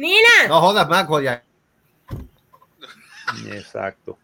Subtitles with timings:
[0.00, 0.48] Nina.
[0.48, 1.42] No jodas más, ya.
[3.52, 4.16] Exacto.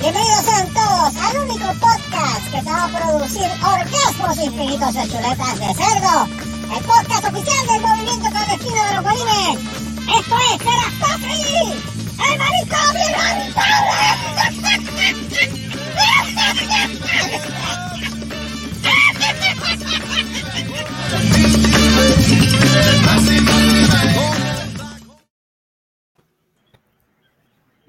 [0.00, 5.58] Bienvenidos sean todos al único podcast que te va a producir orgasmos infinitos de chuletas
[5.60, 6.28] de cerdo.
[6.74, 9.58] El podcast oficial del movimiento clandestino de los bolines.
[10.18, 11.44] Esto es Serás Patri,
[12.24, 13.12] el manicomio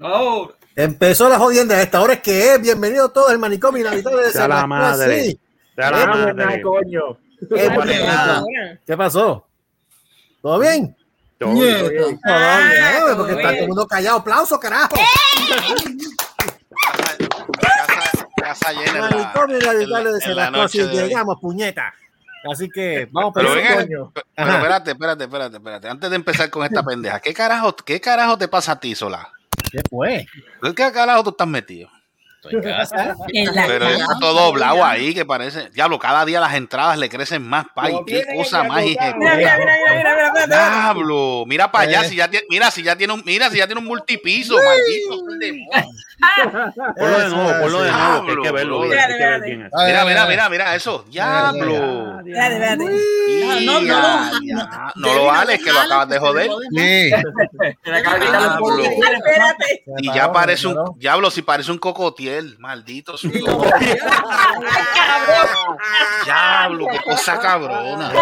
[0.00, 0.50] Oh.
[0.76, 1.80] Empezó la jodienda.
[1.80, 2.60] Esta hora es que es.
[2.60, 5.24] Bienvenido todo el manicomio inhabitable de la madre.
[5.24, 5.40] Sí.
[5.76, 6.62] Sea la madre.
[6.62, 7.16] coño.
[7.48, 9.46] ¿Qué, ¿Qué pasó?
[10.42, 10.96] ¿Todo bien?
[11.38, 12.20] Todo bien.
[12.26, 13.54] Ah, No, todo porque está bien.
[13.54, 14.18] todo el mundo callado.
[14.18, 14.94] ¡Aplauso, carajo!
[14.94, 15.84] Casa,
[18.44, 21.08] casa llena en la, de de hoy.
[21.08, 21.94] Llegamos, puñeta.
[22.50, 24.12] Así que vamos Pero por venga, coño.
[24.12, 24.56] pero Ajá.
[24.58, 25.88] espérate, espérate, espérate, espérate.
[25.88, 29.30] Antes de empezar con esta pendeja, ¿qué carajo, qué carajo te pasa a ti, Sola?
[29.72, 30.26] ¿Qué fue?
[30.62, 31.88] ¿En qué carajo tú estás metido?
[32.44, 33.16] Estoy en casa.
[33.32, 35.70] En la Pero está todo doblado ahí que parece.
[35.70, 37.94] Diablo, cada día las entradas le crecen más, pay.
[38.06, 38.82] Qué cosa más.
[38.84, 40.46] Mira, mira, mira, mira.
[40.46, 42.08] Diablo, mira para allá, Eh.
[42.08, 45.24] si ya tiene, mira si ya tiene un, mira si ya tiene un multipiso, maldito.
[46.96, 48.80] Ponlo de nuevo, ponlo de nuevo, que hay que Diablo, verlo.
[49.86, 51.04] Mira, mira, mira, mira eso.
[51.10, 52.22] Diablo.
[54.96, 56.50] No, lo vale, que lo acabas de joder.
[59.98, 61.78] Y ya parece un diablo, si parece un
[62.34, 63.66] cocotiel, maldito sudor.
[66.24, 68.12] Diablo, qué cosa cabrona.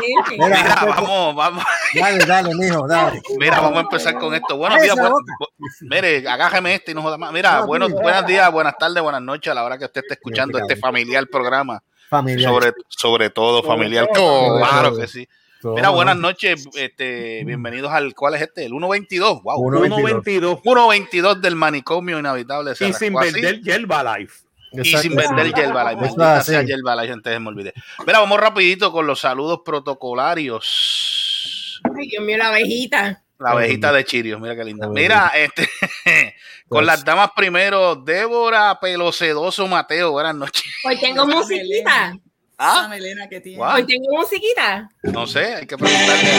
[0.00, 1.64] Mira, Mira, vamos, vamos.
[1.94, 3.20] Dale, dale, mijo, dale.
[3.38, 4.56] Mira, vamos a empezar con esto.
[4.56, 5.32] Buenos días, esa buen- boca.
[5.40, 5.48] bu-
[5.82, 7.32] mire, agájeme este y no joda más.
[7.32, 8.02] Mira, No, buenos, mira.
[8.02, 11.26] buenos días, buenas tardes, buenas noches a la hora que usted esté escuchando este familiar
[11.28, 11.82] programa.
[12.08, 12.48] Familia.
[12.48, 14.08] Sobre, sobre todo familiar.
[14.12, 14.58] todo.
[14.58, 15.28] Claro que sí.
[15.62, 16.68] Mira, buenas noches.
[16.74, 18.62] Este, bienvenidos al, ¿cuál es este?
[18.64, 19.42] El 122.
[19.42, 19.70] Wow.
[19.70, 20.22] 1.22.
[20.22, 22.72] 1.22 122 del manicomio inhabitable.
[22.78, 24.40] y sin vender Yerba Life.
[24.72, 25.02] Y Exacto.
[25.02, 26.00] sin vender Yerba Life.
[26.00, 26.62] Maldita sea.
[26.62, 27.74] Yerba Life, antes de me olvidé.
[28.06, 31.80] Mira, vamos rapidito con los saludos protocolarios.
[31.98, 33.22] Ay, Dios mío, la abejita.
[33.38, 34.86] La abejita de Chirios, mira qué linda.
[34.88, 35.68] Mira, este,
[36.68, 40.62] con las damas primero, Débora Pelocedoso Mateo, buenas noches.
[40.84, 42.14] Hoy tengo musiquita.
[42.62, 42.86] ¿Ah?
[42.90, 43.56] melena que tiene.
[43.56, 43.76] Guau.
[43.76, 44.88] Hoy tengo musiquita.
[45.04, 46.30] No sé, hay que preguntarle.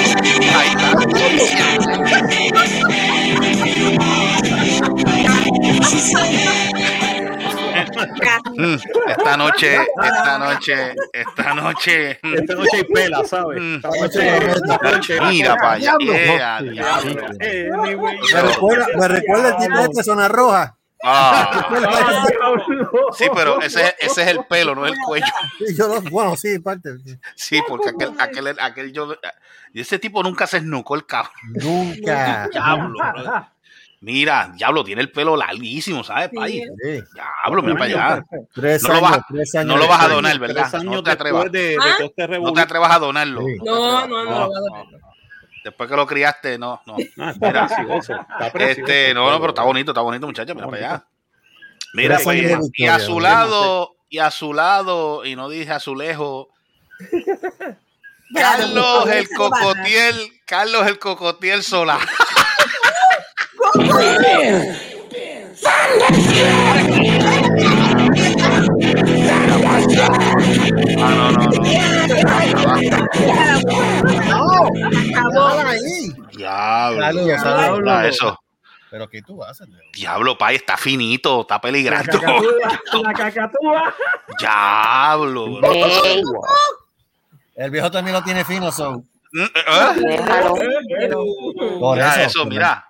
[0.56, 2.12] Ahí está.
[8.58, 8.76] Mm,
[9.08, 12.20] Esta noche, esta noche, esta noche.
[12.22, 13.62] mm, Esta noche hay pela, ¿sabes?
[13.62, 13.76] Mm.
[13.76, 15.96] Esta noche esta noche- Mira para allá.
[16.00, 16.62] Yeah.
[16.62, 20.78] Me recuerda, me recuerda el tipo este zona roja.
[21.04, 21.68] Ah,
[23.18, 25.26] sí, pero ese, ese es el pelo, no el cuello.
[25.78, 26.92] Yo bueno, sí, parte.
[27.36, 29.16] Sí, porque aquel, aquel, aquel yo.
[29.74, 31.32] Y ese tipo nunca se esnucó el cabrón.
[31.54, 32.48] Nunca.
[32.52, 33.48] Diablo, bro.
[34.04, 36.54] Mira, diablo, tiene el pelo larguísimo, ¿sabes, Pai?
[36.84, 37.04] Sí.
[37.14, 38.26] Diablo, mira para allá.
[38.52, 39.68] Tres No lo vas, tres años.
[39.68, 40.76] no lo vas a donar, Tres ¿verdad?
[40.76, 41.52] años No te atrevas.
[41.52, 41.96] de, de ¿Ah?
[42.00, 43.42] este No te atrevas a donarlo.
[43.42, 43.58] Sí.
[43.64, 44.32] No, no, no.
[44.32, 44.50] No, no,
[44.86, 45.11] no.
[45.64, 46.96] Después que lo criaste, no, no.
[47.20, 48.14] Ah, está precioso.
[48.14, 48.82] Está precioso.
[48.82, 51.06] Este, no, no, pero está bonito, está bonito, muchacha, mira para allá.
[51.94, 55.80] Mira, pues, de y a su lado, y a su lado, y no dije a
[55.80, 56.48] su lejos,
[58.34, 62.00] Carlos el Cocotiel, Carlos el Cocotiel Sola.
[70.98, 71.42] Ah, no, no,
[74.04, 74.21] no.
[75.66, 76.14] Ahí.
[76.36, 77.02] Diablo.
[77.02, 77.84] Saludos, saludos.
[77.88, 78.40] Ah, eso.
[78.90, 79.68] Pero ¿qué tú haces?
[79.70, 79.80] Leo?
[79.94, 82.20] Diablo, pay, está finito, está La peligrando.
[82.20, 83.94] cacatúa, la cacatúa.
[84.38, 85.72] Diablo, bro.
[87.56, 89.08] El viejo también lo tiene fino, son.
[91.80, 92.40] Por Mira eso.
[92.40, 92.86] eso, mira.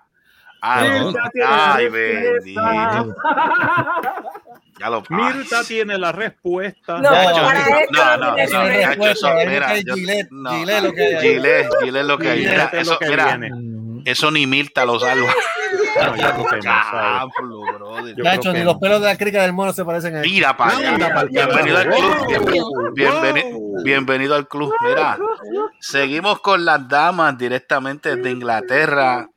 [0.61, 1.13] Ay,
[1.45, 2.61] ay, bendito.
[4.81, 6.97] Ya lo Mirta tiene la respuesta.
[6.97, 7.21] No, no, no
[7.91, 8.35] no, no,
[10.31, 12.39] no, Gillette lo que hay.
[12.39, 14.01] Mira, eso, mira, viene.
[14.05, 15.31] eso ni Mirta lo salva.
[15.95, 16.15] Bueno,
[18.23, 18.79] ya no ni los no.
[18.79, 20.29] pelos de la crica del mono se parecen a él.
[20.29, 21.25] Mira para allá.
[21.29, 22.93] Bienvenido al club.
[22.93, 24.73] Bien- bienveni- Bienvenido al club.
[24.87, 25.17] Mira,
[25.79, 29.27] seguimos con las damas directamente de Inglaterra.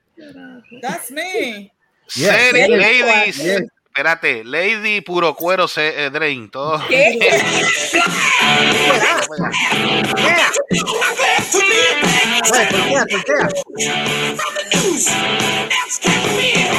[0.80, 1.72] That's me.
[2.14, 2.28] Yes.
[2.30, 2.78] Seri- Yes.
[2.78, 3.62] ladies, Yes.
[3.94, 6.82] Espérate, Lady Puro Cuero se, eh, Drain, todo.
[6.88, 7.16] ¿Qué?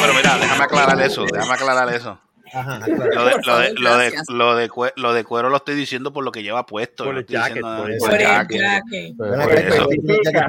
[0.02, 2.20] Pero mira, déjame aclarar eso, déjame aclarar eso.
[2.54, 3.12] Ajá, claro.
[3.14, 4.30] Lo de, lo, de, lo, de, gracias.
[4.30, 7.04] lo, de cue- lo de cuero lo estoy diciendo por lo que lleva puesto.
[7.04, 7.62] Por el jacket,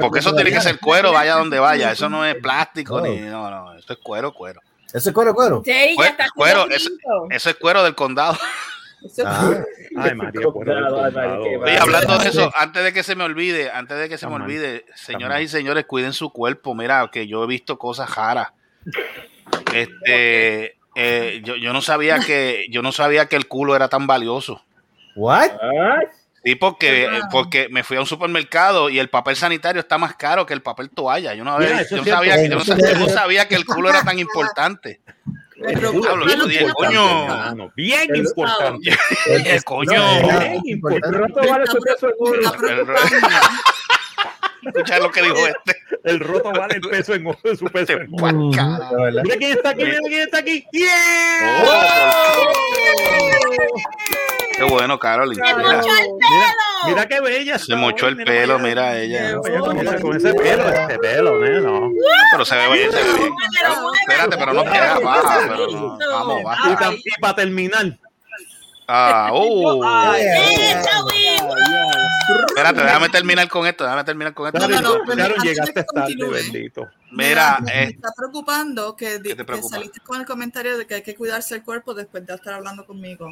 [0.00, 1.90] Porque eso tiene que ser cuero, vaya donde vaya.
[1.90, 3.06] Eso no es plástico No.
[3.06, 3.16] ni.
[3.20, 3.76] No, no.
[3.76, 4.60] Esto es cuero, cuero.
[4.92, 5.62] Eso es cuero, cuero.
[5.64, 6.26] Sí, Cuero, ya está.
[6.34, 6.90] cuero, eso,
[7.30, 8.36] eso es cuero del condado.
[9.24, 9.52] Ah,
[9.98, 14.18] Ay, María, Oye, hablando de eso, antes de que se me olvide, antes de que
[14.18, 16.74] se me olvide, señoras y señores, cuiden su cuerpo.
[16.74, 18.48] Mira, que yo he visto cosas raras.
[19.72, 24.06] Este, eh, yo, yo no sabía que, yo no sabía que el culo era tan
[24.06, 24.64] valioso.
[25.14, 25.50] what?
[26.46, 27.20] Sí, porque, Wow.
[27.32, 30.62] porque me fui a un supermercado y el papel sanitario está más caro que el
[30.62, 31.34] papel toalla.
[31.34, 32.50] Yo no, Mira, yo sabía, cierto.
[32.50, 35.00] yo no sabía, yo no sabía que el culo era tan importante.
[35.60, 38.90] Pero, Diablo, yo dije, coño, Hermano, bien El- importante.
[39.26, 41.18] dije, coño, No, Bien el importante.
[41.18, 42.08] roto vale su peso
[44.66, 44.78] en oro.
[44.78, 44.78] está preocupando.
[44.78, 45.76] escucha lo que dijo este.
[46.04, 48.32] El roto vale el peso en oro de su peso en oro.
[49.22, 50.66] Mira quién está aquí, mira quién está aquí.
[54.56, 55.34] Qué bueno, Carolyn.
[55.36, 56.86] Se Mira, mochó el Mira, pelo.
[56.86, 57.58] mira qué bella.
[57.58, 59.36] se mochó el pelo, mira ella.
[59.44, 61.38] Mira, mira, mira, con ese pelo, este pelo.
[62.32, 63.32] Pero se ve bien, se ve bien.
[64.00, 65.98] Espérate, pero no pega, baja, pero no.
[65.98, 66.76] Vamos, Y, baja.
[66.78, 67.98] tam- y para terminar,
[68.88, 69.80] Ah, uh.
[69.82, 70.62] Wii.
[72.48, 74.58] Espérate, déjame terminar con esto, déjame terminar con esto.
[74.58, 76.88] No, no, no, de llegaste tarde, bendito.
[77.10, 79.76] Mira, me eh, está preocupando que, di- ¿Qué te que preocupa?
[79.76, 82.84] saliste con el comentario de que hay que cuidarse el cuerpo después de estar hablando
[82.84, 83.30] conmigo.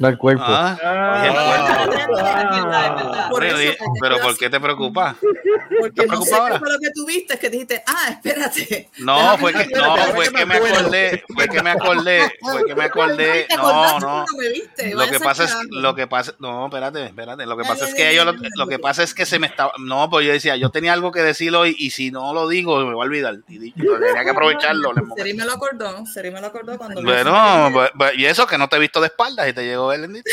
[0.00, 0.42] Del cuerpo.
[0.46, 2.16] ah, oye, el cuerpo.
[2.24, 5.14] Ah, Por Pero, eso ¿por qué te preocupa?
[5.80, 6.54] Porque no sé preocupa ahora?
[6.54, 8.88] qué fue lo que tuviste, que dijiste, ah, espérate.
[8.98, 12.84] No, fue que, no, fue que me acordé, fue que me acordé, fue que me
[12.84, 14.00] acordé, ¿Te no, no.
[14.00, 14.94] cuando me viste?
[14.94, 18.14] Lo que pasa es, lo que pasa, no, espérate, espérate, lo que pasa es que
[18.14, 20.94] yo, lo, que pasa es que se me estaba, no, pues yo decía, yo tenía
[20.94, 23.98] algo que decir hoy y si no lo digo me voy a olvidar y yo
[23.98, 24.92] tenía que aprovecharlo.
[25.16, 28.56] Seri me lo acordó, Seri me lo acordó cuando Bueno, pues, pues, y eso que
[28.56, 30.30] no te he visto de espaldas y te llegó el bendito.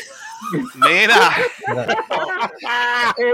[0.76, 1.32] Mira,
[3.18, 3.32] e-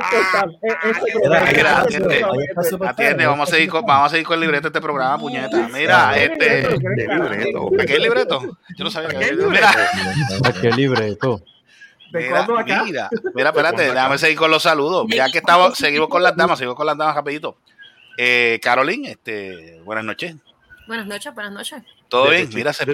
[2.88, 3.26] atiende.
[3.26, 5.68] vamos a seguir con, vamos a seguir con el libreto de este programa, puñeta.
[5.68, 7.70] Mira, este, De libreto.
[7.80, 8.58] ¿aquí hay libreto?
[8.78, 9.72] Yo no sabía que había Mira,
[10.46, 11.42] Ay, qué libreto.
[12.14, 12.46] Mira,
[13.34, 15.08] mira, espérate, déjame seguir con los saludos.
[15.10, 17.58] Ya que estamos, seguimos con las damas, seguimos con las damas rapidito.
[18.18, 20.36] Eh, Caroline, este, buenas noches.
[20.88, 21.82] Buenas noches, buenas noches.
[22.14, 22.48] ¿Todo bien?
[22.54, 22.94] Mira, se, dio,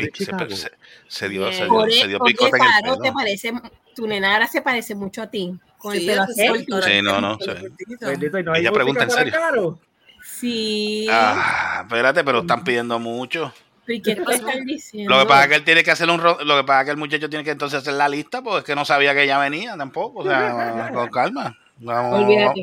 [1.10, 3.54] se dio, Por se eso, dio porque picote en el Caro te parece,
[3.94, 5.60] tu nena ahora se parece mucho a ti.
[5.78, 6.36] Con el pelo así.
[6.36, 7.68] Sí, no, no, pelo sí.
[7.68, 8.08] cortito.
[8.08, 9.34] Bendito, y no hay Ella pregunta en serio.
[9.34, 9.80] Caro.
[10.24, 11.06] Sí.
[11.12, 13.54] Ah, espérate, pero están pidiendo mucho.
[13.90, 15.14] ¿Y qué tú estás diciendo?
[15.14, 16.92] Lo que pasa es que él tiene que hacer un lo que pasa es que
[16.92, 19.38] el muchacho tiene que entonces hacer la lista, porque es que no sabía que ella
[19.38, 20.22] venía tampoco.
[20.22, 21.58] O sea, con calma.
[21.80, 22.62] Vamos, Olvídate.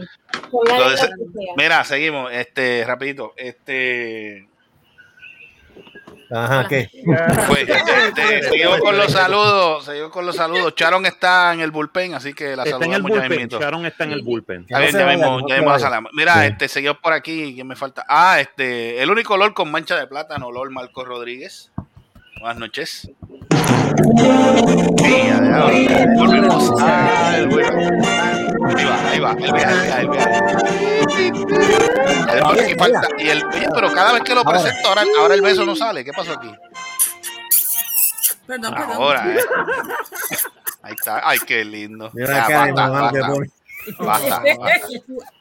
[0.71, 1.11] Entonces.
[1.59, 4.49] Mira, seguimos, este, rapidito, este,
[6.31, 6.91] Ajá, ¿qué?
[7.49, 10.75] pues, este, seguimos con los saludos, seguimos con los saludos.
[10.75, 13.49] Charon está en el bullpen, así que la Está en el saludamos ya bullpen.
[13.49, 14.67] Sharon está en el bullpen.
[14.69, 15.79] No se ya no ya vaya.
[15.79, 16.11] saludamos.
[16.15, 16.47] Mira, Sí.
[16.49, 18.05] este, seguimos por aquí, ¿quién me falta?
[18.09, 21.71] Ah, este, el único olor con mancha de plátano, olor Marco Rodríguez.
[22.41, 23.11] Buenas noches.
[26.17, 27.51] Volvemos al.
[28.67, 30.39] Ahí va, ahí va, el viaje, el viaje,
[32.71, 35.65] el falta- y el, oye, pero cada vez que lo presento, ahora, ahora el beso
[35.65, 36.05] no sale.
[36.05, 36.51] ¿Qué pasó aquí?
[38.47, 38.93] Perdón, perdón.
[38.97, 39.39] Ahora, eh.
[40.83, 41.21] Ahí está.
[41.29, 42.11] Ay, qué lindo.
[42.13, 43.11] Mira basta, basta,
[43.99, 44.83] basta, basta.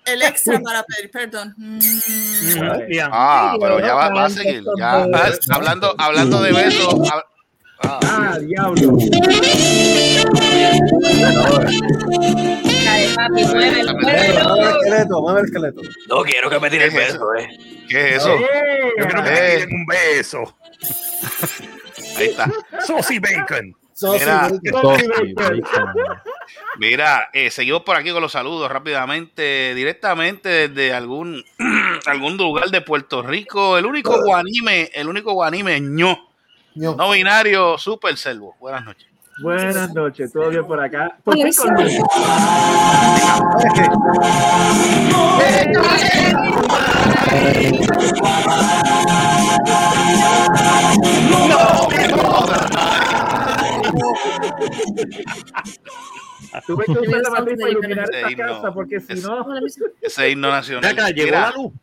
[0.06, 1.54] El extra para pedir perdón.
[1.58, 1.80] Mm.
[3.12, 4.64] Ah, pero ya va, va a seguir.
[4.78, 6.96] Ya, ah, hablando, hablando de besos.
[7.84, 8.98] Ah, Ah, diablo.
[12.86, 14.70] Dale, papi, mueve el Mueve el cuello.
[14.80, 15.82] esqueleto, mueve el esqueleto.
[16.10, 17.28] No quiero que me ¿Qué tire es el eso?
[17.28, 17.50] beso, eh.
[17.90, 18.36] ¿Qué es eso?
[18.36, 19.34] Eh, Yo quiero que Eh.
[19.34, 20.56] me den un beso.
[22.18, 22.50] Ahí está.
[22.86, 23.76] Saucy bacon.
[23.94, 24.50] Sosi, Mira.
[25.36, 25.62] bacon.
[26.80, 31.42] Mira, eh, seguimos por aquí con los saludos rápidamente, directamente desde algún
[32.06, 33.78] algún lugar de Puerto Rico.
[33.78, 36.25] El único guanime, el único guanime ño,
[36.76, 38.56] No binario, super selvo.
[38.60, 39.08] Buenas noches.
[39.42, 41.18] Buenas noches, todo bien por acá.
[41.24, 41.94] Por fin con luz.
[43.60, 43.90] ¿Sabes qué?
[56.66, 59.46] Tuve que usar la matriz para iluminar esta casa porque si no,
[60.02, 60.92] Ese himno nacional.
[60.92, 61.74] acá, llegó la luz.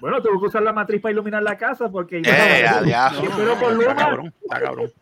[0.00, 3.12] Bueno, tuve que usar la matriz para iluminar la casa porque Eh, no, adiós.
[3.20, 4.92] si espero por Está Luma, cabrón, está cabrón.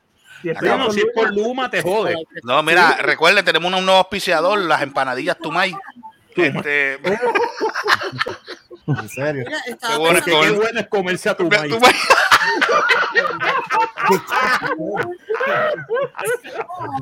[0.42, 2.14] si por si es por Luma, te jode.
[2.44, 5.74] No, mira, recuerden, tenemos un nuevo auspiciador, las empanadillas Tumay.
[6.36, 6.98] Este,
[8.86, 9.44] En serio.
[9.46, 11.74] Mira, Qué bueno qué bueno es comerse a tu maíz.
[11.74, 11.92] Tumay.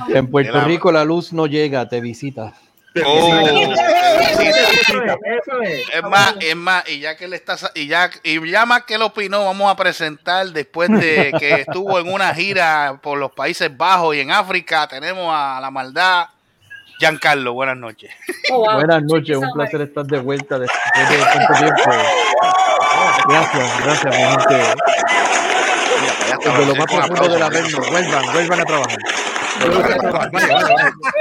[0.08, 2.54] En Puerto Rico la luz no llega, te visita.
[3.04, 3.34] Oh.
[3.34, 5.88] Eso es, eso es.
[5.94, 8.94] Es más, es más, y ya que él está y ya y ya más que
[8.94, 13.74] él opinó, vamos a presentar después de que estuvo en una gira por los Países
[13.76, 16.26] Bajos y en África, tenemos a la maldad
[16.98, 18.10] Giancarlo, buenas noches.
[18.50, 18.74] Oh, wow.
[18.76, 21.90] Buenas noches, un placer estar de vuelta después de tanto tiempo.
[23.28, 24.74] Gracias, gracias, mi gente.
[26.00, 28.98] Mira, Desde lo más profundo del averno, vuelvan, vuelvan a trabajar.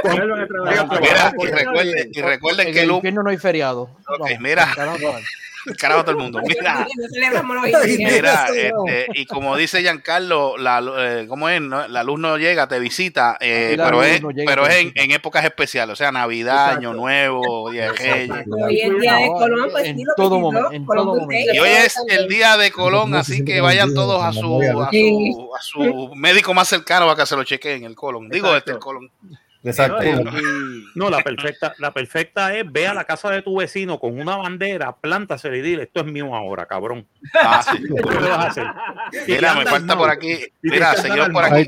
[0.10, 1.02] Vuelvan a trabajar.
[1.02, 3.90] Mira, y recuerden, y recuerden En que el infierno no hay feriado.
[4.20, 4.72] Ok, mira.
[4.76, 4.98] carajo.
[6.06, 6.42] todo el mundo.
[6.48, 6.86] Mira.
[7.98, 11.60] Mira, este, y como dice Giancarlo, la, eh, ¿cómo es?
[11.60, 14.92] No, La luz no llega, te visita, eh, pero es, no llega, pero es en,
[14.94, 18.46] en épocas especiales, o sea, Navidad, Año Nuevo, Día de Reyes.
[18.48, 21.20] Hoy es día de Colón, pues En sí, lo todo momento, en todo Birthday.
[21.22, 21.54] momento.
[21.56, 25.52] Y hoy es el día de Colón, así que vayan todos a su, a su,
[25.58, 28.30] a su médico más cercano para que se lo chequeen el colon.
[28.30, 29.10] Digo, este el colon.
[29.66, 30.04] Exacto.
[30.96, 34.38] No, la perfecta, la perfecta es ve a la casa de tu vecino con una
[34.38, 37.06] bandera, plántasela y dile, esto es mío ahora, cabrón.
[37.34, 37.84] Ah, sí.
[37.84, 38.68] ¿Qué le vas a hacer?
[39.28, 40.38] Mira, me falta por aquí.
[40.62, 41.66] Mira, seguimos por aquí.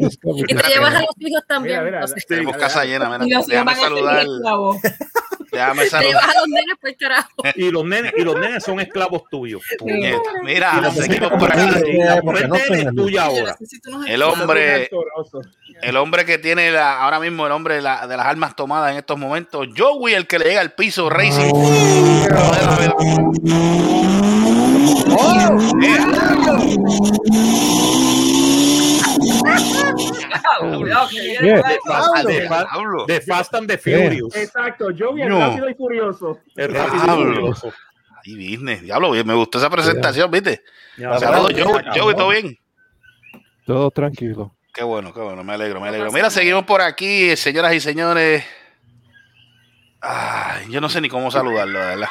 [0.47, 1.83] Y te llevas a los hijos también.
[1.83, 3.09] Mira, mira, o sea, Tenemos casa llena.
[3.09, 4.81] mira, Y los hijos
[5.59, 6.01] Déjame saludar.
[6.01, 7.29] te llevas a los nenes, pues carajo.
[7.55, 9.61] Y los nenes, y los nenes son esclavos tuyos.
[9.79, 10.19] Puñeta.
[10.43, 13.57] Mira, seguimos por tengan- tuya ahora.
[14.07, 14.89] El hombre,
[15.81, 18.91] el hombre que tiene la, ahora mismo el hombre de, la- de las armas tomadas
[18.91, 21.53] en estos momentos, Joey, el que le llega al piso, Racing.
[25.09, 25.57] Fast,
[32.25, 33.05] de Fast- Diablo.
[33.07, 34.35] de Fast and the Furious.
[34.35, 35.39] Exacto, yo vi el No.
[35.39, 36.39] rápido y furioso.
[36.55, 37.35] El rápido y Diablo.
[37.35, 37.73] furioso.
[38.25, 38.81] Ay, business.
[38.81, 40.63] Diablo, me gustó esa presentación, ¿viste?
[40.97, 41.53] Saludos,
[41.95, 42.57] Joey, ¿todo bien?
[43.65, 44.53] Todo tranquilo.
[44.73, 46.11] Qué bueno, qué bueno, me alegro, me alegro.
[46.11, 48.43] Mira, seguimos por aquí, señoras y señores.
[50.01, 52.09] Ay, yo no sé ni cómo saludarlo, de verdad.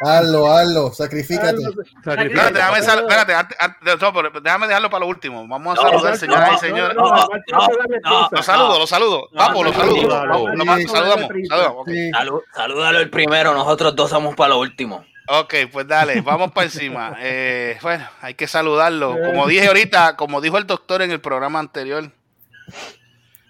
[0.00, 1.56] Hazlo, hazlo, sacrifícate.
[1.96, 5.46] Espérate, déjame, sal- espérate, antes- antes- no, pero déjame dejarlo para lo último.
[5.48, 6.96] Vamos a saludar, señoras y señores.
[6.96, 9.28] No, no, no, no, no, Los saludo, los saludo.
[9.32, 10.10] Vamos, los saludo.
[10.10, 10.88] saludamos.
[10.88, 11.88] saludamos, ok.
[11.88, 12.10] Sí.
[12.12, 15.04] Salud, salúdalo el primero, nosotros dos somos para lo último.
[15.30, 17.16] Ok, pues dale, vamos para encima.
[17.20, 19.16] Eh, bueno, hay que saludarlo.
[19.26, 22.10] Como dije ahorita, como dijo el doctor en el programa anterior,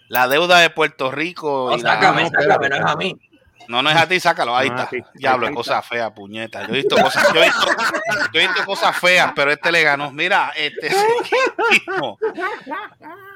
[0.08, 1.68] la deuda de Puerto Rico.
[1.70, 3.16] No, y la- sácame, sácame, no es a mí.
[3.68, 4.90] No, no es a ti, sácalo, ahí No, está.
[5.14, 6.66] Diablo, cosa fea, puñeta.
[6.66, 7.66] Yo he visto cosas, yo he visto,
[8.32, 10.10] yo he visto cosas feas, pero este le ganó.
[10.10, 10.88] Mira, este
[11.70, 12.18] seguimos.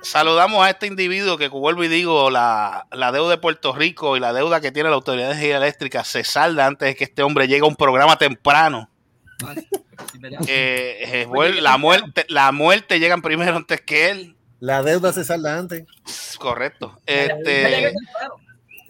[0.01, 4.21] saludamos a este individuo que, vuelvo y digo, la, la deuda de Puerto Rico y
[4.21, 7.23] la deuda que tiene la Autoridad de Energía Eléctrica se salda antes de que este
[7.23, 8.89] hombre llegue a un programa temprano.
[10.49, 14.37] Eh, eh, la muerte, la muerte llegan primero antes que él.
[14.61, 15.85] La deuda se salda antes.
[16.39, 16.99] Correcto.
[17.05, 17.93] Este,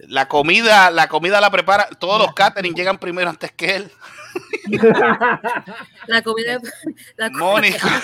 [0.07, 3.91] la comida, la comida la prepara, todos los catering llegan primero antes que él.
[6.07, 6.57] La comida,
[7.17, 8.01] la, Mónica.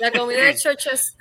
[0.00, 1.14] la comida de churches.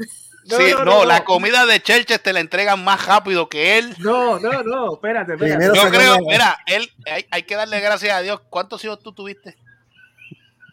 [0.45, 3.77] No, Sí, no, no, no, la comida de Churches te la entregan más rápido que
[3.77, 3.93] él.
[3.99, 5.57] No, no, no, espérate, espérate.
[5.57, 8.41] Primero Yo creo, mira, él, hay, hay que darle gracias a Dios.
[8.49, 9.55] ¿Cuántos hijos tú tuviste?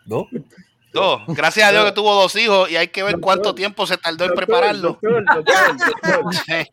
[0.06, 0.28] ¿No?
[0.92, 1.22] Dos.
[1.28, 4.24] Gracias a Dios que tuvo dos hijos y hay que ver cuánto tiempo se tardó
[4.24, 4.98] en prepararlo.
[5.02, 6.34] doctor, doctor, doctor.
[6.46, 6.70] Sí.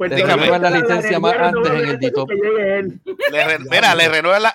[0.00, 2.28] Puerto Te Rico renuevan la licencia la más antes en el antes DITOP.
[2.30, 3.00] que llegue él.
[3.30, 4.54] Le re- mira, le renuevan la.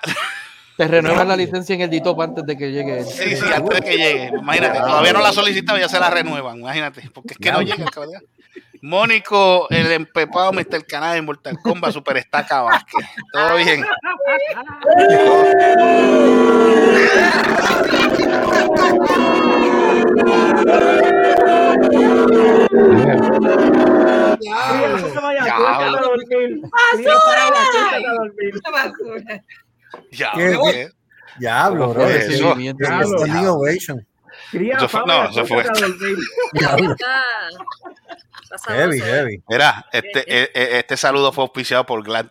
[0.76, 3.06] Te renuevan la licencia en el DITOP antes de que llegue él.
[3.06, 4.32] Sí, sí, antes de que llegue.
[4.40, 6.60] Imagínate, todavía no la ha solicitado, ya se la renuevan.
[6.62, 8.14] Imagínate, porque es que no llega, cabrón.
[8.82, 10.84] Mónico, el empepado Mr.
[10.88, 13.06] Canal en Mortal Kombat, Super Estaca Vázquez.
[13.32, 13.86] Todo bien.
[24.42, 26.02] Ya, acuéstate a hablo.
[26.02, 26.62] dormir.
[26.92, 27.16] Cría,
[27.48, 28.54] acuéstate a dormir.
[28.72, 29.44] basura.
[30.12, 30.32] Ya,
[34.52, 35.64] Cría, Eso fue- no, eso fue-.
[38.68, 39.44] Heavy, heavy.
[39.50, 42.28] Mira, este, eh, eh, este saludo fue auspiciado por Glad.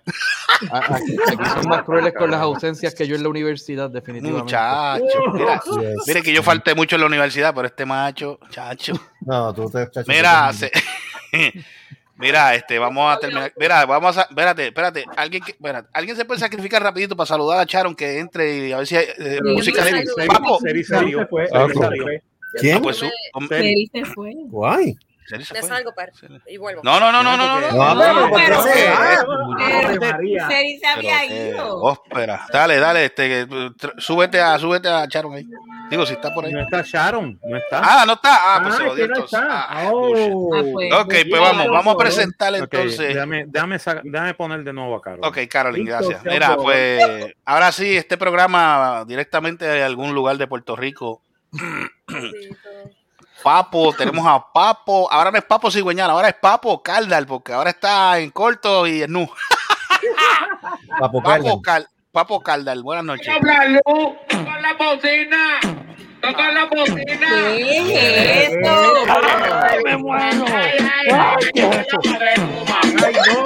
[0.71, 4.45] A- Aquí, aquí son más crueles con las ausencias que yo en la universidad, definitivamente.
[4.45, 6.05] Muchacho, mira, Yes.
[6.07, 8.95] mire que yo falté mucho en la universidad, pero este macho, chacho.
[9.21, 10.71] No, tú te chacho, Mira, se-
[12.17, 13.53] mira, este, vamos a terminar.
[13.57, 17.59] Mira, vamos a, espérate, espérate, alguien, que, espérate, alguien se puede sacrificar rapidito para saludar
[17.61, 20.05] a Charon que entre y a ver si hay eh, música de.
[20.27, 20.59] Papo.
[22.61, 22.81] ¿Quién?
[22.83, 24.33] Pues su- hom- Él se fue.
[24.47, 24.97] Guay.
[25.31, 25.63] Me fue.
[25.63, 25.93] salgo
[26.47, 26.83] y vuelvo.
[26.85, 27.63] No, no, no, no, no, no.
[27.73, 27.95] no.
[27.95, 28.93] No, eh,
[31.51, 31.83] ido.
[31.83, 32.47] óspera.
[32.53, 33.47] Dale, dale, este,
[33.99, 35.47] súbete a, súbete a Charon ahí.
[35.91, 36.53] Digo, si está por ahí.
[36.53, 37.81] No está Sharon, no está.
[37.83, 38.57] Ah, no está.
[38.57, 39.41] Ah, pues Ah, se lo dio no entonces.
[39.43, 40.55] Ah, Oh.
[40.55, 43.09] Ah, pues, Ok, pues vamos, vamos a presentarle entonces.
[43.15, 45.21] déjame, déjame, sa- déjame poner de nuevo a Carol.
[45.25, 46.25] Ok, Carolyn, gracias.
[46.25, 47.03] Mira, pues
[47.45, 51.23] ahora sí, este programa directamente de algún lugar de Puerto Rico.
[53.45, 55.07] Papo, tenemos a Papo.
[55.13, 59.03] Ahora no es Papo Cigüeñal, ahora es Papo Caldal, porque ahora está en corto y
[59.03, 59.29] en nu.
[60.99, 61.61] Papo Papo.
[61.61, 63.27] Cal- Papo Caldal, buenas noches.
[63.27, 65.61] Toca la bocina.
[66.23, 67.05] Toca la bocina.
[67.55, 68.57] ¿Qué es?
[68.67, 70.45] ¡Ay, me muero!
[70.49, 71.99] ¡Ay, qué es eso!
[72.83, 73.45] ¡Ay, no!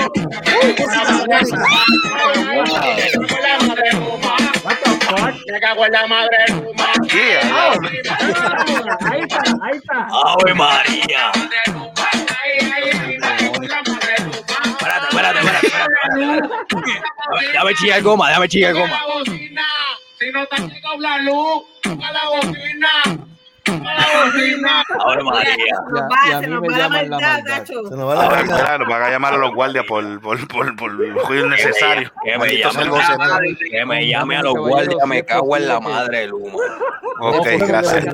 [2.56, 3.90] What the
[4.22, 4.37] fuck?
[5.46, 7.08] Me cago en la madre de tu madre.
[7.12, 7.72] Yeah, Ah,
[9.10, 10.08] Ahí está, ahí está.
[10.10, 11.32] ¡Ave María!
[13.78, 16.48] Espérate, espérate, espérate.
[17.52, 18.98] Déjame chillar goma, déjame chillar goma.
[20.18, 22.88] Si no te ha llegado la luz, toca la bocina.
[23.72, 25.54] ¡Ave María!
[25.90, 27.58] Nos Ya- va, y a se mí nos me va la llaman la maldad, maldad.
[27.58, 27.88] gacho.
[27.88, 28.58] Se nos va la verdad.
[28.60, 32.12] claro, van a llamar a los guardias por, por, por, por ruido innecesario.
[32.24, 36.34] Que me llame, que me llame a los guardias, me cago en la madre del
[36.34, 36.58] humo.
[37.20, 38.06] Ok, gracias.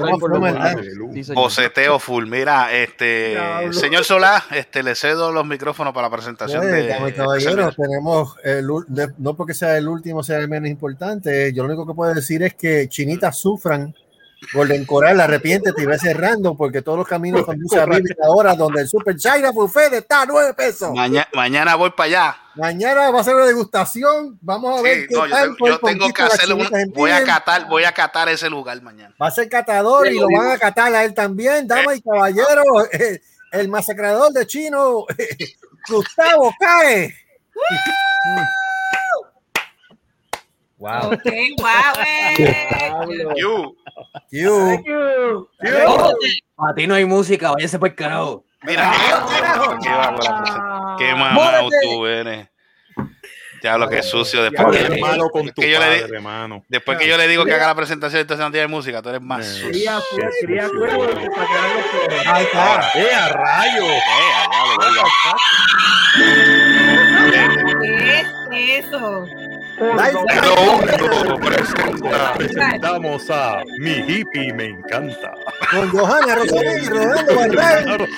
[1.34, 2.26] Boceteo full.
[2.26, 3.36] Mira, este,
[3.72, 7.12] señor Solá, este, le cedo los micrófonos para la presentación Oye, de.
[7.14, 11.52] caballeros, tenemos el, ul- de- no porque sea el último, sea el menos importante.
[11.52, 13.94] Yo lo único que puedo decir es que chinitas sufran.
[14.52, 18.82] Golden Coral, arrepiéntete y ve cerrando porque todos los caminos conducen a Vivir ahora donde
[18.82, 20.90] el Super China Buffet está a 9 pesos.
[20.92, 22.36] Maña- mañana voy para allá.
[22.56, 24.38] Mañana va a ser una degustación.
[24.40, 26.22] Vamos a ver Sí, qué no, yo tal por yo tengo que
[26.94, 29.14] voy a catar, voy a catar ese lugar mañana.
[29.20, 32.64] Va a ser catador y lo van a catar a él también, damas y caballeros.
[32.92, 33.20] eh,
[33.52, 35.04] El masacrador de chino,
[35.88, 37.14] Gustavo Cae.
[40.84, 41.12] Wow.
[41.14, 41.24] Ok,
[41.58, 42.68] guau, eh.
[42.68, 43.34] Diablo.
[43.36, 43.76] You,
[44.30, 44.68] You.
[44.68, 45.48] Thank you.
[46.58, 48.44] A ti no hay música, váyase por el carajo.
[48.62, 48.92] mira,
[49.82, 52.48] qué, bárbaro, qué mamá tú eres.
[53.62, 56.16] Ya lo que es sucio después que, eres malo con tu que yo le padre,
[56.16, 56.62] hermano.
[56.68, 59.22] después que yo le digo que haga la presentación entonces no tiene música, tú eres
[59.22, 59.68] más sucio.
[59.70, 59.98] Cría,
[60.42, 61.06] cría cuervo.
[62.26, 62.90] Ahí está.
[62.94, 63.84] ¡Eh, a rayo!
[63.86, 65.36] Eh, a-
[67.80, 69.24] ¿Qué es eso?
[69.76, 75.34] Hello, presenta- presentamos a mi hippie, me encanta.
[75.70, 78.08] Con Johanna Rosalén y Rolando Bardal.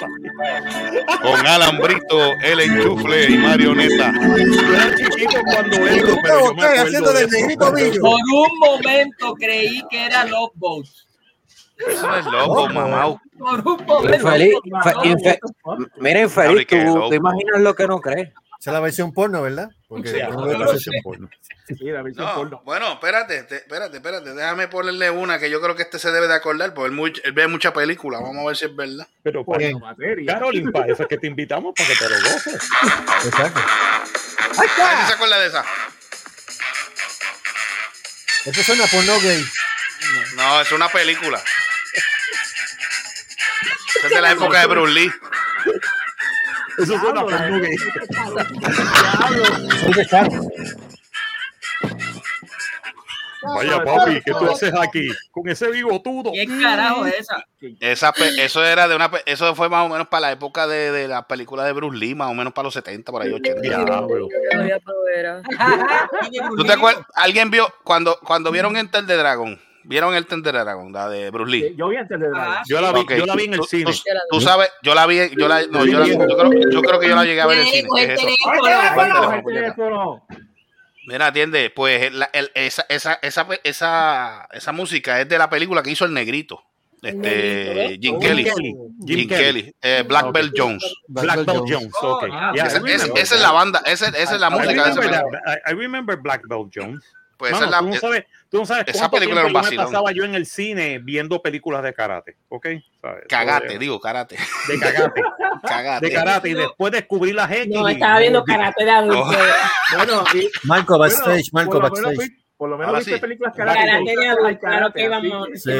[1.22, 4.12] Con Alan Brito, el enchufle y marioneta.
[4.12, 7.28] Yo era chiquito cuando Y entro, pero Gustavo yo me Cae acuerdo haciendo de del
[7.28, 7.36] eso.
[7.38, 8.00] negrito Millo.
[8.00, 10.86] Por un momento creí que era Love Boat.
[11.78, 13.16] Eso es loco, mamá.
[13.38, 14.14] Por un momento.
[14.14, 14.54] Infeliz,
[15.98, 18.30] mira, infeliz, tú te imaginas lo que no crees.
[18.66, 19.70] Esa es la versión porno, ¿verdad?
[19.86, 21.30] Porque Sí, no la versión porno.
[21.68, 22.62] Sí, la versión No, porno.
[22.64, 24.34] bueno, espérate, te- espérate, espérate.
[24.34, 27.12] Déjame ponerle una que yo creo que este se debe de acordar, porque él, muy-
[27.22, 28.18] él ve mucha película.
[28.18, 29.06] Vamos a ver si es verdad.
[29.22, 30.32] Pero Porno materia.
[30.34, 32.54] Carolyn, para eso es que te invitamos para que te lo goces.
[33.24, 33.60] Exacto.
[33.60, 35.64] A ver si se acuerda de esa.
[38.46, 39.44] Eso suena porno gay.
[40.34, 41.40] No, es una película.
[43.96, 45.12] Esa es de la época de Bruce Lee.
[46.78, 47.76] Eso porno gay.
[49.80, 50.40] Soy de carro.
[53.54, 55.08] Vaya papi, ¿qué tú haces aquí?
[55.30, 56.32] Con ese bigotudo.
[56.32, 57.44] ¿Qué carajo es esa?
[57.80, 61.08] Esa eso era de una eso fue más o menos para la época de, de
[61.08, 63.60] la película de Bruce Lee, más o menos para los 70, por ahí 80.
[63.62, 64.08] Diablo.
[64.08, 65.42] Yo ya provera.
[66.56, 67.04] ¿Tú te acuerdas?
[67.14, 69.60] ¿Alguien vio cuando cuando vieron Enter the Dragon?
[69.88, 71.74] ¿Vieron Enter the Dragon, la de Bruce Lee?
[71.76, 72.56] Yo vi antes de Dragon.
[72.68, 73.84] Yo la vi, Ok, yo la vi en el cine.
[73.92, 73.98] Tú,
[74.30, 77.08] tú sabes, yo la vi, yo la, no, yo, la- yo creo, yo creo que
[77.08, 77.88] yo la llegué a ver en el cine.
[77.94, 78.26] ¿Qué es eso?
[81.08, 85.82] Mira, atiende, pues la- el- esa, esa, esa, esa, esa música es de la película
[85.82, 86.60] que hizo el negrito.
[87.02, 88.44] Este, Jim Kelly.
[89.06, 89.72] Jim Kelly.
[89.82, 90.82] eh, Black Belt Jones.
[91.06, 91.92] Black Belt Jones.
[92.02, 92.24] ok.
[92.32, 94.90] Ah, Yeah, Esa, I esa- es la banda, esa, esa es la I música de
[94.90, 95.40] esa película.
[95.66, 97.04] I remember Black Belt Jones.
[97.36, 99.52] Pues Mano, esa es la, tú, no sabes, tú no sabes esa película era un
[99.52, 99.84] tiempo yo me vacilón.
[99.86, 102.66] pasaba yo en el cine viendo películas de karate, ¿ok?
[103.02, 103.24] ¿Sabes?
[103.28, 104.36] cagate, De- digo, karate.
[104.68, 105.22] De cagate.
[105.66, 106.06] Cagate.
[106.06, 106.48] De karate.
[106.50, 107.68] Y después descubrí las X.
[107.68, 109.30] No, estaba viendo karate de adulto.
[109.96, 112.30] Bueno, y, Marco backstage, bueno, Marco backstage.
[112.58, 113.20] Por lo menos Ahora viste sí.
[113.20, 114.16] películas Karate karate.
[114.16, 115.48] de adulto, claro que íbamos.
[115.54, 115.70] Sí.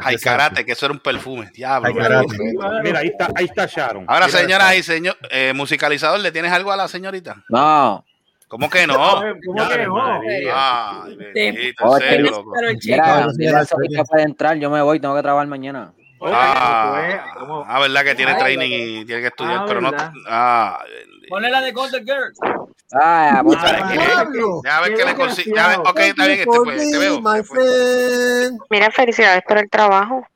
[0.00, 1.50] Ay, karate, que eso era un perfume.
[1.52, 1.88] Diablo.
[1.88, 2.36] Ay, karate.
[2.82, 4.04] Mira, ahí está, ahí está Sharon.
[4.08, 7.42] Ahora, Mira señoras y señor, eh, musicalizador, ¿le tienes algo a la señorita?
[7.50, 8.04] No.
[8.52, 8.94] ¿Cómo que no?
[9.46, 10.20] ¿Cómo que no?
[10.52, 12.52] Ay, bendito, Oh, en serio, loco.
[12.84, 15.94] Mira, no, puede entrar, yo me voy, tengo que trabajar mañana.
[16.20, 17.64] Ah, ¿Cómo?
[17.66, 19.90] ah, verdad que tiene Ay, training y tiene que estudiar, Ah, pero no.
[20.28, 20.84] Ah.
[21.30, 22.30] Ponle la de Golden Girl.
[22.92, 24.40] Ah, muchas ¿Sabes qué?
[24.66, 25.56] Ya ves que le consigo.
[25.56, 27.20] Ya ves, ok, está bien, este pues, te veo.
[27.22, 28.60] My friend.
[28.68, 30.26] Mira, felicidades por el trabajo.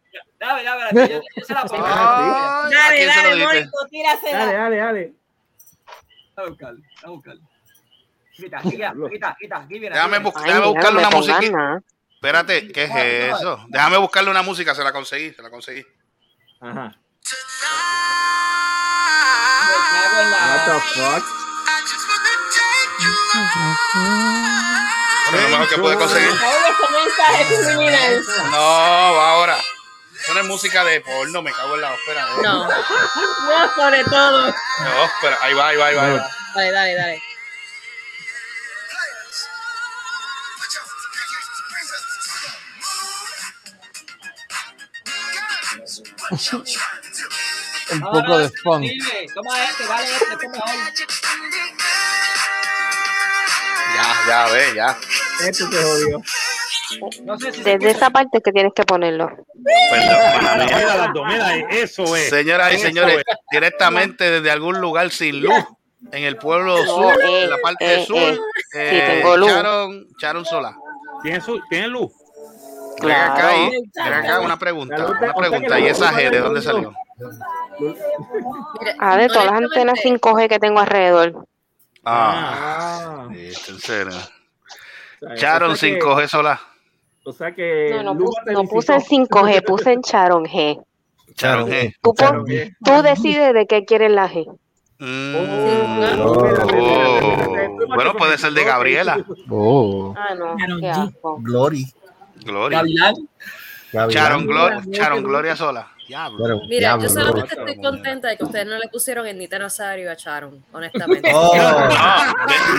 [0.40, 1.84] Dame, dame, yo, yo se la pongo.
[1.84, 3.44] Ay, ¿a Dale, dale?
[3.44, 4.38] Mónico, tírasela.
[4.38, 5.12] Dale, dale, dale.
[6.36, 7.55] A a.
[8.36, 9.66] Quita, quita, quita.
[9.68, 11.38] Déjame, buscarle una música.
[12.14, 12.90] Espérate, ¿qué es
[13.34, 13.64] eso?
[13.68, 15.84] Déjame buscarle una música, se la conseguí, se la conseguí.
[16.60, 16.94] Ajá.
[19.68, 21.24] Me cago en la- What the fuck?
[25.30, 26.30] Bueno, lo mejor que pude conseguir.
[28.50, 29.56] No, va ahora.
[30.20, 32.26] Eso no es música de porno, me cago en la ópera.
[32.42, 32.64] No.
[32.66, 34.46] No, sobre todo.
[34.48, 36.02] No, espera, ahí va, ahí va, ahí va.
[36.04, 36.30] ahí va.
[36.54, 37.22] Dale, dale, dale.
[47.92, 48.86] Un poco de funk.
[49.34, 50.68] Toma este, dale este, este mejor.
[53.94, 54.98] Ya, ya, ve, ya.
[55.48, 56.22] Esto te jodió.
[57.24, 59.30] No sé si se Desde esa parte que tienes que ponerlo.
[59.90, 61.28] Perdón.
[61.28, 62.28] Mira, eso es.
[62.28, 63.24] Señoras y señores, es.
[63.50, 65.64] directamente desde algún lugar sin luz,
[66.12, 68.38] en el pueblo sur, eh, en la parte eh, sur, eh.
[68.74, 69.50] eh, Sí, tengo luz.
[69.50, 70.76] Charon, Charon Sola.
[71.22, 72.12] ¿Tiene, su, ¿Tiene luz?
[73.02, 73.56] Ven acá, Claro.
[73.72, 75.78] y- ven acá una pregunta, una pregunta.
[75.80, 76.92] ¿Y esa G de dónde salió?
[78.98, 81.46] Ah, de todas las antenas honestamente, 5G que tengo alrededor.
[82.04, 83.34] Ah, Ah.
[83.78, 84.06] sea,
[85.36, 86.60] Charon o sea que- 5G Sola.
[87.24, 87.90] O sea que.
[87.94, 90.80] No, no, puse, no puse en 5G, puse en Charon G.
[91.34, 91.94] Charon G.
[92.00, 92.74] Tú, Charon G.
[92.84, 94.46] tú decides de qué quieres la G.
[94.98, 96.32] Mm, Oh,
[96.72, 97.94] oh.
[97.94, 99.18] Bueno, puede ser de Gabriela.
[99.50, 100.56] Oh, Ah, no.
[101.38, 101.84] Glory.
[102.44, 102.78] Gloria.
[102.78, 103.14] Gavilán.
[103.92, 104.10] Gavilán.
[104.24, 105.88] Charon, Glo- Charon Gloria Sola.
[106.06, 106.60] Diablo.
[106.68, 110.08] Mira, diablo, yo solamente estoy contenta de que ustedes no le pusieron el Nita Nazario
[110.08, 111.28] a Charon, honestamente.
[111.34, 111.52] Oh,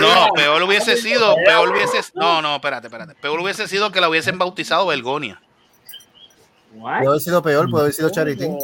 [0.26, 4.08] no, peor hubiese sido, peor hubiese, no, no, espérate, espérate, peor hubiese sido que la
[4.08, 5.42] hubiesen bautizado Belgonia.
[6.80, 8.56] Puede haber sido peor, puede haber sido Charitín.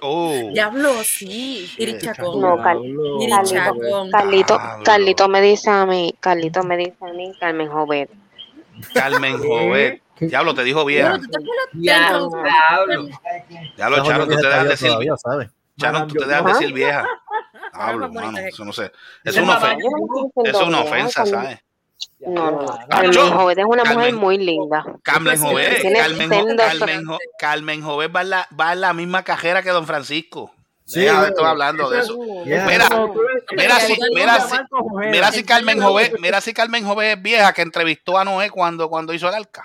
[0.00, 1.70] Oh, Diablo, sí.
[1.76, 2.40] Irichacón.
[2.40, 4.08] No, Car- Diablo.
[4.10, 4.58] Carlito.
[4.84, 8.10] Carlito me dice a mí, Carlito me dice a mí, Carmen Jovet.
[8.94, 10.02] Carmen Jovet.
[10.20, 11.10] Diablo, te dijo vieja.
[11.10, 13.08] Bueno, ¿tú te acuerdas del Diablo, diablo.
[13.76, 15.50] Diablo, Esa Charon, tú te dejas decir, todavía, ¿sabes?
[15.78, 17.06] Charon, tú te dejas decir vieja.
[17.74, 18.92] Diablo, mano, eso no sé.
[19.24, 19.88] Es una ofensa,
[20.44, 21.58] es una ofensa, ¿sabes?
[22.20, 22.78] No, no, no.
[22.88, 24.84] Carmen yo- Jovet es una mujer muy linda.
[25.02, 25.82] Carmen Jovet,
[27.38, 30.52] Carmen, Jovet va en la, va en la misma cajera que Don Francisco.
[30.84, 32.18] Sí, estar hablando de eso.
[32.46, 32.88] Mira,
[33.50, 38.48] mira si, mira Carmen Jovet, mira si Carmen Jovet es vieja que entrevistó a Noé
[38.50, 39.64] cuando, cuando hizo el arca.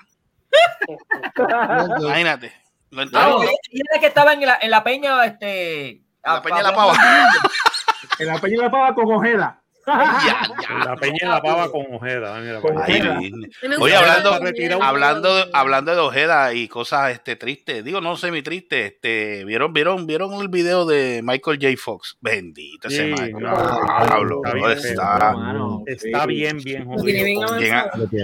[2.00, 2.54] Imagínate.
[2.92, 3.38] Lo Ah,
[3.72, 6.04] y era que estaba en la, en la peña, este.
[6.24, 6.94] La Peña de la Pava.
[8.20, 9.63] En la peña de la pava con Ojeda.
[9.86, 10.86] Ya, ya.
[10.86, 12.36] La peña la pava con Ojeda.
[12.38, 13.02] Ay,
[13.80, 14.40] Oye, hablando,
[14.82, 19.74] hablando, de, hablando de Ojeda y cosas este, tristes, digo, no semi tristes, este, ¿vieron,
[19.74, 21.74] vieron, ¿vieron el video de Michael J.
[21.78, 22.18] Fox?
[22.22, 23.36] Bendito ese Sí, Michael.
[23.38, 24.02] claro.
[24.08, 26.26] Diablo, Está no está.
[26.26, 27.38] Bien, bien bien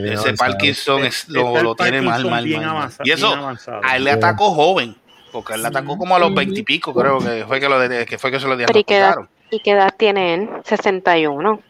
[0.05, 0.33] ese.
[0.33, 3.35] Parkinson es, lo, lo tiene mal, mal, mal, Y eso,
[3.83, 4.95] a él le atacó joven,
[5.31, 8.17] porque él le atacó como a los veintipico, creo que fue que, lo de- que
[8.17, 9.38] fue que se lo Pero ¿y qué, edad, diagnosticaron.
[9.51, 10.49] ¿Y qué edad tiene él?
[10.63, 11.61] 61.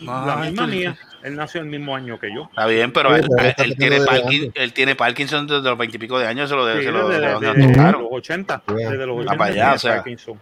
[0.00, 0.96] La Ay, misma mía.
[1.22, 2.42] Él nació el mismo año que yo.
[2.50, 5.78] Está bien, pero Sí, él, él- él tiene de Parkin- él tiene Parkinson desde los
[5.78, 8.02] veintipico de años, se lo, Sí, se lo, desde, lo desde- diagnosticaron.
[8.02, 8.62] los 80.
[8.66, 8.90] Bien.
[8.90, 9.94] Desde los Va 80 para allá, o sea.
[9.94, 10.38] Parkinson.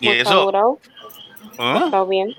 [0.00, 0.50] Y eso,
[1.60, 1.82] ¿ah?
[1.86, 2.34] está bien.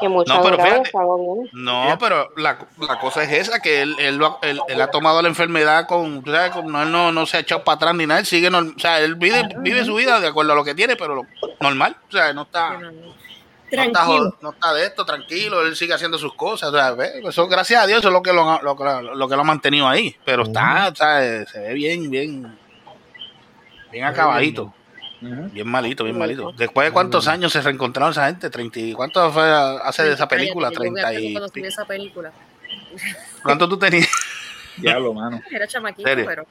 [0.00, 0.88] Que mucho No, pero durado, fíjate.
[0.88, 1.48] está bien.
[1.52, 4.86] No, pero la, la cosa es esa, que él, él, lo ha- él- él ha
[4.90, 7.76] tomado la enfermedad con, tú sabes, con- no, él no, no se ha echado para
[7.76, 10.52] atrás ni nada, él sigue, norm- o sea, él vive, vive su vida de acuerdo
[10.52, 11.26] a lo que tiene, pero lo-
[11.60, 13.02] normal, o sea, no está, no está,
[13.70, 14.04] Tranquilo.
[14.06, 16.94] jod- no está de esto, tranquilo, él sigue haciendo sus cosas, o sea,
[17.28, 19.40] eso, gracias a Dios, eso es lo que lo, ha- lo, que- lo que lo
[19.42, 22.58] ha mantenido ahí, pero está, o sea, se ve bien, bien,
[23.90, 24.72] bien acabadito.
[25.20, 26.52] Bien malito, bien malito.
[26.56, 29.42] Después de cuántos años se reencontraron esa gente, 30 y ¿cuánto fue
[29.82, 30.68] hace de esa película?
[30.68, 32.32] Yo me 30 acuerdo y cuando salió esa película.
[33.42, 34.08] ¿Cuánto tú tenías?
[34.78, 35.40] Diablo, mano.
[35.50, 36.24] Era chamaquito, ¿Serio?
[36.26, 36.46] pero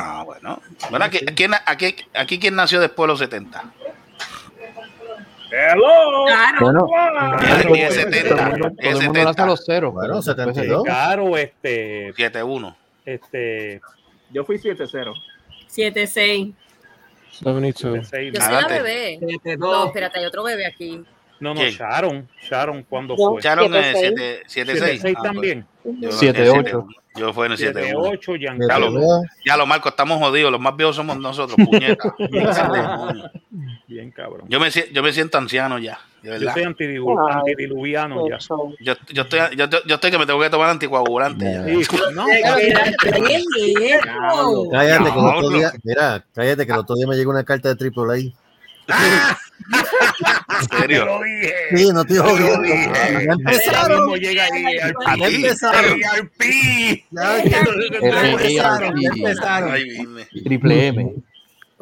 [0.00, 0.62] Ah, bueno.
[0.90, 3.64] Bueno, aquí, ¿quién, aquí, aquí quién nació después de los 70.
[5.50, 6.24] Hello.
[6.60, 6.86] Bueno,
[7.38, 9.46] Diez- diez, todo el 70, mundo- diez, todo el mundo lanza 70.
[9.46, 9.92] los ceros.
[9.94, 10.84] Bueno, Después se- 72.
[10.84, 12.12] Claro, este.
[12.14, 12.76] 7-1.
[13.04, 13.80] Este.
[14.30, 15.14] Yo fui 7-0.
[15.68, 16.52] 7-6.
[17.38, 18.08] 72.
[18.08, 19.18] seis- yo soy la bebé.
[19.20, 19.58] 7-2.
[19.58, 21.02] No, espérate, hay otro bebé aquí.
[21.38, 21.70] No, no, ¿Quién?
[21.72, 22.28] Sharon.
[22.42, 23.30] Sharon, ¿cuándo Yo.
[23.32, 23.38] fue?
[23.40, 24.42] Echaron el 7-6.
[24.46, 25.00] 7-6.
[25.02, 25.66] 7-6 también.
[25.84, 26.86] Yo, Siete, el ocho.
[26.86, 26.86] 7-1.
[27.16, 28.10] Yo fui en el 7-1.
[28.12, 28.90] 7-8, Ya Giancarlo.
[28.90, 29.22] lo veo.
[29.44, 30.50] Ya lo Marco, estamos jodidos.
[30.52, 32.14] Los más viejos somos nosotros, puñeta.
[33.88, 34.46] Bien cabrón.
[34.48, 38.38] Yo me, yo me siento anciano ya, de Yo soy antidilu- Ay, antidiluviano ya.
[38.80, 41.44] Yo, yo, estoy, yo, yo- yo estoy que me tengo que tomar anticoagulante.
[41.44, 41.64] ya.
[41.64, 42.26] Sí, no.
[44.70, 47.72] Cállate, que el otro día, mira, cállate, que el otro día me llegó una carta
[47.72, 48.32] de AAA.
[49.68, 51.06] En serio.
[51.06, 51.54] lo dije.
[51.76, 52.68] Sí, no estoy jodiendo.
[52.68, 53.98] Ya Ya empezaron.
[53.98, 56.00] mismo llega ahí al Ya empezaron.
[56.00, 56.10] Ya,
[59.08, 59.74] empezaron.
[60.44, 61.14] Triple M.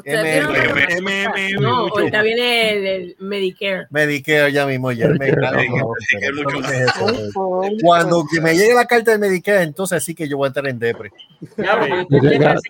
[0.07, 3.87] Ustedes vieron M, la- M, M, M, No, ahorita viene el, Medicare.
[3.91, 5.09] Medicare ya mismo, ya.
[7.83, 10.67] Cuando que me llegue la carta de Medicare, entonces sí que yo voy a estar
[10.67, 11.11] en depre.
[11.57, 11.65] Te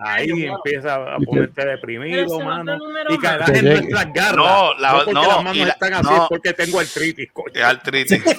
[0.00, 2.76] Ahí empieza a te- ponerte deprimido, mano.
[3.08, 4.36] Y Te en nuestras garras.
[4.36, 7.64] No, la- porque no, las manos están así, porque tengo artritis, coño.
[7.66, 8.22] Artritis.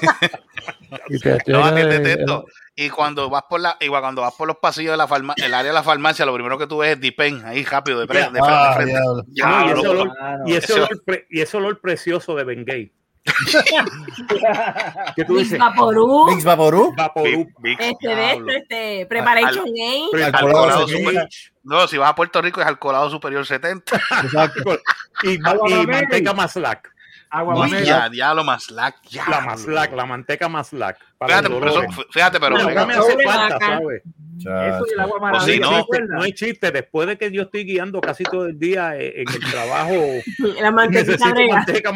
[1.22, 2.46] Te No, el- esto.
[2.78, 5.54] Y cuando vas por la, igual cuando vas por los pasillos de la farma, el
[5.54, 8.20] área de la farmacia, lo primero que tú ves es Dipen, ahí rápido, de, pre-
[8.20, 8.40] de frente.
[8.44, 9.00] Ah, de frente.
[9.02, 10.12] No, y, ese olor,
[10.46, 12.92] y, ese Eso- olor pre- y ese olor precioso de Bengay.
[15.16, 15.60] ¿Qué tú Mix dices?
[15.60, 16.28] Vaporú.
[16.28, 16.94] Mix Vaporú.
[16.96, 17.48] Vaporú.
[17.80, 18.52] Este de diablo.
[18.52, 18.58] este,
[19.02, 20.26] este, Preparation A.
[20.28, 21.30] Alcoholado Alcoholado super-
[21.64, 23.96] No, si vas a Puerto Rico es alcoholado superior 70.
[24.24, 24.80] Exacto.
[25.24, 26.94] Y, y manteca maslac.
[27.38, 27.86] Agua Uy, mamey.
[27.86, 28.96] ya, diablo, más lac.
[29.10, 30.98] Ya, La maslac, la manteca maslac.
[31.18, 33.60] Para Fíjate, pero fíjate, pero me hace falta.
[33.60, 34.04] ¿sabes?
[34.40, 35.22] Eso y el agua si
[35.60, 35.66] maravilla.
[35.66, 36.72] no- ¿te No, no hay chiste.
[36.72, 39.94] Después de que yo estoy guiando casi todo el día eh, en el trabajo,
[40.62, 41.92] La necesito manteca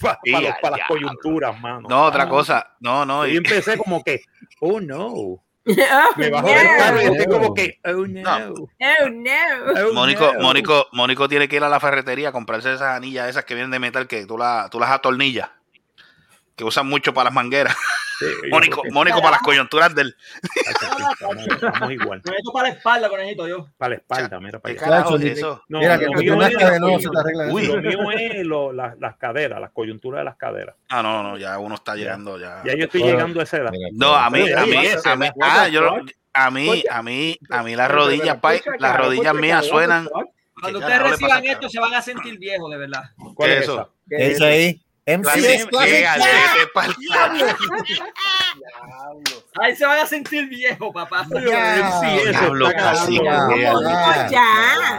[0.00, 1.86] para, Y para, a para las coyunturas, mano.
[1.88, 2.74] No, otra cosa.
[2.80, 3.26] No, no.
[3.26, 4.22] Y y- empecé como que,
[4.60, 5.42] oh no.
[5.92, 6.54] Oh, Me bajo no.
[6.54, 8.22] del carro y estoy como que, oh no.
[8.22, 8.54] No.
[8.54, 9.88] Oh, no.
[9.88, 10.34] oh, Mónico.
[10.40, 13.70] Mónico, Mónico tiene que ir a la ferretería a comprarse esas anillas esas que vienen
[13.70, 15.50] de metal que tú, la, tú las atornillas.
[16.60, 17.74] Que usan mucho para las mangueras.
[18.18, 20.14] Sí, Mónico, Mónico para las coyunturas del.
[21.08, 22.20] Estamos, igual.
[22.24, 23.68] Me meto para la espalda, conejito, yo.
[23.78, 24.90] Para la espalda, mira para ¿Qué allá.
[24.90, 25.62] carajo eso?
[25.68, 27.66] No, Mira, lo que mío tú es de nuevo se te arregla Uy.
[27.66, 30.76] Lo mío es lo- las- las caderas, las coyunturas de las caderas.
[30.90, 32.62] Ah, no, no, ya uno está llegando ya.
[32.62, 33.16] Ya yo estoy Bueno.
[33.16, 33.70] llegando a esa edad.
[33.92, 35.96] No, a mí, a mí, oye, a mí, ah, the yo,
[36.34, 38.36] a mí, a mí, a mí las rodillas,
[38.78, 40.06] las rodillas mías suenan.
[40.60, 43.04] Cuando ¿Qué ustedes reciban esto, se van a sentir viejos, de verdad.
[43.34, 43.94] ¿Cuál ¿Qué es es eso?
[44.10, 44.82] ¿Qué dice ahí?
[45.06, 45.66] MCS
[49.60, 51.26] Ahí se van a sentir viejos, papá.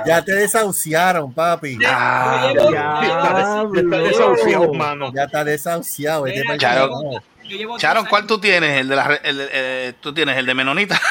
[0.06, 1.80] Ya, te desahuciaron, papi.
[1.82, 5.12] Ya, Ya, está des- está desahuciado, mano.
[5.14, 6.26] Ya está desahuciado.
[7.78, 8.06] Charon.
[8.06, 8.82] ¿cuál tú tienes?
[8.82, 11.02] El de la, eh, tú tienes el de Menonita.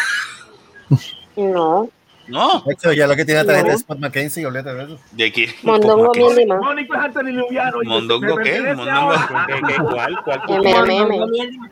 [1.37, 1.89] No.
[2.31, 3.73] No, De hecho, ya lo que tiene la tarjeta No.
[3.73, 4.99] de Spot McKenzie, olvídate de eso.
[5.13, 5.47] de aquí.
[5.63, 6.59] Mondongo más.
[6.61, 7.79] Mónico es Anthony Lubiano.
[7.85, 8.61] ¿Mondongo qué?
[8.75, 9.13] ¿Mondongo?
[9.47, 10.17] ¿Qué- ¿Cuál?
[10.25, 10.41] ¿Cuál?
[10.63, 11.71] MMM.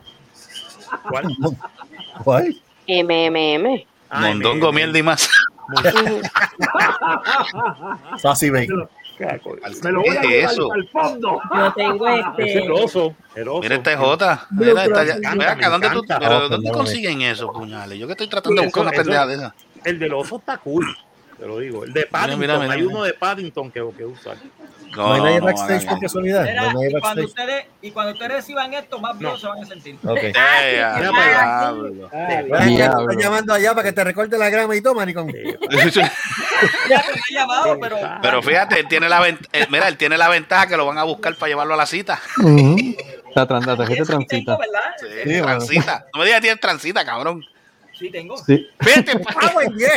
[1.09, 1.25] ¿Cuál?
[2.23, 2.55] ¿Cuál?
[2.87, 3.85] MMM.
[4.09, 5.29] Ah, Mondongo, mierda y más.
[8.17, 8.89] Sassy Bacon.
[9.83, 10.71] Me lo voy a ¿Qué llevar es eso?
[10.73, 11.41] al fondo.
[11.53, 12.63] Yo tengo Ese es este.
[12.65, 13.15] el oso.
[13.35, 13.59] El oso.
[13.61, 14.47] Mira este Jota.
[14.51, 17.99] Mira, Me Mira acá, ¿dónde, tú, pero ¿dónde consiguen eso, puñales?
[17.99, 19.53] Yo que estoy tratando de buscar una pendeja de esa.
[19.83, 20.85] El del oso está cool.
[21.37, 21.85] Te lo digo.
[21.85, 22.39] El de Paddington.
[22.41, 22.91] mira, mira, Hay mira.
[22.93, 24.33] uno de Paddington que, que usa.
[24.97, 26.43] No, No hay no, backstage hagan por casualidad.
[26.43, 27.25] Mira, No hay y, cuando backstage.
[27.25, 29.95] ustedes, y cuando ustedes reciban esto, más viejos se van a sentir.
[30.03, 30.19] Ok.
[30.21, 30.33] Mira
[31.11, 32.09] para diablo.
[32.09, 32.97] Bueno, ya Diablo.
[33.07, 35.27] te están llamando allá para que te recorte la grama y toma, Nicón.
[36.89, 40.17] Ya me han llamado, pero Pero fíjate, él tiene la vent- eh, mira, él tiene
[40.17, 42.19] la ventaja que lo van a buscar para llevarlo a la cita.
[43.35, 44.57] La, tran- la tarjeta transita.
[45.23, 46.05] Sí, transita.
[46.13, 47.45] No me digas que tienes transita, cabrón.
[47.99, 48.37] Sí tengo.
[48.37, 48.67] Sí.
[48.79, 49.91] Vete, pa- ¡Ah, buen bien!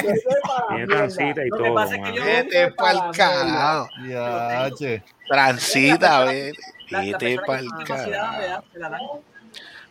[0.68, 1.74] Tiene transita y Lo que todo.
[1.74, 3.88] pasa es que yo- vete pa'l carajo.
[4.08, 5.02] Ya, che.
[5.28, 6.58] Transita, vete.
[6.90, 7.36] Vete tiene
[7.86, 8.64] carajo.
[8.74, 9.00] la dan.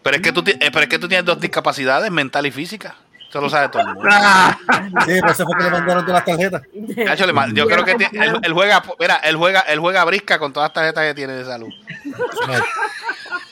[0.04, 2.96] Pero es que tú, eh, pero es que tú tienes dos discapacidades, mental y física.
[3.30, 4.10] Eso lo sabe todo el mundo.
[5.08, 6.62] Sí, por eso fue que le mandaron todas las tarjetas.
[7.06, 10.04] Nacho, le ma- yo creo que ti- él, él juega, mira, él juega, él juega
[10.04, 11.70] brisca con todas las tarjetas que tiene de salud.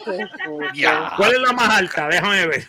[0.03, 2.07] ¿Cuál es la más alta?
[2.07, 2.67] Déjame ver.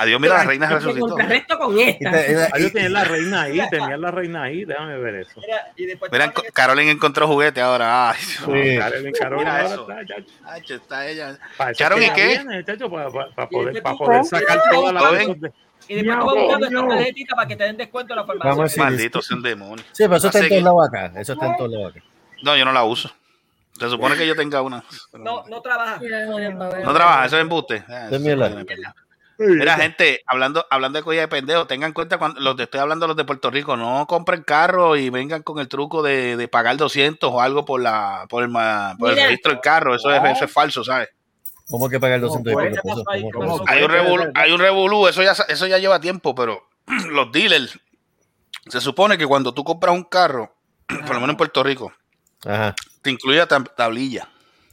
[0.00, 1.08] Adiós, mira, la reina Te resucitó.
[1.58, 2.58] con esta.
[2.58, 4.64] yo tenía la reina ahí, tenía la reina ahí.
[4.64, 5.40] Déjame ver eso.
[5.40, 6.10] Mira, y después
[6.54, 8.10] Carolyn encontró juguete ahora.
[8.10, 8.16] Ay.
[8.20, 8.78] Sí.
[8.78, 9.90] Carolyn, Carolyn, Mira ahora eso.
[9.90, 11.38] está, ya- Ay, está ella.
[12.00, 12.40] ¿y qué?
[12.90, 15.40] para, para- para poder, sacar todas las ¿Todo cosas bien?
[15.40, 15.52] de-
[15.88, 18.50] Y después tú vas buscando esta tarjetita para que te den descuento en la farmacia.
[18.50, 19.84] Vamos a Maldito sea un demonio.
[19.92, 21.12] Sí, pero eso está en todos lados acá.
[21.20, 22.04] Eso está en todos lados acá.
[22.42, 23.10] No, yo no la uso.
[23.78, 24.82] Se supone que yo tenga una.
[25.12, 26.00] No, no trabaja.
[26.00, 27.84] No trabaja, eso es embuste.
[27.88, 28.64] Ah, Es eso mierda.
[29.48, 32.80] Mira, gente, hablando, hablando de cosas de pendejo, tengan en cuenta cuando los de- estoy
[32.80, 36.46] hablando los de Puerto Rico, no compren carro y vengan con el truco de, de
[36.48, 39.94] pagar 200 o algo por la por el, ma- por el registro del carro.
[39.94, 41.08] Eso es, eso es falso, ¿sabes?
[41.68, 43.04] ¿Cómo que pagar 200 y pues, pico ¿qué pesos?
[43.66, 46.68] Hay un revolú, hay un revolú, eso ya, eso ya lleva tiempo, pero
[47.10, 47.78] los dealers,
[48.68, 50.54] se supone que cuando tú compras un carro,
[50.86, 51.92] por lo menos en Puerto Rico,
[52.44, 52.74] Ajá.
[53.02, 54.28] te incluye tab- tablilla.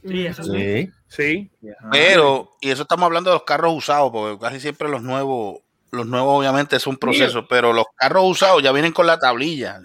[0.06, 0.50] Sí, eso sí.
[0.52, 0.90] Sí.
[1.08, 1.50] Sí.
[1.90, 6.06] Pero, y eso estamos hablando de los carros usados, porque casi siempre los nuevos, los
[6.06, 9.80] nuevos obviamente es un proceso, pero los carros usados ya vienen con la tablilla.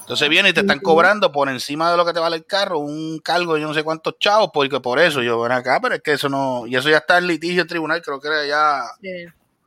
[0.00, 2.78] Entonces vienen y te están cobrando por encima de lo que te vale el carro,
[2.78, 5.94] un cargo de yo no sé cuántos chavos, porque por eso yo ven acá, pero
[5.94, 8.82] es que eso no, y eso ya está en litigio en tribunal, creo que ya,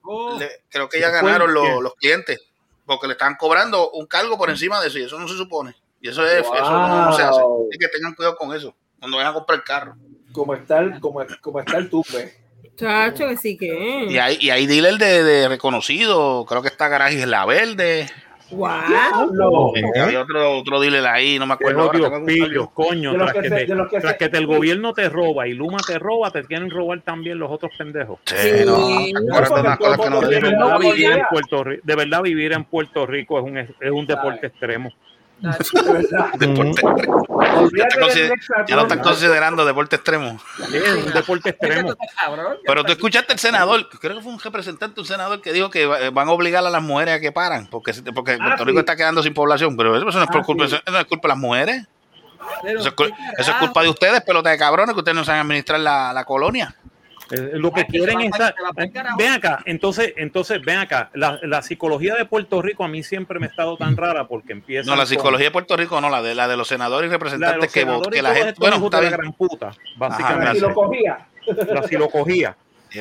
[0.06, 2.42] Oh, le- creo que ya ¿Fue ganaron los, los clientes,
[2.86, 5.76] porque le están cobrando un cargo por encima de eso, y eso no se supone.
[6.02, 7.40] Y eso es, eso no, no se hace.
[7.40, 9.96] Así que tengan cuidado con eso, cuando vayan a comprar el carro.
[10.34, 12.34] Como está el, como, como está el tupe.
[12.76, 14.06] Chacho, que sí que.
[14.10, 18.08] Y hay, y hay dealer de, de reconocido, creo que está Garaje La Verde.
[18.52, 19.74] Wow.
[19.76, 21.82] Eh, Había otro, otro dealer ahí, no me acuerdo.
[21.82, 22.72] ahora, odio, tengo que pillo, buscarlo.
[22.74, 24.38] coño, De los tras que que, se- te, de los que tras se- que te-
[24.38, 28.20] el gobierno te roba y Luma te roba, te quieren robar también los otros pendejos.
[28.26, 28.88] Sí, no,
[31.84, 34.92] de verdad vivir en Puerto Rico es un, es un deporte extremo.
[35.42, 37.26] Deporte extremo.
[37.76, 37.88] Ya,
[38.68, 40.40] ya lo están considerando deporte extremo.
[40.70, 41.94] Sí, es un deporte extremo.
[42.20, 42.58] cabrón.
[42.66, 45.86] Pero tú escuchaste el senador, creo que fue un representante, un senador que dijo que
[45.86, 48.78] va- van a obligar a las mujeres a que paran, porque, porque Ah, Puerto Rico
[48.78, 48.82] sí.
[48.82, 50.76] está quedando sin población, pero eso no es, por Ah, culpa, sí.
[50.76, 51.88] eso no es culpa de las mujeres,
[52.62, 53.66] Pero, eso es, cul- ¿qué eso es carajo?
[53.66, 56.74] culpa de ustedes, pelota de cabrones, que ustedes no saben administrar la, la colonia.
[57.32, 58.32] Eh, Lo que Ay, quieren es.
[59.18, 61.10] Ven acá, entonces, entonces, ven acá.
[61.14, 64.52] La, la psicología de Puerto Rico a mí siempre me ha estado tan rara porque
[64.54, 64.90] empieza.
[64.90, 67.14] No, la psicología de Puerto Rico no, la de la de los senadores y la
[67.14, 70.60] de representantes los que, senadores que la gente, bueno, está bien, gran puta, Y básicamente.
[70.60, 71.28] lo cogía.
[71.46, 71.98] la que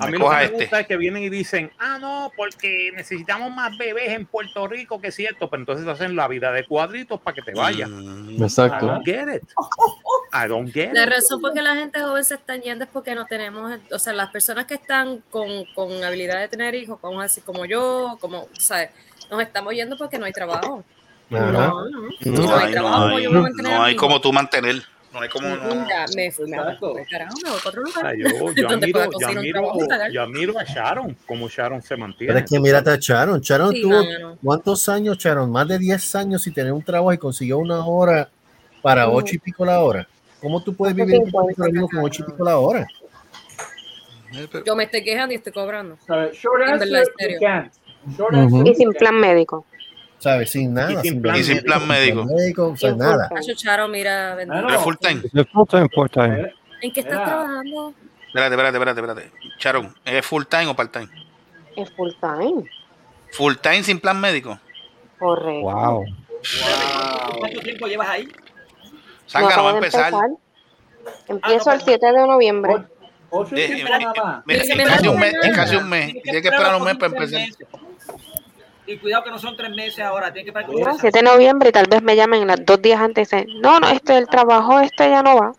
[0.01, 0.57] A mí lo que me este.
[0.57, 5.01] gusta es que vienen y dicen, ah, no, porque necesitamos más bebés en Puerto Rico,
[5.01, 7.89] que es cierto, pero entonces hacen la vida de cuadritos para que te vayas.
[7.91, 8.87] Mm, I Exacto.
[8.87, 9.43] don't get it.
[10.33, 11.11] I don't get La it.
[11.11, 14.13] razón por que la gente joven se están yendo es porque no tenemos, o sea,
[14.15, 18.49] las personas que están con, con habilidad de tener hijos, como así como yo, como,
[18.59, 18.91] ¿sabes?
[19.31, 20.85] Nos estamos yendo porque no hay trabajo.
[21.31, 21.85] No, no.
[21.91, 23.31] No No hay trabajo, no como hay, a
[23.63, 24.83] no a como tú mantener.
[25.13, 25.49] No hay como.
[25.49, 25.89] no.
[25.89, 26.95] Ya, me fui, me Exacto.
[26.95, 28.17] me carajo, me voy para otro lugar.
[28.17, 29.79] yo, admiro, yo, un trabajo
[30.11, 32.39] yo a Sharon, como Sharon se Pero mantiene.
[32.41, 33.41] es que mírate a Sharon.
[33.41, 35.51] Sharon Sí, tuvo no, no, cuántos años, Sharon?
[35.51, 38.29] Más de 10 años sin tener un trabajo y consiguió una hora
[38.81, 40.09] para ocho y pico la hora.
[40.41, 42.87] ¿Cómo tú puedes vivir ahora mismo con ocho y pico la hora?
[44.65, 45.99] Yo me estoy quejando y estoy cobrando.
[46.07, 46.37] ¿Sabes?
[46.39, 47.71] Short En verdad, answer.
[48.17, 49.67] Short answer, Y sin plan médico.
[50.23, 50.51] ¿Sabes?
[50.53, 50.93] Sin nada.
[50.93, 52.25] Y sin sin plan Y sin plan médico.
[52.25, 53.29] médico, o sea, Sin nada.
[53.29, 53.41] full time.
[53.41, 54.33] Nacho Charo, mira.
[54.35, 54.69] Ah, no.
[54.69, 55.23] es full time.
[55.35, 55.47] Es
[55.93, 56.53] full time.
[56.81, 57.25] ¿En qué estás Mira.
[57.27, 57.95] trabajando?
[58.29, 59.33] Espérate, espérate, espérate, espérate.
[59.59, 61.09] Charon, ¿es full time o part time?
[61.77, 62.71] Es full time.
[63.33, 64.59] Full time sin plan médico.
[65.19, 65.61] Correcto.
[65.63, 66.05] Wow.
[67.39, 68.25] ¿Cuánto tiempo llevas ahí?
[68.27, 68.33] No
[69.29, 70.13] Zángano acabo va a de empezar.
[71.29, 72.75] Empiezo Ah, no, el 7 de noviembre.
[73.31, 73.85] Ocho- Eh, eh.
[74.47, 75.55] Mira, me casi un mes, pena.
[75.57, 76.13] casi un mes.
[76.23, 77.41] Que esperar un mes para empezar.
[78.93, 81.01] Y cuidado que no son tres meses ahora, tienes que que No, comience.
[81.01, 83.81] 7 de noviembre y tal vez me llamen las dos días antes y dicen, no,
[83.81, 85.53] no, este, el trabajo este ya no va.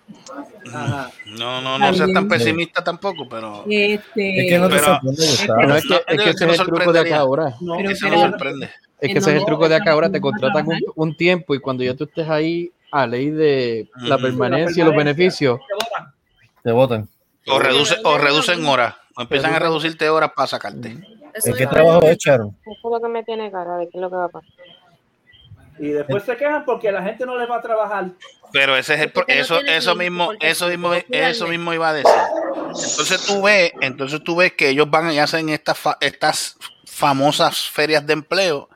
[0.73, 1.09] Ajá.
[1.37, 3.65] No, no, no seas tan pesimista tampoco, pero.
[3.67, 5.17] Este, Es que no te Pero- sorprende.
[5.17, 7.53] No, es que, No, es que no, ese es el truco de acá ahora.
[7.59, 8.65] no, Eso no sorprende.
[8.67, 10.09] Es ¿En que ese es el truco de acá ahora.
[10.11, 14.83] Te contratan un, tiempo y cuando ya tú estés ahí a ley de la permanencia
[14.83, 16.13] y los beneficios, Te botan.
[16.63, 17.09] Te votan.
[17.47, 18.95] O, reduce, o reducen horas.
[19.15, 20.97] O empiezan a reducirte horas para sacarte.
[21.33, 22.55] Eso ¿En qué trabajo es, Sharon?
[22.61, 24.49] Eso es lo que me tiene cara de qué es lo que va a pasar.
[25.79, 28.11] Y después se quejan porque la gente no les va a trabajar.
[28.51, 31.89] Pero ese es el pro- Porque no eso, eso mismo, eso mismo, eso mismo iba
[31.89, 32.11] a decir.
[32.67, 37.67] Entonces tú ves, entonces tú ves que ellos van y hacen estas fa- estas famosas
[37.69, 38.69] ferias de empleo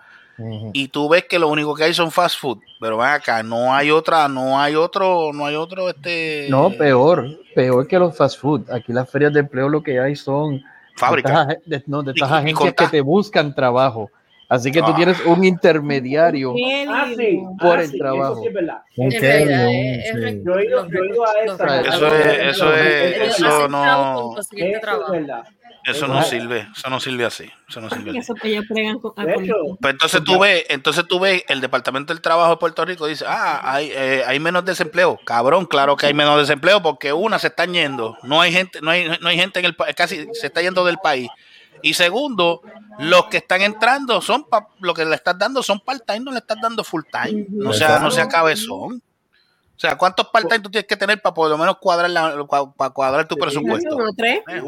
[0.73, 3.73] y tú ves que lo único que hay son fast food, pero ven acá, no
[3.73, 8.39] hay otra, no hay otro, no hay otro este no, peor, peor que los fast
[8.39, 8.69] food.
[8.71, 10.63] Aquí las ferias de empleo lo que hay son
[10.97, 11.47] fábrica.
[11.65, 14.09] de no, de estas agencias que te buscan trabajo.
[14.49, 14.95] Así que tú Ah.
[14.95, 16.53] tienes un intermediario.
[16.55, 17.41] ¿Qué Ah, sí.
[17.59, 18.31] Por ah, el sí, trabajo.
[18.33, 18.81] Eso sí es verdad.
[18.95, 20.79] Yo he ido,
[21.25, 21.81] a esa.
[21.81, 25.43] Eso es, eso es, eso no, Eso es verdad.
[25.87, 28.19] Eso no sirve, eso no sirve así, eso no sirve así.
[28.19, 32.21] Eso que ellos pregan con, Pues entonces tú ves, entonces tú ves el Departamento del
[32.21, 35.19] Trabajo de Puerto Rico dice, ah, hay, eh, hay menos desempleo.
[35.25, 38.91] Cabrón, claro que hay menos desempleo porque una se están yendo, no hay gente, no
[38.91, 41.29] hay, no hay gente en el país, casi se está yendo del país.
[41.81, 42.61] Y segundo,
[42.99, 46.39] los que están entrando son pa- lo que le estás dando son part-time, no le
[46.39, 47.45] estás dando full-time.
[47.49, 49.01] No sea, no sea cabezón.
[49.75, 52.35] O sea, ¿cuántos part-time tú tienes que tener para por lo menos cuadrar la,
[52.75, 53.95] para cuadrar tu presupuesto?
[53.95, 54.39] uno, tres.
[54.47, 54.63] Eh.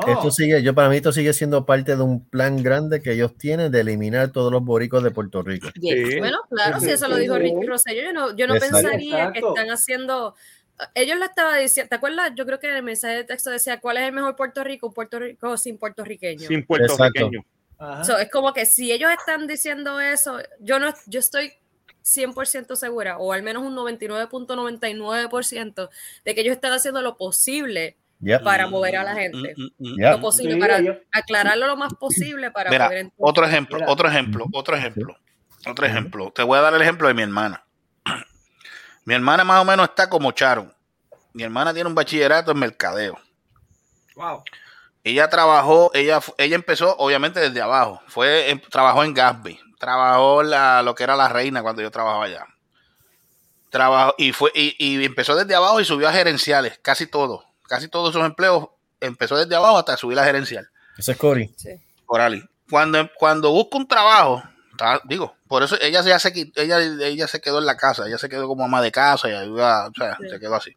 [0.00, 0.12] No.
[0.12, 3.36] Esto sigue, yo para mí esto sigue siendo parte de un plan grande que ellos
[3.36, 5.68] tienen de eliminar todos los boricos de Puerto Rico.
[5.74, 6.18] Sí.
[6.18, 8.78] Bueno, claro, si eso lo dijo Ricky Rosselló, yo no, yo no Exacto.
[8.78, 10.34] pensaría que están haciendo.
[10.94, 12.32] Ellos le estaba diciendo, ¿te acuerdas?
[12.34, 14.86] Yo creo que en el mensaje de texto decía, ¿cuál es el mejor Puerto Rico?
[14.86, 16.46] Un Puerto Rico sin puertorriqueños.
[16.46, 17.44] Sin puertorriqueño.
[18.04, 21.52] So, es como que si ellos están diciendo eso, yo no, yo estoy
[22.04, 25.88] 100% segura, o al menos un 99.99%
[26.24, 28.44] de que ellos están haciendo lo posible Yep.
[28.44, 29.54] para mover a la gente.
[29.56, 30.10] Mm, Yep.
[30.12, 30.80] Lo posible, para
[31.12, 33.90] aclararlo lo más posible para Mira, poder otro ejemplo, Mira.
[33.90, 35.16] otro ejemplo, otro ejemplo,
[35.66, 36.32] otro ejemplo.
[36.32, 37.64] Te voy a dar el ejemplo de mi hermana.
[39.04, 40.72] Mi hermana más o menos está como Charo.
[41.32, 43.18] Mi hermana tiene un bachillerato en mercadeo.
[44.14, 44.44] Wow.
[45.02, 48.00] Ella trabajó, ella, ella empezó obviamente desde abajo.
[48.06, 52.26] Fue, em- trabajó en Gatsby, trabajó la, lo que era la reina cuando yo trabajaba
[52.26, 52.46] allá.
[53.70, 57.88] Trabajó y fue y, y empezó desde abajo y subió a gerenciales, casi todo, casi
[57.88, 58.68] todos sus empleos
[59.00, 60.68] empezó desde abajo hasta subir a gerencial.
[60.98, 61.54] Ese es Cory.
[62.04, 62.44] Corali.
[62.68, 64.42] Cuando, cuando busca un trabajo,
[65.04, 68.28] digo, por eso ella ya se ella, ella se quedó en la casa, ella se
[68.28, 70.76] quedó como ama de casa y ayuda, o sea, se quedó así.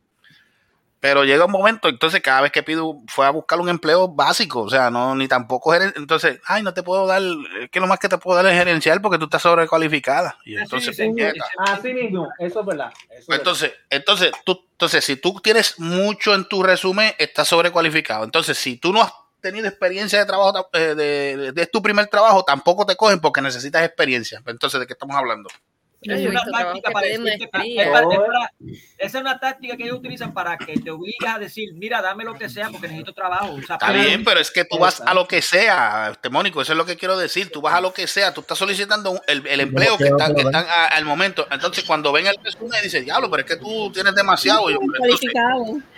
[1.02, 4.62] Pero llega un momento, entonces cada vez que pido, fue a buscar un empleo básico,
[4.62, 7.22] o sea, no, ni tampoco entonces, ay, no te puedo dar,
[7.62, 10.38] es que lo más que te puedo dar es gerencial porque tú estás sobrecualificada.
[10.46, 11.46] Y entonces, puñeta.
[11.60, 12.94] Así mismo, eso es verdad.
[13.10, 13.40] eso es verdad.
[13.42, 18.26] Entonces, entonces, tú, entonces, si tú tienes mucho en tu resumen, estás sobrecualificado.
[18.26, 19.12] Entonces, si tú no has
[19.42, 23.42] tenido experiencia de trabajo, eh, de, de- de tu primer trabajo, tampoco te cogen porque
[23.42, 24.42] necesitas experiencia.
[24.46, 25.50] Entonces, ¿de qué estamos hablando?
[26.14, 27.84] Es una táctica que para piden decirte que- maestría.
[27.84, 28.52] es para- es para-
[28.98, 32.24] esa es una táctica que ellos utilizan para que te obligas a decir, mira, dame
[32.24, 33.54] lo que sea porque necesito trabajo.
[33.54, 36.30] O sea, Está pero- bien, pero es que tú vas a lo que sea, este
[36.30, 37.52] Mónico, eso es lo que quiero decir.
[37.52, 40.36] Tú vas a lo que sea, tú estás solicitando el, el empleo que ¿Cómo están,
[40.36, 41.48] que están a- al momento.
[41.52, 44.70] Entonces, cuando ven el resumen, dices, diablo, pero es que tú tienes demasiado.
[44.70, 45.32] Y yo, entonces,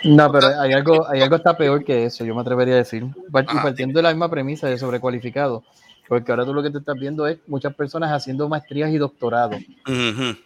[0.03, 3.03] No, pero hay algo, hay algo está peor que eso, yo me atrevería a decir.
[3.03, 5.63] Y partiendo de la misma premisa de sobrecualificado,
[6.07, 9.59] porque ahora tú lo que te estás viendo es muchas personas haciendo maestrías y doctorados.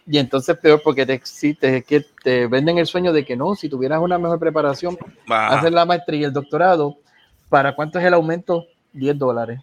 [0.06, 3.54] Y entonces peor porque te existe, es que te venden el sueño de que no,
[3.54, 4.96] si tuvieras una mejor preparación,
[5.56, 6.96] hacer la maestría y el doctorado,
[7.48, 8.66] ¿para cuánto es el aumento?
[8.92, 9.60] 10 dólares.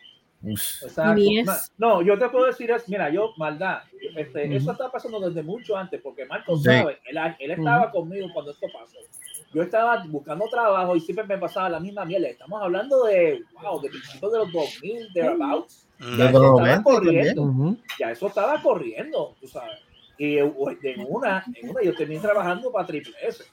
[1.45, 3.80] Ma- No, yo te puedo decir, es, mira, yo, maldad,
[4.16, 6.64] este, eso está pasando desde mucho antes, porque Marco Sí.
[6.64, 8.97] sabe, él, él estaba conmigo cuando esto pasó.
[9.54, 12.28] Yo estaba buscando trabajo y siempre me pasaba la misma mierda.
[12.30, 15.88] Estamos hablando de, wow, de principios de los 2000, thereabouts.
[16.00, 17.78] Ya eso estaba 90 corriendo.
[18.00, 19.80] Ya eso estaba corriendo, tú sabes.
[20.18, 23.43] Y eh, en una, en una yo terminé trabajando para Triple S.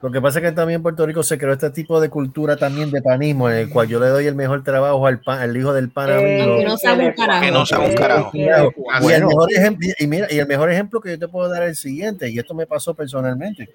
[0.00, 2.56] Lo que pasa es que también en Puerto Rico se creó este tipo de cultura
[2.56, 5.56] también de panismo, en el cual yo le doy el mejor trabajo al, pan, al
[5.56, 6.58] hijo del pan amigo.
[6.58, 7.42] Que no sabe un carajo.
[7.42, 8.30] Que no sabe un carajo.
[8.34, 11.62] Y el, mejor ejemplo, y mira, y el mejor ejemplo que yo te puedo dar
[11.62, 13.70] es el siguiente, y esto me pasó personalmente.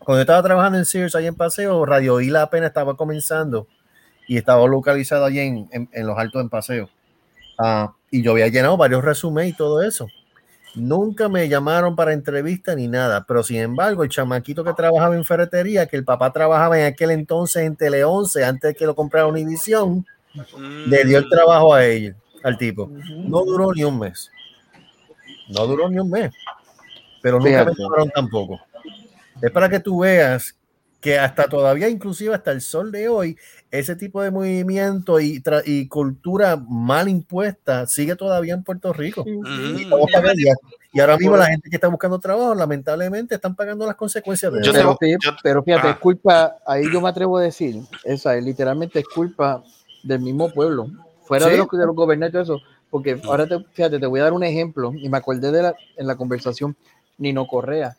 [0.00, 3.68] Cuando yo estaba trabajando en Sears ahí en Paseo, Radio Isla apenas estaba comenzando
[4.28, 6.90] y estaba localizado allí en, en- en los altos en Paseo.
[7.58, 10.06] Ah, y yo había llenado varios resúmenes y todo eso.
[10.74, 15.24] Nunca me llamaron para entrevista ni nada, pero sin embargo, el chamaquito que trabajaba en
[15.24, 18.94] ferretería, que el papá trabajaba en aquel entonces en Tele 11, antes de que lo
[18.94, 20.04] comprara Univision,
[20.86, 22.90] le dio el trabajo a él, al tipo.
[23.26, 24.30] No duró ni un mes.
[25.48, 26.30] No duró ni un mes.
[27.22, 27.82] Pero nunca me Fíjate.
[27.82, 28.60] llamaron tampoco.
[29.40, 30.56] Es para que tú veas
[31.00, 33.36] que hasta todavía, inclusive hasta el sol de hoy,
[33.70, 39.24] ese tipo de movimiento y, tra- y cultura mal impuesta sigue todavía en Puerto Rico.
[40.12, 40.46] Pagando- y-
[40.92, 44.60] y ahora mismo la gente que está buscando trabajo, lamentablemente, están pagando las consecuencias de
[44.60, 44.96] eso.
[45.42, 45.90] Pero, fíjate, Ah.
[45.90, 49.62] es culpa, ahí yo me atrevo a decir, esa es literalmente es culpa
[50.02, 50.88] del mismo pueblo,
[51.24, 51.50] fuera Sí.
[51.52, 54.44] de, los, de los gobernantes eso, porque ahora te, fíjate, te voy a dar un
[54.44, 56.76] ejemplo, y me acordé de la, en la conversación,
[57.18, 57.96] Nino Correa.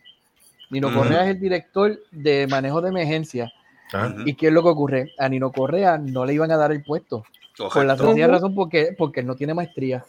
[0.71, 0.97] Nino Ujú.
[0.99, 3.51] Correa es el director de manejo de emergencia.
[3.93, 4.13] Ah.
[4.25, 5.13] ¿Y qué es lo que ocurre?
[5.17, 7.23] A Nino Correa no le iban a dar el puesto.
[7.57, 10.03] Por la sencilla razón porque, porque él no tiene maestría.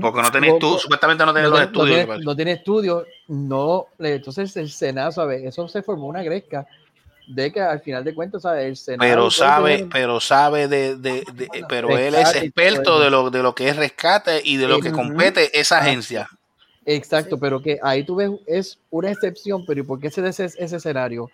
[0.00, 2.06] Porque no tenés tú, supuestamente no no los tiene- no estudios.
[2.06, 5.42] tiene- no tiene estudios, no, le- entonces el Senado, ¿sabes?
[5.44, 6.66] Eso se formó una gresca
[7.26, 8.66] de que al final de cuentas, ¿sabes?
[8.66, 9.10] El Senado.
[9.10, 13.54] pero sabe, pero sabe de, de- de- pero él es experto de lo, de lo
[13.54, 16.28] que es rescate y de lo que compete esa agencia.
[16.86, 20.28] Exacto, pero que ahí tú ves, es una excepción, pero ¿y por qué se da
[20.28, 21.28] ese, ese escenario?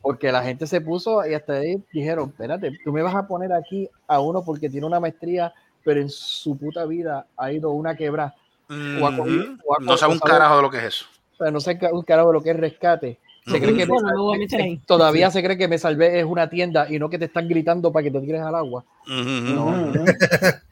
[0.00, 3.52] Porque la gente se puso y hasta ahí dijeron, espérate, tú me vas a poner
[3.52, 5.52] aquí a uno porque tiene una maestría,
[5.84, 8.34] pero en su puta vida ha ido una quebra.
[8.70, 11.06] O ha No sabe un carajo de lo que es eso.
[11.34, 13.18] O sea, no sé un carajo de lo que es rescate.
[13.46, 17.08] Se cree que me todavía se cree que me salvé es una tienda y no
[17.08, 18.84] que te están gritando para que te tires al agua.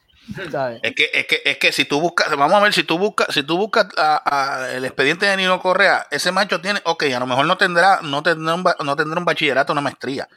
[0.50, 0.80] ¿sabes?
[0.82, 3.28] Es que, es que, es que si tú buscas, vamos a ver, si tú buscas,
[3.32, 4.22] si tú buscas a-
[4.64, 8.00] a el expediente de Nino Correa, ese macho tiene, ok, a lo mejor no tendrá,
[8.02, 10.28] no tendrá un, no tendrá un bachillerato, una maestría,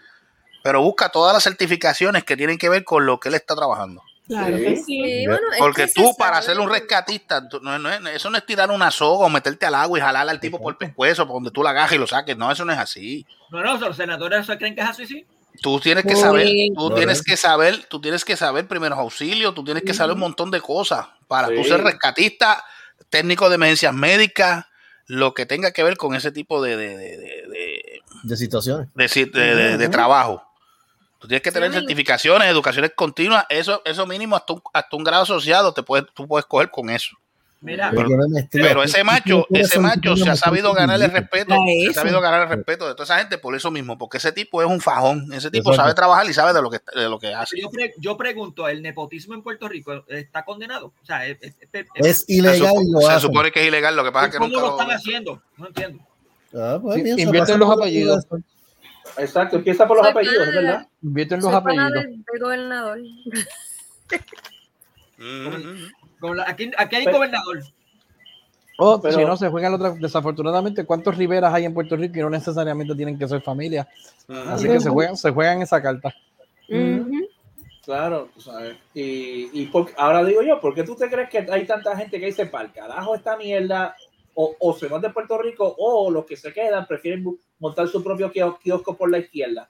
[0.64, 4.04] pero busca todas las certificaciones que tienen que ver con lo que él está trabajando.
[4.28, 4.84] Claro que sí.
[4.86, 8.30] Sí, bueno, es Porque que tú, para ser un rescatista, tú- no, no es- eso
[8.30, 10.78] no es tirar una soga o meterte al agua y jalar al tipo por el
[10.78, 12.38] pescuezo, por donde tú la agarras y lo saques.
[12.38, 13.26] No, eso no es así.
[13.50, 15.26] No, no, los senadores se creen que es así, sí.
[15.62, 16.74] Tú tienes que saber, bien.
[16.74, 20.20] tú tienes que saber, tú tienes que saber primeros auxilios, tú tienes que saber un
[20.22, 21.70] montón de cosas para tú Sí.
[21.70, 22.64] ser rescatista
[23.10, 24.66] técnicos de emergencias médicas,
[25.07, 28.88] lo que tenga que ver con ese tipo de, de, de, de- de- De situaciones.
[28.93, 30.43] de si- de- de- de trabajo.
[31.18, 35.03] Tú tienes que tener Sí, certificaciones, educaciones continuas, eso, eso mínimo hasta un, hasta un
[35.03, 37.18] grado asociado te puedes, tú puedes coger con eso.
[37.62, 37.91] Mira,
[38.53, 42.43] Pero, ese macho, ese macho se ha sabido ganar el respeto, se ha sabido ganar
[42.43, 45.34] el respeto de toda esa gente por eso mismo, porque ese tipo es un fajón,
[45.34, 45.82] ese tipo Exacto.
[45.89, 47.60] sabe trabajar y sabe de lo que, de lo que hace.
[47.60, 50.93] yo, pre- yo pregunto, ¿el nepotismo en Puerto Rico está condenado?
[51.01, 53.20] O sea, es, es- es- Es Se, ilegal supo- y lo se hacen.
[53.20, 55.41] supone que es ilegal, lo que pasa es que ¿Cómo nunca lo lo- están haciendo?
[55.57, 56.03] No entiendo.
[56.55, 58.26] Ah, pues, Sí, se invierten los apellidos.
[59.18, 60.88] Exacto, empieza por los Soy apellidos, ¿verdad?
[61.03, 61.91] Invierten los apellidos.
[61.91, 62.99] del, del gobernador.
[65.22, 65.43] Mm.
[65.43, 65.89] Como la-
[66.45, 67.59] aquí, aquí hay un Pero- gobernador.
[68.82, 69.91] O Pero- si no, se juegan otra.
[69.91, 73.88] Desafortunadamente, ¿cuántos Riveras hay en Puerto Rico y no necesariamente tienen que ser familia?
[74.47, 76.13] Así que se juegan, se juegan esa carta.
[77.84, 78.78] Claro, tú sabes.
[78.93, 82.20] Y, y por- ahora digo yo, ¿por qué tú te crees que hay tanta gente
[82.20, 83.95] que dice, para el carajo esta mierda?
[84.36, 87.26] O, o se van de Puerto Rico, o los que se quedan prefieren
[87.57, 89.70] montar su propio kios- kiosco por la izquierda.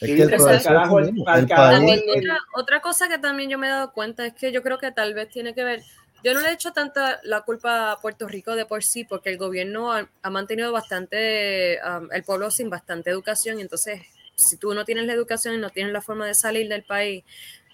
[0.00, 2.08] Es Y que el dicen, país- "Pa'l carajo, el- el pa'l país- carajo También el-
[2.08, 4.78] el- otra, otra cosa que también yo me he dado cuenta es que yo creo
[4.78, 5.82] que tal vez tiene que ver,
[6.24, 9.30] yo no le he hecho tanta la culpa a Puerto Rico de por sí, porque
[9.30, 14.00] el gobierno ha, ha mantenido bastante, um, el pueblo sin bastante educación, y entonces
[14.34, 17.24] si tú no tienes la educación y no tienes la forma de salir del país,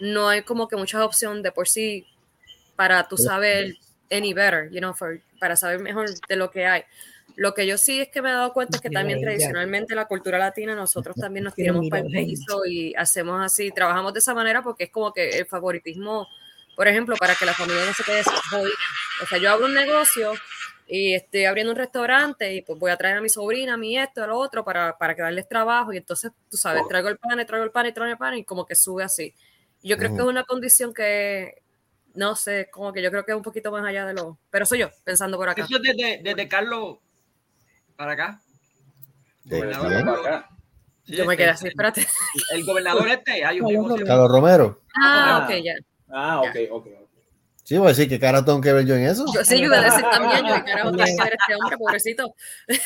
[0.00, 2.06] no hay como que muchas opciones de por sí
[2.74, 3.76] para tú saber
[4.10, 6.82] any better, you know, for- para saber mejor de lo que hay.
[7.36, 10.06] Lo que yo sí es que me he dado cuenta es que también tradicionalmente la
[10.06, 14.32] cultura latina, nosotros también nos tiramos para el piso y hacemos así, trabajamos de esa
[14.32, 16.26] manera porque es como que el favoritismo,
[16.74, 18.74] por ejemplo, para que la familia no se quede jodida.
[19.22, 20.32] O sea, yo abro un negocio
[20.86, 23.98] y estoy abriendo un restaurante y pues voy a traer a mi sobrina, a mi
[23.98, 27.18] esto, a lo otro, para, para que darles trabajo y entonces, tú sabes, traigo el
[27.18, 29.34] pan, traigo el pan y traigo el pan y como que sube así.
[29.82, 31.62] Yo creo que es una condición que,
[32.14, 34.38] no sé, como que yo creo que es un poquito más allá de lo...
[34.50, 35.64] Pero soy yo, pensando por acá.
[35.64, 36.96] Eso es desde, desde Carlos
[37.96, 38.40] para acá.
[39.44, 40.04] ¿De Gobernador quién?
[40.04, 40.26] Carlos.
[40.26, 40.48] acá.
[41.04, 42.06] Sí, Yo me quedé así, espérate.
[42.52, 43.96] El gobernador este, hay un tipo.
[44.04, 44.82] Carlos Romero.
[45.00, 45.44] Ah, Ah.
[45.46, 45.74] ok, ya.
[46.10, 46.86] Ah, ok, ok.
[46.86, 46.92] ok.
[47.62, 49.24] Sí, voy a decir que cara tengo que ver yo en eso.
[49.34, 52.34] Yo sí, yo iba a decir también, yo, carajo, tiene que ver este hombre, pobrecito.
[52.68, 52.78] Sí,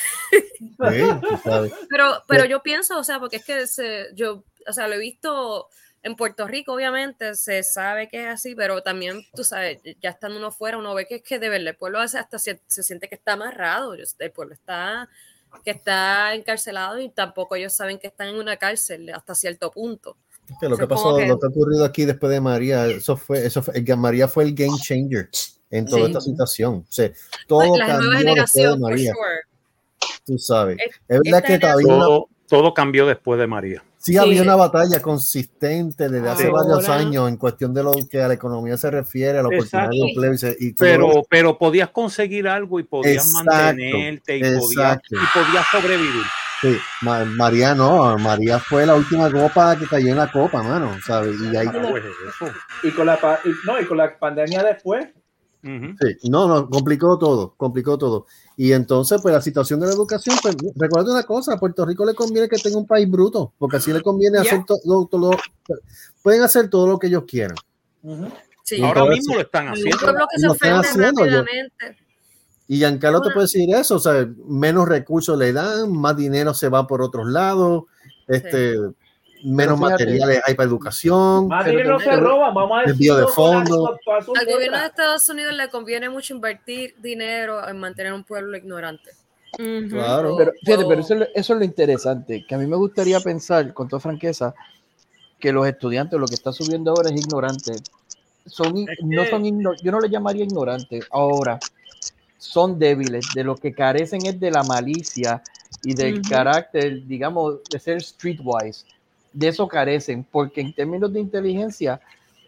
[1.29, 1.73] tú sabes.
[1.91, 4.99] Pero, pero yo pienso, o sea, porque es que se, yo, o sea, lo he
[4.99, 5.69] visto
[6.03, 10.39] en Puerto Rico, obviamente, se sabe que es así, pero también, tú sabes, ya estando
[10.39, 12.83] uno fuera, uno ve que es que de verdad el pueblo veces hasta se, se
[12.83, 15.09] siente que está amarrado, el pueblo está
[15.65, 20.17] que está encarcelado y tampoco ellos saben que están en una cárcel hasta cierto punto.
[20.61, 23.45] Que lo que pasó, que- lo que ha ocurrido aquí después de María, eso fue,
[23.45, 25.29] eso fue, el- María fue el game changer
[25.71, 26.07] en toda Sí.
[26.07, 26.85] esta situación.
[26.89, 27.11] O sea,
[27.49, 29.13] todo la cambió después de María.
[29.13, 30.15] sure.
[30.25, 30.79] Tú sabes.
[30.79, 33.85] Es- Es verdad que todavía una- Todo, todo cambió después de María.
[34.01, 34.19] Sí, Sí.
[34.19, 38.29] había una batalla consistente desde hace Ahora- varios años en cuestión de lo que a
[38.29, 41.91] la economía se refiere, a la oportunidad de y, se- y todo Pero, pero podías
[41.91, 46.23] conseguir algo y podías Exacto, mantenerte y podías, y podías sobrevivir.
[46.63, 50.95] Sí, Ma- María no, María fue la última copa que cayó en la copa, mano,
[51.07, 51.37] ¿sabes?
[51.41, 52.53] Y ahí, Ah, pues eso.
[52.83, 55.07] Y con la, pa- y- no, y con la pandemia después,
[55.63, 58.27] sí, no, no, complicó todo, complicó todo.
[58.63, 62.05] Y entonces, pues la situación de la educación, pues recuerda una cosa, a Puerto Rico
[62.05, 65.31] le conviene que tenga un país bruto, porque así le conviene hacer todo, todo,
[66.23, 67.57] pueden hacer todo lo que ellos quieran.
[68.63, 68.83] Sí.
[68.83, 69.97] Ahora entonces- mismo lo están haciendo.
[69.99, 70.05] que
[70.39, 71.97] se Lo están ofende haciendo, yo- rápidamente.
[72.69, 76.69] Y Giancarlo te puede decir eso, o sea, menos recursos le dan, más dinero se
[76.69, 77.85] va por otros lados,
[78.29, 78.77] este,
[79.43, 81.49] menos fíjate- materiales hay para educación.
[81.49, 83.99] más Pero dinero se roban, vamos a Desvío de fondo.
[84.39, 84.87] Al gobierno de.
[84.87, 89.11] Estados Unidos le conviene mucho invertir dinero en mantener un pueblo ignorante.
[89.89, 90.37] Claro.
[90.39, 93.19] Pero fíjate, pero eso, es lo- eso es lo interesante, que a mí me gustaría
[93.21, 94.55] pensar, con toda franqueza,
[95.39, 97.73] que los estudiantes, lo que está subiendo ahora es ignorante.
[98.47, 98.73] Son,
[99.03, 101.05] no son igno- yo no le llamaría ignorantes.
[101.11, 101.59] Ahora,
[102.39, 105.43] son débiles, de lo que carecen es de la malicia
[105.83, 108.87] y del carácter, digamos, de ser streetwise.
[109.33, 112.01] De eso carecen, porque en términos de inteligencia,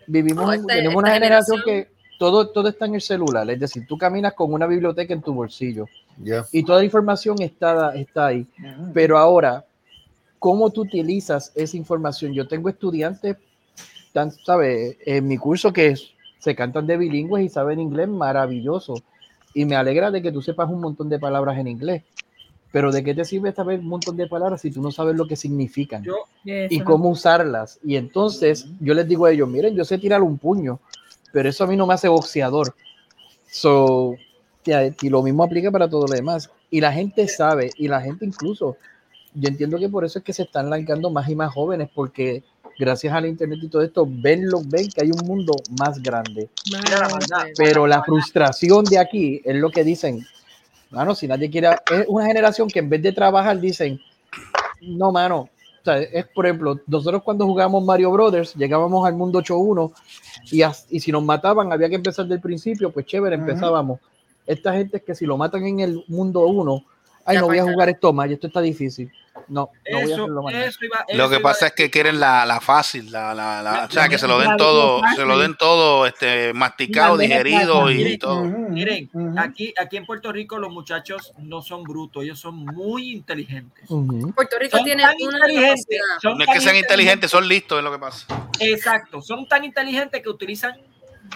[0.06, 3.48] vivimos, No, en- este- tenemos una generación, generación- que todo, todo está en el celular,
[3.50, 5.86] es decir, tú caminas con una biblioteca en tu bolsillo
[6.52, 8.46] y toda la información está, está ahí.
[8.94, 9.64] Pero ahora,
[10.38, 12.32] ¿cómo tú utilizas esa información?
[12.32, 13.36] Yo tengo estudiantes,
[14.12, 14.96] tan, ¿sabes?
[15.06, 18.94] En mi curso que es- se cantan de bilingües y saben inglés maravilloso.
[19.54, 22.02] Y me alegra de que tú sepas un montón de palabras en inglés.
[22.72, 25.26] Pero ¿de qué te sirve saber un montón de palabras si tú no sabes lo
[25.26, 26.14] que significan Yo,
[26.44, 27.78] y cómo usarlas?
[27.84, 30.80] Y entonces yo les digo a ellos, miren, yo sé tirar un puño,
[31.32, 32.74] pero eso a mí no me hace boxeador.
[33.50, 34.16] So,
[34.64, 36.50] y lo mismo aplica para todo lo demás.
[36.70, 38.78] Y la gente sabe, y la gente incluso,
[39.34, 42.42] yo entiendo que por eso es que se están largando más y más jóvenes, porque
[42.78, 46.48] gracias al internet y todo esto, ven, lo, ven que hay un mundo más grande.
[47.56, 50.24] Pero la frustración de aquí es lo que dicen,
[50.92, 54.00] mano, si nadie quiere, es una generación que en vez de trabajar dicen,
[54.80, 55.48] no, mano,
[55.80, 59.92] o sea, es por ejemplo, nosotros cuando jugábamos Mario Brothers, llegábamos al mundo 8-1
[60.52, 63.98] y, y si nos mataban había que empezar del principio, pues chévere, empezábamos.
[64.46, 66.84] Esta gente es que si lo matan en el mundo 1,
[67.24, 69.10] ay, Ya no voy a jugar esto más, y esto está difícil.
[69.48, 70.54] No, no voy a Eso, hacerlo más.
[70.54, 73.84] eso iba, Lo que pasa es que quieren la, la fácil, la, la, la- La-
[73.86, 77.90] o sea, la- que se lo den todo, se lo den todo este, masticado, digerido
[77.90, 78.42] y Miren, todo.
[78.44, 83.88] Miren, aquí, aquí en Puerto Rico los muchachos no son brutos, ellos son muy inteligentes.
[84.34, 87.84] Puerto Rico Son tiene una inteligentes, son No es que sean inteligentes, son listos, es
[87.84, 88.26] lo que pasa.
[88.60, 90.74] Exacto, son tan inteligentes que utilizan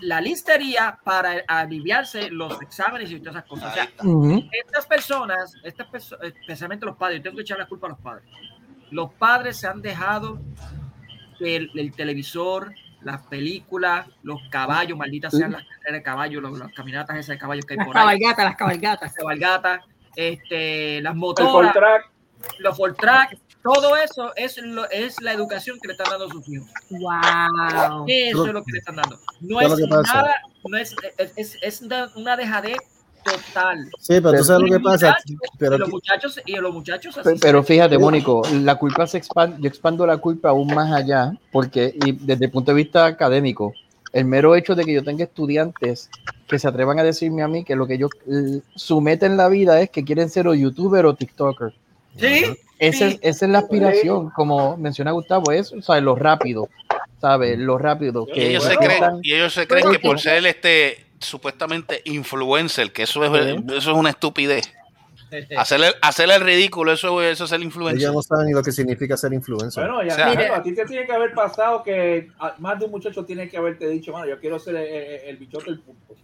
[0.02, 3.72] la listería para aliviarse los exámenes y todas esas cosas.
[3.72, 4.42] O sea, Ujú.
[4.52, 7.98] estas personas, estas perso- especialmente los padres, yo tengo que echar la culpa a los
[8.00, 8.24] padres.
[8.90, 10.38] Los padres se han dejado
[11.40, 12.72] el, el televisor,
[13.02, 17.38] las películas, los caballos, malditas sean las carreras de caballos, los- las caminatas esas de
[17.38, 19.02] caballos que hay Las por ahí, cabalgatas, las cabalgatas.
[19.02, 19.80] las cabalgatas,
[20.16, 21.74] este, las motoras,
[22.58, 23.38] los Fortrack,
[23.74, 26.68] todo eso es, lo, es la educación que le están dando a sus hijos.
[26.90, 28.04] Wow.
[28.08, 29.18] Eso es lo que le están dando.
[29.40, 30.34] No ¿Qué es nada,
[30.68, 31.82] no es, es, es, es
[32.14, 32.76] una- dejadez
[33.24, 33.90] total.
[33.98, 35.16] Sí, pero tú sabes lo que pasa.
[35.58, 39.18] Pero y los muchachos y los muchachos así Pe- Pero fíjate, Mónico, la culpa se
[39.18, 43.04] expande, yo expando la culpa aún más allá, porque y desde el punto de vista
[43.06, 43.72] académico,
[44.12, 46.08] el mero hecho de que yo tenga estudiantes
[46.46, 48.08] que se atrevan a decirme a mí que lo que yo
[48.76, 51.74] su meta en la vida es que quieren ser o youtuber o tiktoker.
[52.18, 52.44] Sí,
[52.78, 53.18] Esa, sí.
[53.22, 56.02] es, esa es la aspiración, como menciona Gustavo, es ¿sabes?
[56.02, 56.68] lo rápido,
[57.20, 57.58] ¿sabes?
[57.58, 58.26] Lo rápido.
[58.28, 62.02] Y Que ellos, se creen, están- y ellos se creen que por ser este supuestamente
[62.04, 63.64] influencer, que eso es, Sí.
[63.76, 64.72] eso es una estupidez.
[65.56, 68.00] Hacerle, hacerle el ridículo, eso, eso es el influencer.
[68.00, 69.84] ellos no saben ni lo que significa ser influencer.
[69.84, 72.84] Bueno, ya, O sea, bueno, a ti te tiene que haber pasado que más de
[72.86, 75.80] un muchacho tiene que haberte dicho, mano, yo quiero ser el, el- el bichote del
[75.80, 76.14] punto.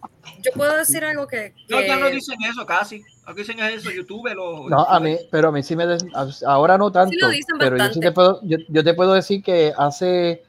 [0.42, 1.52] Yo puedo decir algo que.
[1.68, 3.02] No, ya no dicen eso casi.
[3.26, 4.70] Aquí dicen eso, YouTube, los.
[4.70, 6.04] No, a mí, pero a mí sí me des-
[6.46, 9.42] ahora no tanto, lo dicen pero yo sí te puedo, yo, yo te puedo decir
[9.42, 10.42] que hace,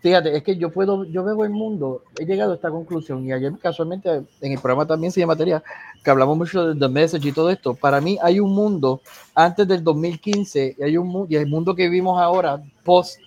[0.00, 3.32] fíjate, es que yo puedo, yo veo el mundo, he llegado a esta conclusión y
[3.32, 5.62] ayer casualmente en el programa también se materia,
[6.02, 7.74] que hablamos mucho de The Message y todo esto.
[7.74, 9.00] Para mí hay un mundo
[9.34, 13.20] antes del 2015 y hay un y el mundo que vivimos ahora post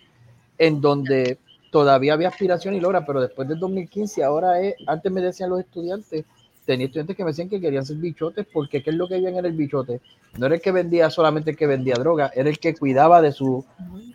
[0.58, 1.38] en donde
[1.72, 5.60] todavía había aspiración y logra, pero después del 2015 ahora es, antes me decían los
[5.60, 6.26] estudiantes,
[6.66, 9.36] tenía estudiantes que me decían que querían ser bichotes porque qué es lo que veían
[9.36, 10.02] en el bichote.
[10.38, 13.32] No era el que vendía solamente el que vendía droga, era el que cuidaba de
[13.32, 13.66] su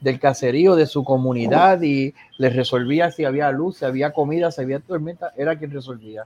[0.01, 4.63] del caserío, de su comunidad y les resolvía si había luz, si había comida, si
[4.63, 6.25] había tormenta, era quien resolvía.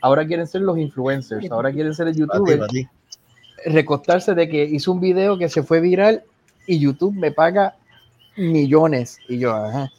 [0.00, 2.88] Ahora quieren ser los influencers, ahora quieren ser el Para ti, youtuber, para ti.
[3.64, 6.22] recostarse de que hizo un video que se fue viral
[6.66, 7.76] y YouTube me paga
[8.36, 9.90] millones y yo, ajá.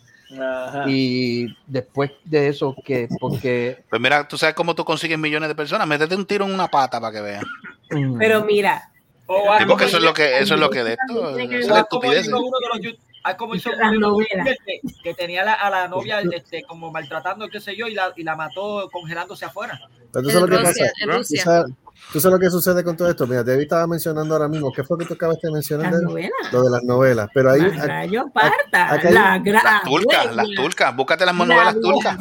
[0.42, 0.84] Ajá.
[0.88, 5.56] Y después de eso, que porque Pues mira, tú sabes cómo tú consigues millones de
[5.56, 5.88] personas.
[5.88, 7.44] Métete un tiro en una pata para que vean.
[7.92, 8.92] mm, Pero mira,
[9.28, 11.40] O Sí, algo porque eso es lo que, eso es lo que de esto.
[11.40, 12.28] Es la estupidez.
[12.28, 13.94] hizo uno de los yu- ah, como hizo novelas.
[13.94, 17.96] youtubers que, que tenía la- a la novia este, como maltratando, qué sé yo, y
[17.96, 19.80] la, y la mató congelándose afuera.
[20.14, 20.86] Lo que En Rusia, pasa.
[21.02, 21.66] en ¿Tú Rusia.
[22.14, 23.28] Tú sabes lo que sucede con todo esto.
[23.28, 24.72] Mira, David estaba mencionando ahora mismo.
[24.72, 25.92] ¿Qué fue que tú acabaste de mencionar?
[25.92, 26.32] las novelas.
[26.52, 27.30] Lo de las novelas.
[27.34, 27.62] Pero ahí.
[27.62, 28.94] Las rayo parta.
[28.94, 30.96] acá La gra- Las turcas, las turcas.
[30.96, 32.18] Búscate las la novelas turcas.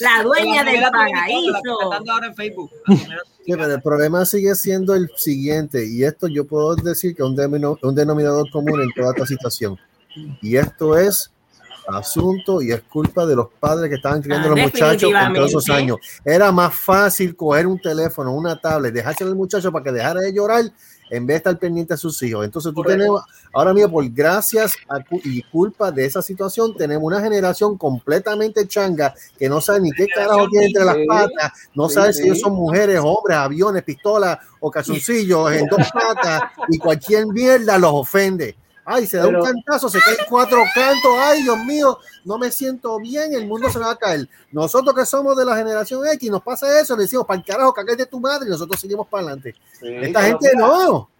[0.00, 1.92] La dueña La del paraíso.
[2.10, 2.70] ahora en Facebook.
[2.86, 7.28] Sí, pero el problema sigue siendo el siguiente, y esto yo puedo decir que es
[7.28, 9.78] un denominador común en toda esta situación.
[10.42, 11.30] Y esto es
[11.94, 15.34] asunto y es culpa de los padres que estaban criando Ah, a los muchachos en
[15.34, 15.98] todos esos años.
[16.24, 20.32] Era más fácil coger un teléfono, una tablet, dejárselo al muchacho para que dejara de
[20.32, 20.64] llorar
[21.10, 22.44] en vez de estar pendiente a sus hijos.
[22.44, 22.98] Entonces tú Correcto.
[22.98, 23.22] tenemos,
[23.52, 29.14] ahora mismo por gracias a y culpa de esa situación, tenemos una generación completamente changa
[29.38, 32.40] que no sabe ni qué carajo tiene entre las patas, no sí, sabe si ellos
[32.40, 38.56] son mujeres, hombres, aviones, pistolas o calzoncillos en dos patas y cualquier mierda los ofende.
[38.88, 41.12] Ay, se da Pero- un cantazo, se caen cuatro cantos.
[41.18, 44.28] Ay, Dios mío, no me siento bien, el mundo se me va a caer.
[44.52, 47.72] Nosotros que somos de la generación X, nos pasa eso, le decimos, para el carajo,
[47.74, 49.54] cagues de tu madre y nosotros seguimos para adelante.
[49.80, 51.10] Sí, Esta gente mira, no,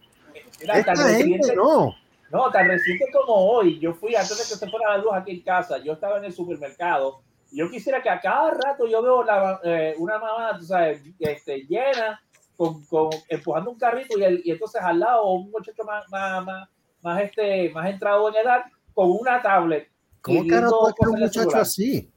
[0.61, 1.95] mira, esta gente reciente- no.
[2.31, 5.33] No, tan reciente como hoy, yo fui antes de que se fuera la luz aquí
[5.33, 7.21] en casa, yo estaba en el supermercado
[7.53, 11.03] y yo quisiera que a cada rato yo veo la, eh, una mamá, tú sabes,
[11.21, 12.21] este, llena,
[12.57, 16.45] con, con- empujando un carrito y, el- y entonces al lado un muchacho más, más,
[16.45, 16.69] más,
[17.07, 19.89] más, este, más entrado en edad con una tablet.
[20.21, 22.11] ¿Cómo carajo viendo puede ser un muchacho así?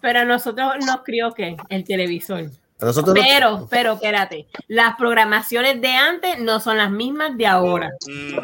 [0.00, 2.50] Pero a nosotros nos crió que el televisor.
[2.78, 4.48] Nosotros no- Pero, pero, espérate.
[4.68, 7.90] Las programaciones de antes no son las mismas de ahora.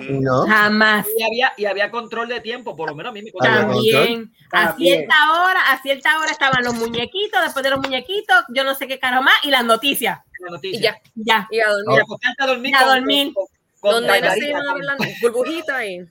[0.08, 0.46] No.
[0.46, 1.06] Jamás.
[1.18, 4.32] Y había, y había control de tiempo, por lo menos a mí me También.
[4.52, 5.00] A También.
[5.00, 8.86] cierta hora, a cierta hora estaban los muñequitos, después de los muñequitos, yo no sé
[8.88, 10.20] qué caro más, y las noticias.
[10.40, 10.78] La noticia.
[10.78, 11.00] Y ya.
[11.14, 11.48] Ya.
[11.50, 11.98] Y a dormir.
[11.98, 12.70] Y acostarte a dormir.
[12.70, 13.34] Y a con- dormir.
[13.34, 13.51] con- con
[13.82, 16.06] Donde no se iban hablando, burbujita y.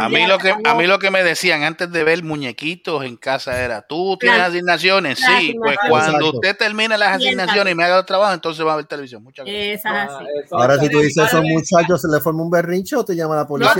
[0.00, 3.16] A mí, lo que, a mí lo que me decían antes de ver muñequitos en
[3.16, 8.00] casa era, tú tienes asignaciones, sí, pues cuando usted termine las asignaciones y me haga
[8.00, 9.22] el trabajo, entonces va a ver televisión.
[9.22, 9.78] Muchas gracias.
[9.78, 10.24] Esa es así.
[10.50, 13.36] Ahora si tú dices a esos muchachos se le forma un berrinche o te llama
[13.36, 13.70] la policía.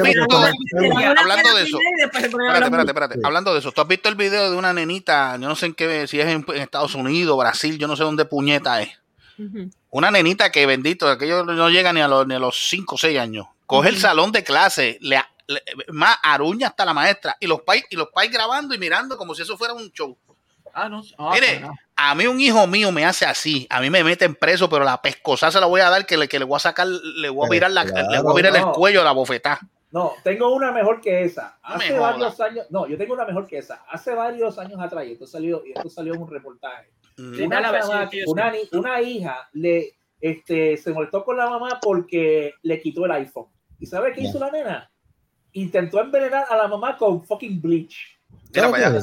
[1.19, 3.21] hablando de eso, Espérate, espérate, espérate.
[3.25, 5.75] Hablando de eso, ¿tú has visto el video de una nenita, yo no sé en
[5.75, 8.91] qué, si es en, en Estados Unidos, Brasil, yo no sé dónde puñeta es.
[9.91, 12.99] Una nenita que bendito, aquello no llega ni a los, ni a los 5 o
[12.99, 13.47] 6 años.
[13.67, 17.85] Coge el salón de clase, le, le- más aruña hasta la maestra y los pais
[17.91, 20.17] y los pais grabando y mirando como si eso fuera un show.
[20.77, 21.03] Ah, no.
[21.19, 21.75] Ah, Mire, carajo.
[21.97, 25.01] a mí un hijo mío me hace así, a mí me meten preso, pero la
[25.01, 27.47] pescosa se la voy a dar que le, que le voy a sacar, le voy
[27.47, 28.69] a virar, la, le voy a virar no.
[28.69, 29.61] el cuello a la bofetada.
[29.93, 31.57] No, tengo una mejor que esa.
[31.63, 33.85] Hace varios años, no, yo tengo una mejor que esa.
[33.89, 36.91] Hace varios años atrás, y esto salió, y esto salió en un reportaje.
[37.17, 37.45] Mm.
[38.73, 43.47] Una, hija le este, se molestó con la mamá porque le quitó el iPhone.
[43.79, 44.91] ¿Y sabe qué hizo la nena?
[45.53, 48.19] Intentó envenenar a la mamá con fucking bleach.
[48.55, 49.01] Mira para allá.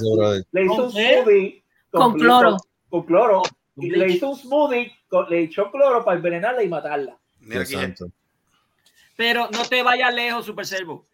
[0.51, 2.57] Le hizo ¿Con un smoothie Con cloro.
[2.89, 3.43] Con, cloro.
[3.77, 7.17] Y le hizo un smoothie, con- le echó cloro para envenenarla y matarla.
[7.39, 7.63] Mira.
[9.15, 11.05] Pero no te vayas lejos, Super Servo.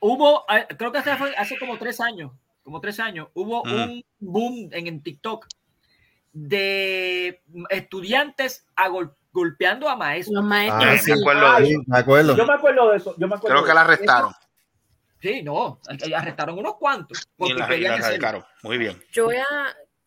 [0.00, 2.32] Hubo, eh, creo que hace, fue hace como tres años,
[2.64, 3.72] como tres años, hubo Mm.
[3.72, 5.46] un boom en, en TikTok
[6.32, 10.34] de estudiantes a gol- golpeando a maestros.
[10.34, 10.84] Los maestros.
[10.84, 12.36] Ah, me acuerdo de Sí, me acuerdo.
[12.36, 13.14] Yo me acuerdo de eso.
[13.18, 14.32] Yo me acuerdo Creo que la arrestaron.
[15.20, 17.18] Sí, no, eh, arrestaron unos cuantos.
[17.22, 18.48] Y Porque la, y querían la.
[18.62, 19.02] Muy bien.
[19.12, 19.44] Yo voy a.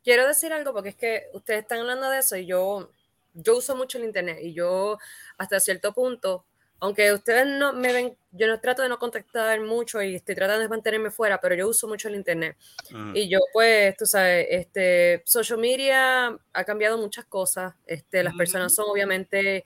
[0.04, 2.92] Quiero decir algo porque es que ustedes están hablando de eso y yo,
[3.34, 4.98] yo uso mucho el internet y yo,
[5.38, 6.46] hasta cierto punto,
[6.80, 10.62] aunque ustedes no me ven, yo no trato de no contactar mucho y estoy tratando
[10.62, 12.56] de mantenerme fuera, pero yo uso mucho el internet.
[12.92, 13.16] Mm.
[13.16, 17.74] Y yo, pues, tú sabes, este, social media ha cambiado muchas cosas.
[17.86, 19.66] Este, las personas son obviamente,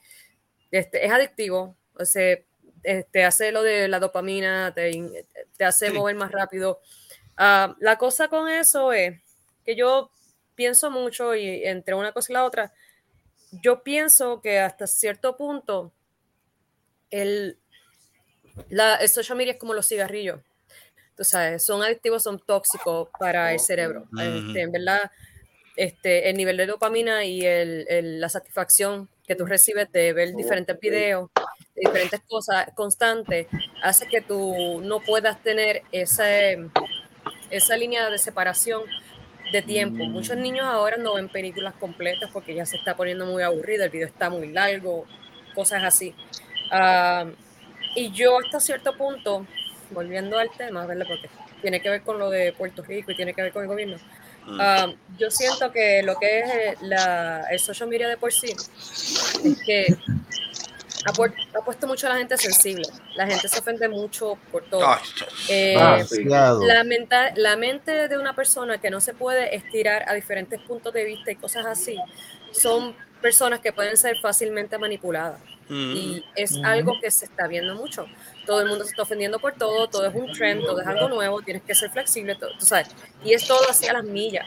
[0.72, 1.76] este, es adictivo.
[2.00, 2.38] O sea,
[2.84, 5.26] este, hace lo de la dopamina, te,
[5.58, 5.94] te hace Sí.
[5.94, 6.80] mover más rápido.
[7.38, 9.20] Ah, la cosa con eso es
[9.66, 10.12] que yo
[10.56, 12.74] pienso mucho y entre una cosa y la otra,
[13.52, 15.92] yo pienso que hasta cierto punto
[17.12, 17.58] el,
[18.70, 20.40] la, el social media es como los cigarrillos.
[21.16, 24.08] Tú sabes, son adictivos, son tóxicos para el cerebro.
[24.12, 24.22] Ujú.
[24.22, 25.12] Este, en verdad,
[25.76, 30.34] este, el nivel de dopamina y el- el- la satisfacción que tú recibes de ver
[30.36, 31.30] diferentes videos,
[31.76, 33.48] de diferentes cosas constantes,
[33.84, 36.58] hace que tú no puedas tener ese,
[37.50, 38.84] esa línea de separación
[39.52, 40.04] de tiempo.
[40.06, 43.90] Muchos niños ahora no ven películas completas porque ya se está poniendo muy aburrido, el
[43.90, 45.06] video está muy largo,
[45.54, 46.16] cosas así.
[46.72, 47.26] Ah,
[47.96, 49.46] y yo hasta cierto punto,
[49.92, 51.06] volviendo al tema, ¿verdad?
[51.08, 51.30] Porque
[51.62, 53.98] tiene que ver con lo de Puerto Rico y tiene que ver con el gobierno.
[54.46, 54.58] Mm.
[54.60, 58.48] Ah, yo siento que lo que es eh, la, el social media de por sí
[59.44, 59.86] es que
[61.06, 62.84] ha, pu- ha puesto mucho a la gente sensible.
[63.16, 64.82] La gente se ofende mucho por todo.
[65.50, 65.76] Eh,
[66.66, 70.94] la, menta- la mente de una persona que no se puede estirar a diferentes puntos
[70.94, 71.98] de vista y cosas así,
[72.52, 75.40] son personas que pueden ser fácilmente manipuladas.
[75.70, 75.96] Mm.
[75.96, 78.06] Y es algo que se está viendo mucho.
[78.46, 81.08] Todo el mundo se está ofendiendo por todo, todo es un trend, todo es algo
[81.08, 82.90] nuevo, tienes que ser flexible, todo, tú sabes.
[83.24, 84.46] Y es todo así a las millas.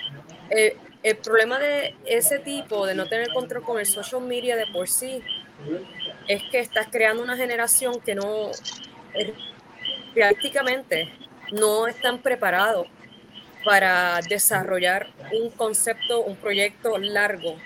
[0.51, 4.67] Eh, el problema de ese tipo, de no tener control con el social media de
[4.67, 5.23] por sí,
[6.29, 8.51] es que estás creando una generación que no,
[9.15, 9.35] eh,
[10.15, 11.11] prácticamente
[11.53, 12.87] no están preparados
[13.65, 17.57] para desarrollar un concepto, un proyecto largo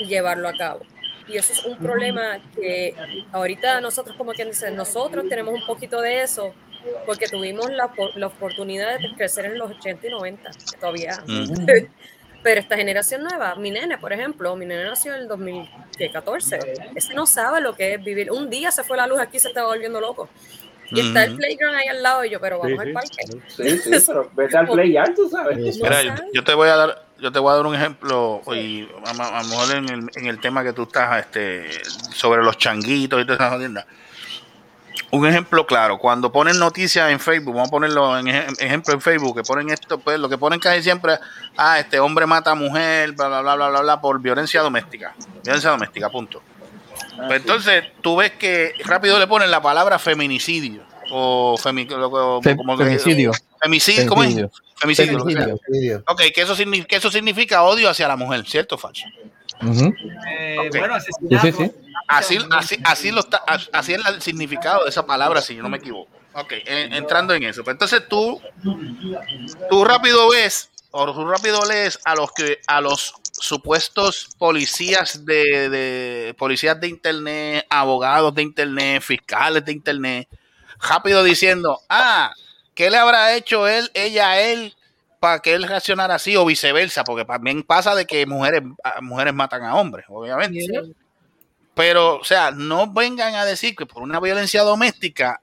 [0.00, 0.80] y llevarlo a cabo.
[1.28, 2.94] Y eso es un problema que
[3.30, 6.52] ahorita nosotros, como quien dice, nosotros tenemos un poquito de eso
[7.06, 11.22] porque tuvimos la, la oportunidad de crecer en los 80 y 90, que todavía.
[11.26, 11.66] Mm.
[12.42, 16.58] Pero esta generación nueva, mi nene, por ejemplo, mi nene nació en el 2014,
[16.94, 18.32] ese no sabe lo que es vivir.
[18.32, 20.28] Un día se fue la luz aquí y se estaba volviendo loco.
[20.90, 23.26] Y está el playground ahí al lado y yo, pero vamos Sí, al parque.
[23.48, 25.58] Sí, sí, pero vete al play ya, tú sabes.
[25.76, 28.88] Mira, yo, yo te voy a dar, yo te voy a dar un ejemplo y
[29.04, 31.70] a, a- a lo mejor en el, en el tema que tú estás, este,
[32.12, 33.86] sobre los changuitos y todas esas jodiendas.
[35.12, 39.00] Un ejemplo claro, cuando ponen noticias en Facebook, vamos a ponerlo en ejem- ejemplo en
[39.00, 41.14] Facebook, que ponen esto, pues lo que ponen casi siempre,
[41.56, 45.14] ah, este hombre mata a mujer, bla, bla, bla, bla, bla, bla, por violencia doméstica.
[45.42, 46.42] Violencia doméstica, punto.
[47.26, 52.84] Pues entonces tú ves que rápido le ponen la palabra feminicidio o femi, como que-
[52.84, 53.32] femicidio.
[53.60, 54.36] femicidio, ¿cómo es?
[54.80, 55.18] Femicidio.
[55.20, 55.58] Femicidio.
[55.66, 56.04] Femicidio.
[56.08, 59.04] Ok, que eso, significa, que eso significa odio hacia la mujer, ¿cierto o falso?
[60.28, 60.68] Eh.
[60.70, 61.74] Bueno, asesinato.
[62.08, 63.36] Así, así, así, lo está,
[63.72, 66.10] así es el significado de esa palabra, si yo no me equivoco.
[66.32, 67.62] Ok, en- entrando en eso.
[67.62, 68.40] Pues entonces tú,
[69.68, 75.68] tú rápido ves, o tú rápido lees a los que, a los supuestos policías de,
[75.68, 80.28] de policías de internet, abogados de internet, fiscales de internet,
[80.80, 82.32] rápido diciendo, ah,
[82.80, 84.74] ¿qué le habrá hecho él, ella a él
[85.20, 87.04] para que él reaccionara así o viceversa?
[87.04, 90.58] Porque también pasa de que mujeres, a- mujeres matan a hombres, obviamente.
[91.74, 95.42] Pero, o sea, no vengan a decir que por una violencia doméstica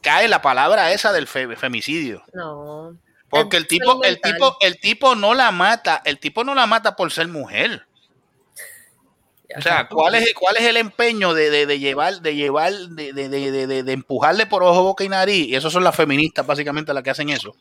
[0.00, 2.24] cae la palabra esa del fe- femicidio.
[2.32, 2.96] No.
[3.28, 6.96] Porque el tipo, el tipo, el tipo no la mata, el tipo no la mata
[6.96, 7.86] por ser mujer.
[9.56, 13.12] O sea, ¿cuál es, cuál es el empeño de, de- de llevar, de llevar, de,
[13.12, 15.48] de- de- de- de- de empujarle por ojo, boca y nariz?
[15.48, 17.54] Y eso son las feministas básicamente las que hacen eso.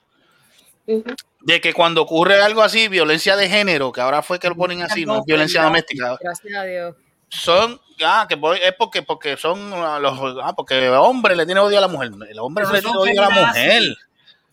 [1.41, 4.81] De que cuando ocurre algo así, violencia de género, que ahora fue que lo ponen
[4.81, 6.95] así, no es violencia doméstica, Gracias a Dios.
[7.29, 11.45] son ah, que voy- es porque porque son ah, los ah, porque el hombre le
[11.45, 13.83] tiene odio a la mujer el hombre no le tiene odio a la mujer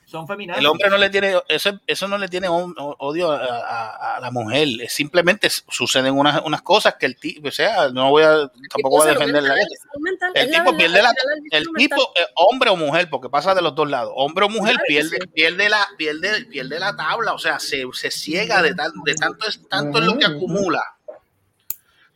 [0.09, 0.61] Son feminazis.
[0.61, 4.31] el hombre no le tiene eso, eso no le tiene odio a, a- a la
[4.31, 8.49] mujer Es simplemente suceden unas, unas cosas que el tipo o sea no voy a
[8.71, 9.55] tampoco voy a defender la
[9.99, 11.13] mental, el la tipo pierde la,
[11.51, 11.99] el tipo mental.
[12.23, 15.19] eh, hombre o mujer porque pasa de los dos lados hombre o mujer Claro pierde
[15.21, 15.27] sí.
[15.35, 19.49] pierde la pierde pierde la tabla o sea se, se ciega de, tan- de tanto
[19.49, 20.83] es tanto es lo que acumula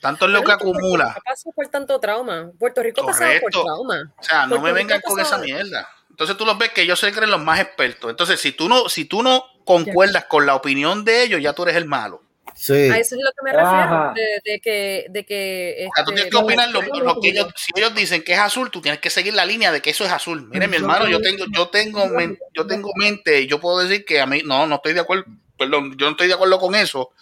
[0.00, 1.16] tanto es lo que acumula
[1.54, 2.50] por tanto trauma.
[2.58, 4.12] Puerto Rico ha pasado por trauma.
[4.18, 5.88] O sea, no Puerto me vengan con pasado- esa mierda.
[6.20, 8.10] Entonces tú los ves que ellos se creen los más expertos.
[8.10, 11.62] Entonces, si tú no, si tú no concuerdas con la opinión de ellos, ya tú
[11.62, 12.22] eres el malo.
[12.54, 12.74] Sí.
[12.74, 14.12] A eso es lo que me refiero.
[14.14, 17.30] De, de que, de que O sea, tú este, tienes que opinar lo, lo que
[17.30, 19.88] ellos, si ellos dicen que es azul, tú tienes que seguir la línea de que
[19.88, 20.46] eso es azul.
[20.50, 22.06] Mire, mi hermano, yo tengo, yo tengo,
[22.52, 25.24] yo tengo mente, y yo puedo decir que a mí, no, no estoy de acuerdo,
[25.56, 27.12] perdón, yo no estoy de acuerdo con eso.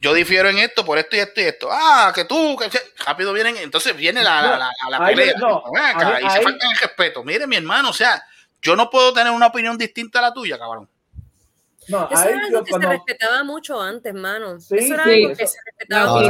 [0.00, 1.68] Yo difiero en esto, por esto y esto y esto.
[1.70, 2.70] Ah, que tú, que
[3.04, 5.34] rápido vienen, entonces viene la, la, la, la Ahí- pelea.
[5.38, 7.22] no, Ven acá, ahí- y se ahí- falta el respeto.
[7.22, 8.24] Mire, mi hermano, o sea,
[8.62, 10.88] yo no puedo tener una opinión distinta a la tuya, cabrón.
[11.90, 14.60] No, Eso era algo yo que cuando- se respetaba mucho antes, mano.
[14.60, 16.28] Sí, eso era sí, algo que eso- se respetaba mucho.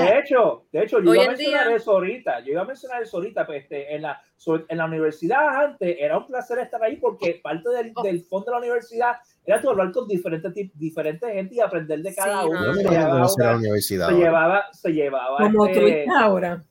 [0.00, 2.40] De hecho, de hecho, yo Hoy iba a en mencionar día- eso ahorita.
[2.40, 3.46] Yo iba a mencionar eso ahorita.
[3.46, 4.20] Pues, este, en, la,
[4.68, 8.52] en la universidad antes era un placer estar ahí porque parte del, del fondo de
[8.52, 9.12] la universidad
[9.44, 12.66] era tú hablar con diferentes, diferentes gente y aprender de cada Sí, uno.
[12.66, 16.62] Yo Se llevaba se llevaba, se llevaba Como este, tú dices ahora.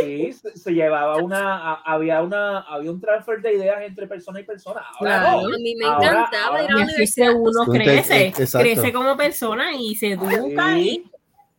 [0.00, 4.40] Sí, se, se llevaba una, a- había una, había un transfer de ideas entre persona
[4.40, 4.80] y persona.
[4.80, 5.40] Ahora Claro.
[5.42, 5.54] no.
[5.54, 7.32] A mí me Ahora- encantaba ahora- ir a la universidad.
[7.34, 8.58] uno crece, exacto.
[8.60, 11.04] crece como persona y se educa y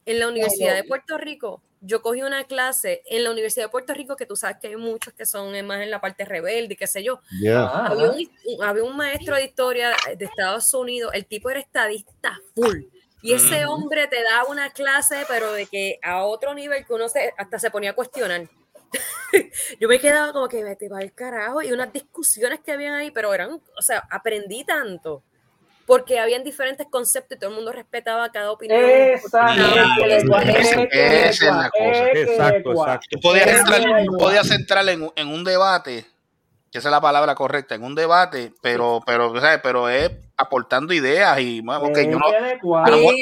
[0.05, 3.93] En la Universidad de Puerto Rico, yo cogí una clase en la Universidad de Puerto
[3.93, 6.78] Rico, que tú sabes que hay muchos que son más en la parte rebelde y
[6.78, 7.19] qué sé yo.
[7.41, 7.63] Yeah.
[7.65, 12.38] Ah, Había un- había un maestro de historia de Estados Unidos, el tipo era estadista
[12.53, 12.84] full.
[13.24, 17.07] Y ese hombre te daba una clase, pero de que a otro nivel que uno
[17.07, 18.49] se, hasta se ponía a cuestionar.
[19.80, 23.11] Yo me quedaba como que vete para el carajo y unas discusiones que habían ahí,
[23.11, 25.24] pero eran, o sea, aprendí tanto.
[25.86, 28.82] Porque habían diferentes conceptos y todo el mundo respetaba cada opinión.
[28.84, 29.55] Esa
[30.05, 30.51] es la cosa.
[30.51, 32.09] es que Esa es la cosa.
[32.11, 33.07] Exacto, exacto.
[33.09, 36.05] Tú podías entrar, podías entrar en, en un debate,
[36.74, 39.59] que esa es la palabra correcta, en un debate, pero, pero, ¿sabes?
[39.61, 42.26] pero es aportando ideas y bueno, ok, yo no,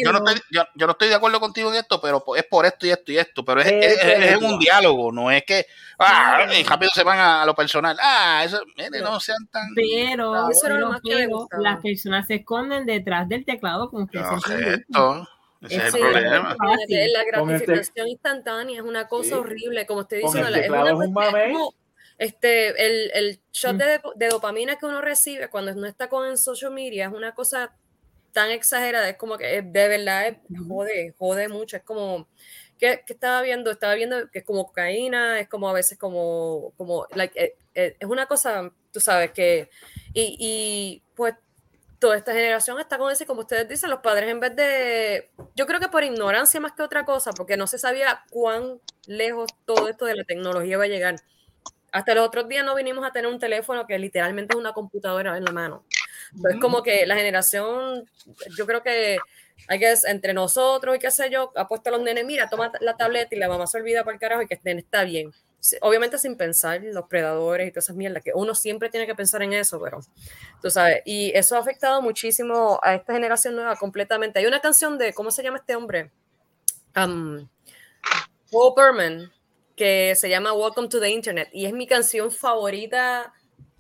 [0.01, 2.65] yo no estoy, yo, yo no estoy de acuerdo contigo en esto, pero es por
[2.65, 5.65] esto y esto y esto, pero es, es, es- es un diálogo, no es que
[5.99, 7.97] ah, y rápido se van a, a lo personal.
[8.01, 11.27] Ah, eso, mire, no sean tan Pero, Eso era lo más que
[11.59, 15.27] las personas se esconden detrás del teclado con que se correcto.
[15.59, 16.55] Ese es el Sí, problema.
[16.57, 19.33] La gratificación instantánea es una cosa Sí.
[19.35, 20.71] horrible, como el la- es es
[22.22, 23.78] este, el, el shot Mm.
[23.78, 27.34] de, de dopamina que uno recibe cuando no está con el social media es una
[27.36, 27.76] cosa
[28.34, 32.30] tan exagerada, es como que de verdad es- jode, jode mucho, es como
[32.80, 36.74] que, que estaba viendo, estaba viendo que es como cocaína, es como a veces como,
[36.78, 39.69] como like, eh, eh, es una cosa, tú sabes, que,
[40.13, 41.36] y, y pues
[41.99, 45.32] toda esta generación está con eso y como ustedes dicen, los padres en vez de,
[45.55, 49.55] yo creo que por ignorancia más que otra cosa, porque no se sabía cuán lejos
[49.65, 51.15] todo esto de la tecnología va a llegar.
[51.91, 55.37] Hasta los otros días no vinimos a tener un teléfono que literalmente es una computadora
[55.37, 55.83] en la mano.
[56.33, 58.09] Entonces, como que la generación,
[58.57, 59.17] yo creo que
[59.67, 62.71] hay que, entre nosotros y qué sé yo, ha puesto a los nenes, mira, toma
[62.79, 65.33] la tableta y la mamá se olvida para el carajo y que nene está bien.
[65.81, 69.43] Obviamente sin pensar los predadores y todas esas mierdas, que uno siempre tiene que pensar
[69.43, 69.99] en eso, pero
[70.59, 74.39] tú sabes, y eso ha afectado muchísimo a esta generación nueva completamente.
[74.39, 76.09] Hay una canción de, ¿cómo se llama este hombre?
[76.95, 77.47] Um,
[78.51, 79.31] Paul Berman,
[79.76, 83.34] que se llama Welcome to the Internet, y es mi canción favorita.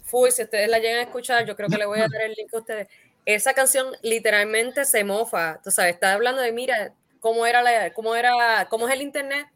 [0.03, 2.33] Full, si ustedes la llegan a escuchar, yo creo que le voy a dar el
[2.33, 2.87] link a ustedes.
[3.25, 5.61] esa canción literalmente se mofa.
[5.63, 9.47] Tú sabes, está hablando de, mira, cómo era la, cómo era, cómo es el internet,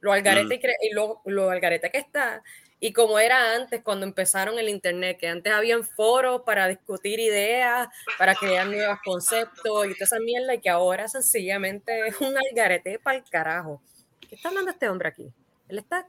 [0.00, 2.42] lo algarete, y cre- y lo, lo algarete que está,
[2.80, 7.88] y cómo era antes cuando empezaron el internet, que antes habían foros para discutir ideas,
[8.18, 12.98] para crear nuevos conceptos y toda esa mierda, y que ahora sencillamente es un algarete
[12.98, 13.80] para el carajo.
[14.28, 15.32] ¿Qué está hablando este hombre aquí?
[15.68, 16.06] Él está.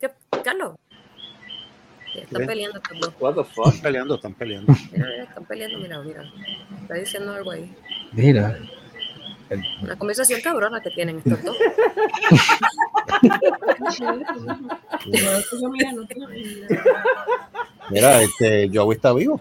[0.00, 0.10] ¿Qué?
[0.42, 0.76] Carlos.
[2.14, 2.46] Están ¿Qué?
[2.46, 3.14] peleando estos dos.
[3.18, 3.66] What the fuck?
[3.66, 4.72] Están peleando, están peleando.
[4.92, 6.22] Mira, mira, están peleando, mira, mira.
[6.82, 7.74] Está diciendo algo ahí.
[8.12, 8.58] Mira.
[9.82, 11.56] Una conversación cabrona que tienen estos dos.
[17.90, 19.40] Mira, este, Joey está vivo.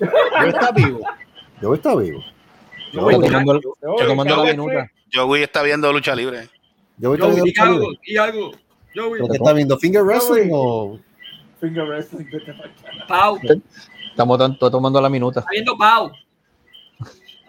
[0.00, 1.00] Joey está vivo.
[1.60, 2.24] Joey está vivo.
[2.92, 4.90] Tomando, está tomando la minuta.
[5.12, 6.48] Joey está viendo lucha libre.
[7.00, 8.00] Joey está Joey, viendo di lucha algo, libre.
[8.06, 8.50] di algo.
[8.94, 9.20] Joey.
[9.20, 9.78] ¿Lo que está viendo?
[9.78, 10.98] ¿Finger wrestling o...?
[11.60, 12.26] Finger wrestling.
[13.06, 13.38] Pau.
[14.10, 15.40] Estamos tan- está tomando la minuta.
[15.40, 16.10] Está viendo Pau.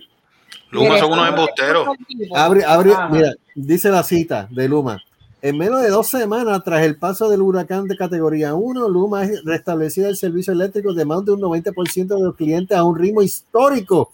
[0.71, 1.89] Luma son unos embusteros.
[2.35, 5.03] Abre, abre, mira, dice la cita de Luma.
[5.43, 9.29] En menos de dos semanas tras el paso del huracán de categoría 1, Luma ha
[9.45, 13.23] restablecido el servicio eléctrico de más de un 90% de los clientes a un ritmo
[13.23, 14.13] histórico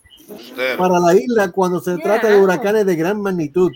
[0.79, 3.71] para la isla cuando se trata de huracanes de gran magnitud.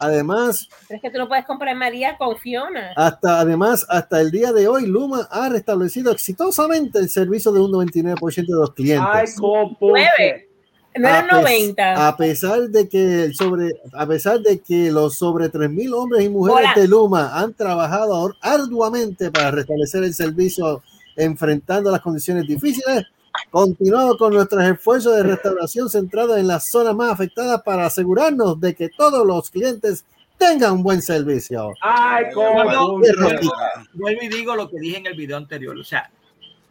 [0.00, 2.92] Además, Pero es que tú no puedes comprar María con Fiona.
[2.96, 7.70] hasta, además, hasta el día de hoy, Luma ha restablecido exitosamente el servicio de un
[7.70, 9.06] 99% de los clientes.
[9.12, 9.76] Ay, cómo.
[9.80, 10.48] Nueve.
[10.96, 12.08] No a, eran pes- 90.
[12.08, 16.28] a pesar de que el sobre a pesar de que los sobre 3000 hombres y
[16.28, 16.80] mujeres Hola.
[16.82, 20.82] de Luma han trabajado ar- arduamente para restablecer el servicio
[21.14, 23.04] enfrentando las condiciones difíciles,
[23.50, 28.74] continuamos con nuestros esfuerzos de restauración centrados en las zonas más afectadas para asegurarnos de
[28.74, 30.04] que todos los clientes
[30.38, 31.72] tengan un buen servicio.
[31.82, 32.98] Ay, Vuelvo- cómo.
[32.98, 33.52] vuelvo-
[33.94, 35.76] Vuelvo y digo lo que dije en el video anterior.
[35.78, 36.10] O sea,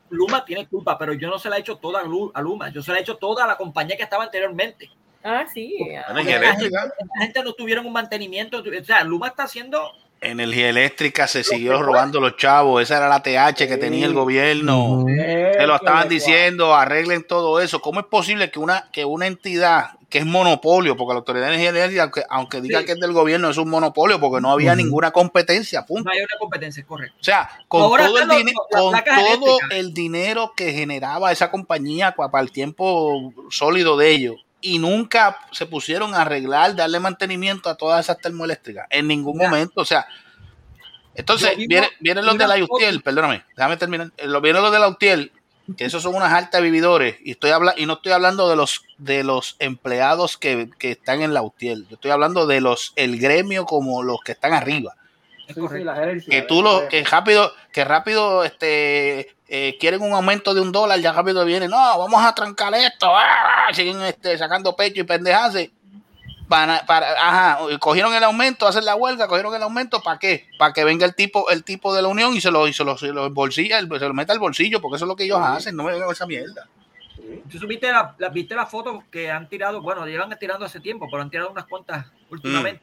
[0.09, 2.69] Luma tiene culpa, pero yo no se la he hecho toda a Lu- a Luma.
[2.69, 4.89] Yo se la he hecho toda a la compañía que estaba anteriormente.
[5.23, 5.75] Ah, sí.
[5.81, 6.51] Esta eléctrica.
[6.55, 6.65] gente,
[6.99, 8.57] esta gente no tuvieron un mantenimiento.
[8.59, 9.91] O sea, Luma está haciendo.
[10.21, 12.83] Energía eléctrica se siguió robando los chavos.
[12.83, 15.05] Esa era la TH que tenía el gobierno.
[15.07, 17.81] Se lo estaban diciendo, arreglen todo eso.
[17.81, 21.53] ¿Cómo es posible que una, que una entidad que es monopolio, porque la Autoridad de
[21.53, 22.85] Energía Eléctrica, aunque, aunque diga Sí.
[22.87, 26.05] que es del gobierno, es un monopolio porque no había ninguna competencia, punto.
[26.05, 27.15] No hay una competencia, correcto.
[27.21, 32.13] O sea, con Ahora todo, el, los- con todo el dinero que generaba esa compañía
[32.15, 37.75] para el tiempo sólido de ellos, y nunca se pusieron a arreglar, darle mantenimiento a
[37.75, 39.81] todas esas termoeléctricas, en ningún momento.
[39.81, 40.05] O sea,
[41.15, 44.11] entonces vivo- vienen los de la UTIEL, perdóname, déjame terminar.
[44.17, 45.31] Eh, Vienen los de la UTIEL,
[45.77, 48.83] que esos son unas altas vividores, y estoy habla y no estoy hablando de los
[48.97, 53.19] de los empleados que, que están en la UTIEL, yo estoy hablando de los el
[53.19, 54.95] gremio como los que están arriba
[55.47, 56.29] Sí, sí, la gerencia.
[56.29, 60.99] que tú lo que rápido que rápido este eh, quieren un aumento de un dólar
[60.99, 63.67] ya rápido viene no vamos a trancar esto ¡ah!
[63.73, 65.71] siguen este, sacando pecho y pendejarse
[66.47, 70.47] Para, para, ajá, cogieron el aumento, hacen la huelga, cogieron el aumento, ¿para qué?
[70.57, 72.83] Para que venga el tipo, el tipo de la unión y se lo, y se
[72.83, 75.25] lo, se lo embolsilla, el- se lo meta al bolsillo, porque eso es lo que
[75.25, 76.67] ellos hacen, no me vengan esa mierda.
[77.51, 79.79] ¿Tú la, la- viste la foto que han tirado?
[79.83, 82.81] Bueno, llevan tirando hace tiempo, pero han tirado unas cuantas últimamente.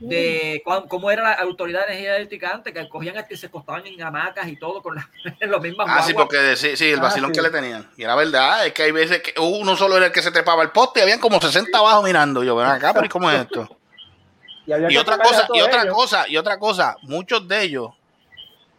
[0.00, 3.50] De cuán- cómo era la autoridad de energía eléctrica antes, que cogían hasta y se
[3.50, 5.08] costaban en hamacas y todo con la,
[5.40, 7.36] en los mismos Ah, sí, porque sí, sí, el Ah, vacilón sí.
[7.36, 7.88] que le tenían.
[7.96, 10.62] Y era verdad, es que hay veces que uno solo era el que se trepaba
[10.62, 12.42] el poste y habían como 60 abajo mirando.
[12.44, 13.78] Yo, ven acá, pero ¿y cómo es esto?
[14.72, 15.94] había Y que otra a cosa, y otra ellos.
[15.94, 17.90] cosa, y otra cosa, muchos de ellos,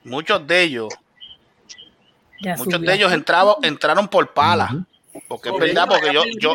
[0.03, 0.93] muchos de ellos,
[2.41, 2.89] Ya muchos subió.
[2.89, 4.85] de ellos entraban, entraron por pala.
[5.27, 6.53] Porque es verdad, porque yo, yo,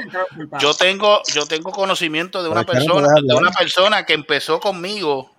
[0.59, 5.31] yo tengo, yo tengo conocimiento de una persona, de una persona que empezó conmigo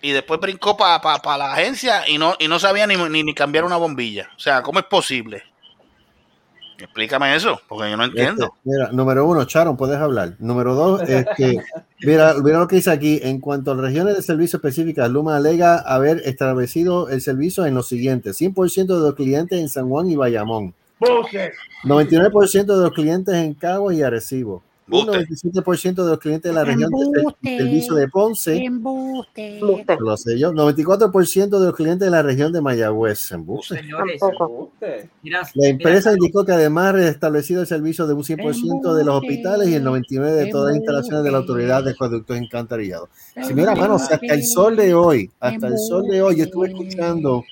[0.00, 3.64] y después brincó para la agencia y no, y no sabía ni, ni, ni cambiar
[3.64, 4.30] una bombilla.
[4.36, 5.42] O sea, ¿cómo es posible?
[6.78, 8.46] Explícame eso, porque yo no entiendo.
[8.46, 10.34] Este, mira, número uno, Sharon, puedes hablar.
[10.38, 11.62] Número dos, este,
[12.00, 13.20] mira, mira lo que dice aquí.
[13.22, 17.82] En cuanto a regiones de servicio específicas, Luma alega haber establecido el servicio en lo
[17.82, 20.74] siguiente: 100% de los clientes en San Juan y Bayamón.
[21.84, 25.26] 99% de los clientes en Caguas y Arecibo, un Buste.
[25.26, 29.58] 97% de los clientes de la región de ser- servicio de Ponce, Embuste.
[29.98, 33.32] lo sé yo, 94% de los clientes de la región de Mayagüez.
[33.32, 33.76] Embuste.
[33.78, 34.20] Señores,
[35.54, 39.14] La empresa mira, indicó que además ha restablecido el servicio de un 100% de los
[39.16, 43.08] hospitales y el 99% de todas las instalaciones de la autoridad de acueductos encantarillados.
[43.42, 46.44] Si mira, mano, si hasta el sol de hoy, hasta el sol de hoy, yo
[46.44, 47.42] estuve escuchando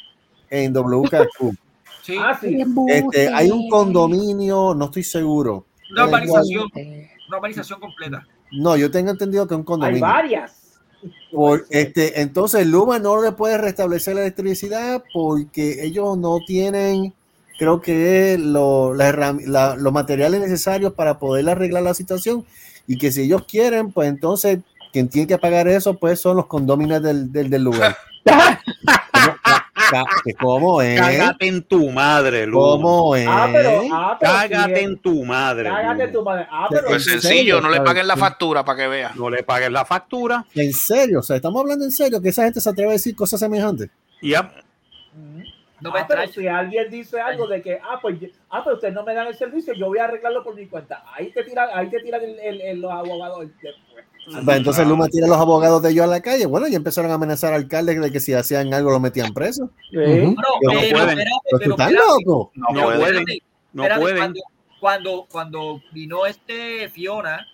[0.50, 1.56] en WKQ.
[2.02, 2.56] Sí, Ah, sí.
[2.88, 5.66] Este, hay un condominio, no estoy seguro.
[5.90, 6.68] una urbanización,
[7.28, 8.26] una urbanización completa.
[8.52, 10.00] No, yo tengo entendido que es un Hay condominio.
[10.00, 10.58] varias.
[11.32, 17.12] Por, este, entonces Luma no le puede restablecer la electricidad porque ellos no tienen,
[17.58, 22.44] creo que lo- la herram- la- los materiales necesarios para poder arreglar la situación
[22.86, 24.60] y que si ellos quieren, pues entonces
[24.92, 27.96] quien tiene que pagar eso pues son los condóminos del, del, del lugar.
[29.90, 31.00] ¿Cómo, ca- que ¿Cómo es?
[31.00, 32.62] Cágate en tu madre, Luma.
[32.66, 33.26] ¿Cómo es?
[33.28, 35.68] Ah, pero, ah, pero Cágate sí, en tu madre.
[35.68, 36.12] Cágate Luma.
[36.12, 36.46] tu madre.
[36.50, 37.60] Ah, pero Pues ¿En sencillo, serio?
[37.60, 39.12] no le paguen la factura para que vea.
[39.14, 40.44] No le pagues la factura.
[40.54, 41.20] ¿En serio?
[41.20, 43.90] O sea, estamos hablando en serio que esa gente se atreve a decir cosas semejantes.
[44.20, 44.52] Ya.
[45.80, 46.32] No me Ah, pero extraña.
[46.32, 48.14] si alguien dice algo de que, ah, pues,
[48.50, 51.02] ah, pero ustedes no me dan el servicio, yo voy a arreglarlo por mi cuenta.
[51.12, 53.74] Ahí te tiran, ahí te tiran el, el- el- los abogados después.
[54.24, 56.46] Pues entonces Luma tira a los abogados de ellos a la calle.
[56.46, 59.70] Bueno, y empezaron a amenazar al alcalde de que si hacían algo lo metían preso.
[59.90, 59.96] Sí.
[59.96, 61.18] Bueno, Pero pero, no pueden.
[61.18, 62.52] espérate, Pero tú pero estás espérate, loco.
[62.54, 63.00] No, No pueden.
[63.00, 63.16] pueden.
[63.18, 63.42] espérate,
[63.72, 64.18] No espérate, pueden.
[64.18, 64.40] Cuando,
[64.80, 67.46] cuando, cuando vino este Fiona,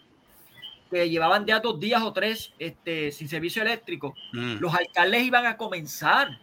[0.90, 4.56] que llevaban ya dos días o tres este, sin servicio eléctrico, Mm.
[4.60, 6.38] los alcaldes iban a comenzar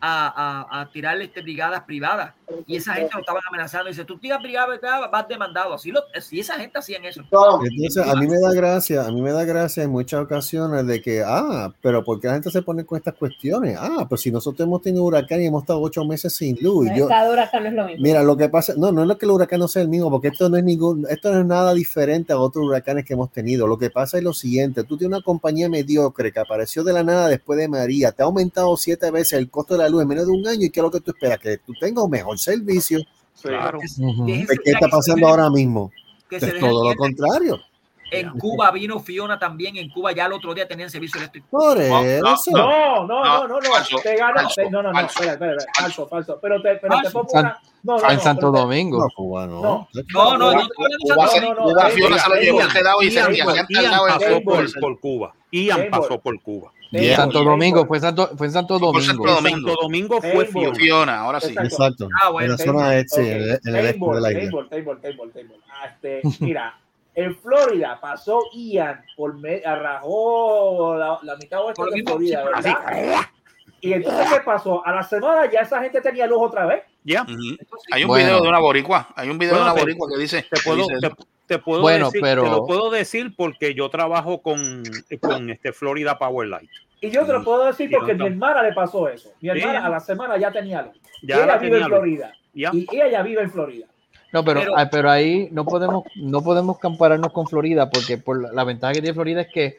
[0.00, 2.34] a, a, a tirar este, brigadas privadas
[2.66, 3.88] y esa gente lo estaban amenazando.
[3.88, 5.74] Dice, tú tiras brigada privada, vas demandado.
[5.74, 7.20] Así, lo, así esa gente hacían eso.
[7.20, 11.00] Entonces, a mí me da gracia, a mí me da gracia en muchas ocasiones de
[11.00, 13.76] que, ah, pero ¿por qué la gente se pone con estas cuestiones?
[13.78, 16.88] Ah, pues si nosotros hemos tenido huracán y hemos estado ocho meses sin luz.
[16.90, 18.02] y yo, huracán no es lo mismo.
[18.02, 20.10] mira, lo que pasa, no, no es lo que el huracán no sea el mismo,
[20.10, 23.30] porque esto no es ningún, esto no es nada diferente a otros huracanes que hemos
[23.32, 23.66] tenido.
[23.66, 27.02] Lo que pasa es lo siguiente, tú tienes una compañía mediocre que apareció de la
[27.02, 30.08] nada después de María, te ha aumentado siete veces el costo de la luz en
[30.08, 31.38] menos de un año y ¿qué es lo que tú esperas?
[31.38, 33.00] Que tú tengas un mejor servicio.
[33.40, 33.78] Claro.
[34.26, 35.90] ¿Qué está pasando ahora mismo?
[36.28, 37.60] que todo lo contrario.
[38.20, 39.76] En Cuba vino Fiona también.
[39.76, 41.46] En Cuba ya el otro día tenían servicio eléctrico.
[41.50, 42.50] Por No, no, eso.
[42.52, 43.70] No, no, no, no, no.
[43.70, 44.94] falso, te te- no, no, no.
[44.94, 45.72] falso, Espera, espera.
[45.78, 46.38] Falso, falso.
[46.40, 47.60] Pero te, pero te pongo una.
[47.82, 49.06] No, no, en no, Santo Domingo.
[49.18, 49.46] No.
[49.46, 51.28] No, no, no, no, no, Cuba
[51.84, 54.40] no, Fiona se lo llevó este lado y se pasó
[54.80, 55.34] por, Cuba.
[55.50, 56.72] Ian pasó por Cuba.
[56.90, 57.16] Yeah.
[57.16, 59.00] Santo Domingo, fue, Santo, fue en Santo Domingo.
[59.00, 59.68] Santo Domingo.
[59.68, 60.46] Santo Domingo fue.
[60.46, 60.74] Fiona.
[60.74, 61.48] Fiona, ahora sí.
[61.48, 61.64] Exacto.
[61.74, 62.08] Exacto.
[62.22, 64.50] Ah, bueno, en la table, zona este, en el, este de la isla.
[64.50, 65.60] table, table, table, table.
[65.68, 66.78] Ah, este, mira,
[67.14, 73.20] en Florida pasó Ian por me, arrajó la, la mitad oeste de mismo, Florida, ¿verdad?
[73.80, 74.84] Y entonces, ¿qué pasó?
[74.86, 76.82] A la semana ya esa gente tenía luz otra vez.
[77.04, 77.22] Ya.
[77.22, 77.34] Ujú.
[77.92, 78.24] Hay un Bueno.
[78.26, 79.08] video de una boricua.
[79.14, 80.46] Hay un video Bueno, de una boricua que dice.
[80.50, 81.10] Te puedo, dice te,
[81.46, 84.82] te puedo Bueno, decir, pero- te lo puedo decir porque yo trabajo con,
[85.20, 86.70] con este Florida Power Light.
[87.02, 89.30] Y yo te lo puedo decir porque mi hermana le pasó eso.
[89.42, 89.58] Mi Sí.
[89.58, 90.98] hermana a la semana ya tenía luz.
[91.22, 91.84] Ya y ella la vive en.
[91.84, 92.32] Florida.
[92.54, 92.64] Y
[92.96, 93.86] ella ya vive en Florida.
[94.34, 98.42] No, pero, Pero- ah, pero ahí no podemos, no podemos compararnos con Florida, porque por
[98.42, 99.78] la, la ventaja que tiene Florida es que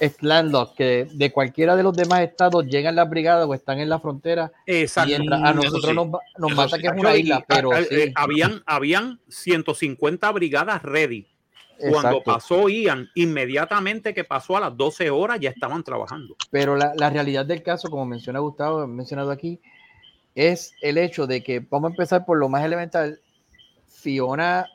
[0.00, 3.90] es landlocked, que de cualquiera de los demás estados llegan las brigadas o están en
[3.90, 5.08] la frontera Exacto.
[5.10, 5.92] mientras a nosotros sí.
[5.94, 6.08] nos,
[6.38, 6.82] nos mata sí.
[6.82, 7.86] que es una Y, isla, pero sí.
[7.90, 11.26] eh, habían, habían 150 brigadas ready.
[11.78, 12.22] Cuando Exacto.
[12.24, 16.36] pasó Ian, inmediatamente que pasó a las 12 horas ya estaban trabajando.
[16.50, 19.60] Pero la, la realidad del caso, como menciona Gustavo, mencionado aquí,
[20.34, 23.20] es el hecho de que, vamos a empezar por lo más elemental,
[24.04, 24.66] Fiona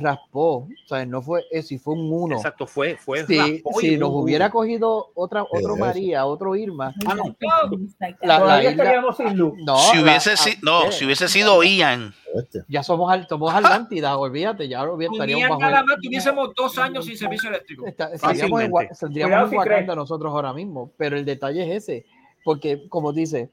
[0.00, 2.36] raspó, o sea, no fue eso, y fue un uno.
[2.36, 5.76] Exacto, fue, fue Si, y si nos hubiera cogido otra, otro eso.
[5.76, 7.24] María, otro Irma, Ah, no.
[8.22, 12.14] la, la isla- no, si la- hubiese ah, sido, no, eh, si hubiese sido Ian,
[12.68, 17.04] ya somos, al- somos Atlántida, olvídate, ya Con estaríamos bajo nada más tuviésemos dos años
[17.04, 17.84] sin servicio eléctrico.
[17.84, 18.94] Está- estaríamos en, en
[19.50, 22.06] si Wakanda nosotros ahora mismo, pero el detalle es ese,
[22.44, 23.50] porque como dice,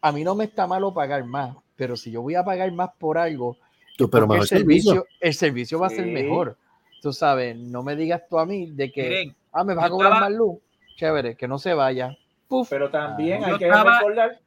[0.00, 2.90] a mí no me está malo pagar más, pero si yo voy a pagar más
[2.98, 3.58] por algo,
[4.04, 5.16] Tú, pero mejor el servicio, servicio.
[5.20, 6.10] el servicio va a ser Sí.
[6.10, 6.56] mejor.
[7.02, 9.90] Tú sabes, no me digas tú a mí de que, Miren, ah, me vas a
[9.90, 10.58] cobrar estaba- más luz.
[10.96, 12.16] Chévere, que no se vaya.
[12.48, 12.68] Puf.
[12.68, 14.38] Pero también Yo hay que estaba- recordar.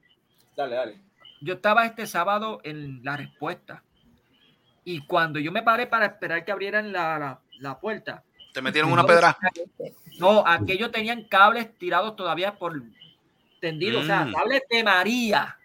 [0.56, 0.98] Dale, dale.
[1.42, 3.84] yo estaba este sábado en la respuesta
[4.86, 8.24] y cuando yo me paré para esperar que abrieran la, la- la puerta,
[8.54, 9.36] te metieron una pedra.
[10.20, 12.82] no, aquellos tenían cables tirados todavía por
[13.60, 14.34] tendidos, o sea, Mm.
[14.34, 15.58] cables de María.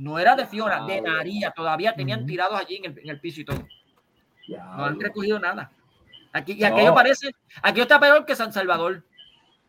[0.00, 1.02] No era de Fiona, de.
[1.02, 3.66] María, todavía tenían tirados allí en el, en el piso y todo.
[4.48, 5.70] No han recogido nada.
[6.32, 6.68] Aquí, y No.
[6.68, 7.30] aquello parece,
[7.62, 9.02] aquello está peor que San Salvador.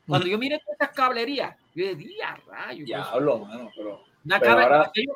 [0.07, 4.03] Cuando yo miré todas estas cablerías, yo decía, rayo, Diablo, mano, pero.
[4.23, 5.13] Una Pero ahora- aquello,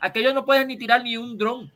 [0.00, 1.72] aquello no pueden ni tirar ni un dron.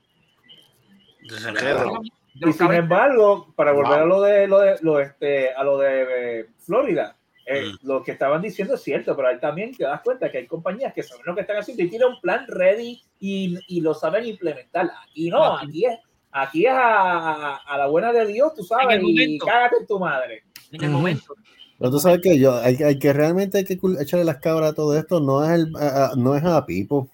[2.34, 4.02] Y sin embargo, para volver Wow.
[4.02, 7.14] a lo de lo de lo este a lo de eh, Florida,
[7.46, 7.86] eh, Mm.
[7.86, 10.92] lo que estaban diciendo es cierto, pero ahí también te das cuenta que hay compañías
[10.92, 14.24] que saben lo que están haciendo y tienen un plan ready y, y lo saben
[14.26, 14.90] implementar.
[15.08, 15.66] Aquí no, Aquí.
[15.66, 15.98] aquí es
[16.34, 20.44] aquí es a, a la buena de Dios, tú sabes, y cágate en tu madre.
[20.70, 21.34] en el momento.
[21.78, 24.74] Pero tú sabes que yo, hay, hay que realmente hay que echarle las cabras a
[24.74, 27.08] todo esto, no es, el, a- a- no es a Pipo.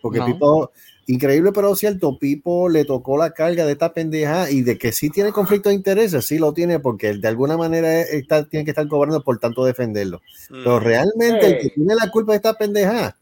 [0.00, 0.26] Porque No.
[0.26, 0.72] Pipo,
[1.06, 5.08] increíble pero cierto, Pipo le tocó la carga de esta pendeja y de que sí
[5.10, 8.88] tiene conflicto de intereses, sí lo tiene, porque de alguna manera está, tiene que estar
[8.88, 10.20] cobrando por tanto defenderlo.
[10.48, 13.16] Pero realmente el que tiene la culpa de esta pendeja,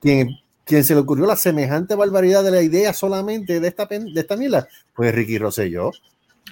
[0.00, 0.28] quien,
[0.64, 4.36] quien se le ocurrió la semejante barbaridad de la idea solamente de esta, de esta
[4.36, 5.92] mierda, pues Ricky Rosselló.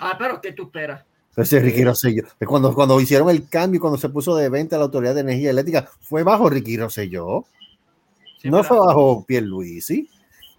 [0.00, 1.04] Ah, pero ¿qué tú esperas?
[1.36, 2.22] Ese Ricky Rosselló.
[2.38, 5.50] Pues Cuando, cuando hicieron el cambio, cuando se puso de venta la Autoridad de Energía
[5.50, 7.44] Eléctrica, fue bajo Ricky Rosselló.
[8.40, 10.08] Sí, no pero- fue bajo Pierluisi.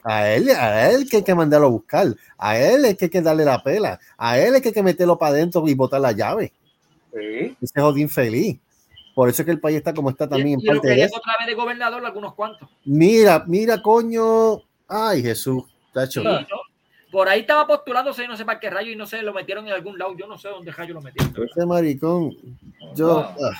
[0.07, 2.05] A él, a él que hay que mandarlo a buscar.
[2.37, 3.99] A él es que hay que darle la pela.
[4.17, 6.53] A él es que hay que meterlo para adentro y botar la llave.
[7.11, 7.57] Sí.
[7.59, 8.59] Ese jodido infeliz.
[9.15, 10.89] Por eso es que el país está como está también y, en y lo parte
[10.89, 11.17] de eso.
[11.17, 12.69] otra vez de gobernador algunos cuantos.
[12.83, 14.61] Mira, mira, coño.
[14.87, 15.63] Ay, Jesús.
[15.91, 16.21] tacho.
[16.21, 16.45] Sí, ¿no?
[17.11, 19.65] Por ahí estaba postulándose y no sé para qué rayo y no sé, lo metieron
[19.67, 20.15] en algún lado.
[20.15, 21.33] Yo no sé dónde rayo lo metieron.
[21.49, 22.35] Ese maricón.
[22.93, 23.07] Yo.
[23.07, 23.47] No.
[23.47, 23.57] ah,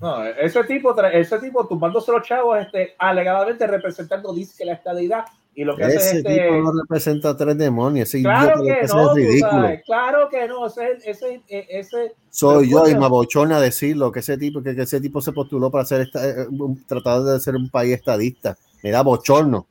[0.00, 5.24] No, ese tipo, ese tipo tumbándose los chavos, este, alegadamente representando dice la estadidad
[5.56, 8.08] y lo que hace es ese este, tipo no representa a tres demonios.
[8.08, 9.50] Ese Claro idiota que no, es ridículo.
[9.52, 14.20] sabes, claro que no, ese, ese, e, ese, Soy yo y me abochona decirlo que
[14.20, 16.46] ese tipo que, que ese tipo se postuló para hacer esta, eh,
[16.86, 18.56] tratar de ser un país estadista.
[18.82, 19.66] Me da bochorno.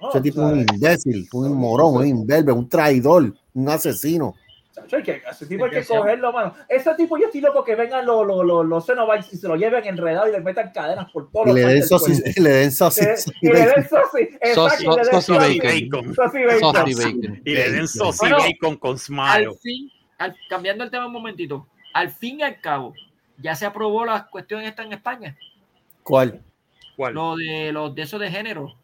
[0.00, 4.34] no, ese tipo es un imbécil, un morón, un imberbe, un traidor, un asesino.
[4.82, 6.54] Chacho, hay que- ese tipo hay que cogerlo, mano.
[6.68, 9.56] Ese tipo yo estoy loco que vengan los los los los Cenobites y se lo
[9.56, 13.26] lleven enredado y le metan cadenas por todos Y los sosis, y le den sosis.
[13.40, 16.14] Y le den sosi, exacto, Sos- y le den bacon.
[16.14, 17.42] bacon.
[17.44, 17.86] Y le den
[18.18, 19.50] Bueno, bacon con Al smile.
[19.62, 22.94] fin, al- cambiando el tema un momentito, al fin y al cabo,
[23.38, 25.36] ya se aprobó la cuestión esta en España,
[26.02, 26.40] ¿Cuál?
[26.96, 27.14] ¿Cuál?
[27.14, 28.74] lo de los de esos de género.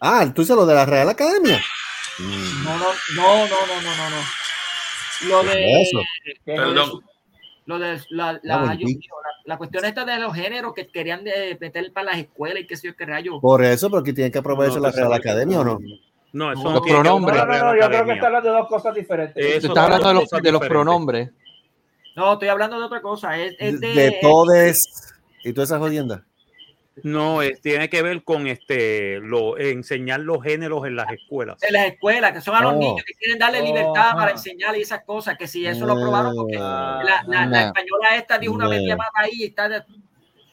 [0.00, 1.60] Ah, tú dices lo de la Real Academia.
[2.64, 2.84] No, no,
[3.16, 4.22] no, no, no, no, no, no.
[5.28, 6.00] Lo ¿Qué de, es eso?
[6.44, 7.00] Perdón.
[7.66, 8.76] lo de la, la, Ah, la-
[9.44, 12.76] la cuestión esta de los géneros que querían de meter para las escuelas y qué
[12.76, 13.40] sé yo qué rayo.
[13.40, 15.78] Por eso, porque tiene que aprobar eso No, la Real Academia o no.
[16.32, 17.36] No, eso Los no con pronombres.
[17.38, 19.44] No, no, no, yo creo que está hablando de dos cosas diferentes.
[19.44, 21.30] Eso estás hablando de los, de los pronombres.
[22.16, 23.36] No, estoy hablando de otra cosa.
[23.36, 26.22] Es, es de, De todes y todas esas jodiendas.
[27.04, 31.58] No, es- tiene que ver con este lo, enseñar los géneros en las escuelas.
[31.60, 32.78] de las escuelas, que son a los Oh.
[32.78, 36.34] niños que quieren darle libertad para enseñar y esas cosas, que si eso lo aprobaron,
[36.34, 37.66] porque Ah, la, la- la no.
[37.68, 38.70] española esta dijo una No.
[38.70, 39.82] vez más ahí y está de-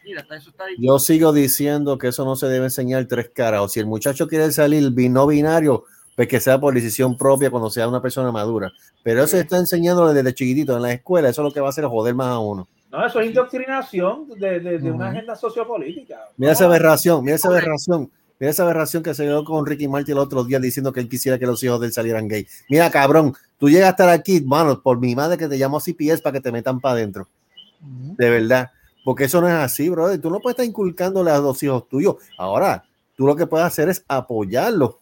[0.04, 0.86] Mira, eso está difícil.
[0.88, 3.60] Yo sigo diciendo que eso no se debe enseñar tres caras.
[3.62, 5.84] O si el muchacho quiere salir no binario,
[6.16, 8.72] pues que sea por decisión propia cuando sea una persona madura.
[9.04, 11.28] Pero eso se está enseñando desde chiquitito en la escuela.
[11.28, 12.68] Eso es lo que va a hacer joder más a uno.
[12.92, 16.20] No, eso es indoctrinación de, de, de una agenda sociopolítica.
[16.38, 18.10] Mira esa aberración, mira esa aberración.
[18.40, 21.10] Mira esa aberración que se dio con Ricky Martin el otro día diciendo que él
[21.10, 22.48] quisiera que los hijos de él salieran gay.
[22.70, 26.22] Mira, cabrón, tú llegas a estar aquí, mano, por mi madre que te llamo CPS
[26.22, 27.28] para que te metan para adentro.
[27.82, 28.70] De verdad.
[29.04, 30.22] Porque eso no es así, brother.
[30.22, 32.18] Tú no puedes estar inculcándole a los hijos tuyos.
[32.38, 32.84] Ahora,
[33.16, 34.96] tú lo que puedes hacer es apoyarlos.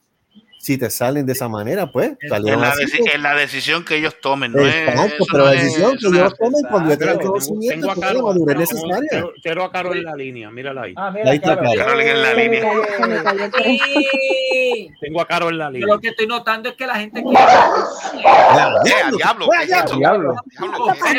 [0.66, 2.86] Si te salen de esa manera, pues Es salieron la, así.
[2.86, 3.14] deci- pues.
[3.14, 4.74] es la decisión que ellos tomen, no es.
[4.74, 7.76] Exacto, eso pero no la es- decisión que es- ellos tomen cuando tengan Espérate, conocimiento,
[7.76, 9.10] tengo a tienen la Caro, madurez tengo- necesaria.
[9.12, 10.94] tengo- tengo a Caro en la línea, mírala ahí.
[10.98, 11.70] Ah, Ahí está Caro.
[11.78, 12.64] Carol en la línea.
[13.64, 14.90] Sí.
[15.02, 15.88] Tengo a Caro en la Yo línea.
[15.88, 17.38] lo que estoy notando es que la gente quiere.
[17.38, 18.82] A
[19.16, 19.46] diablo.
[19.46, 19.98] ¡Fuera, ¿qué es diablo!
[19.98, 20.36] Diablo.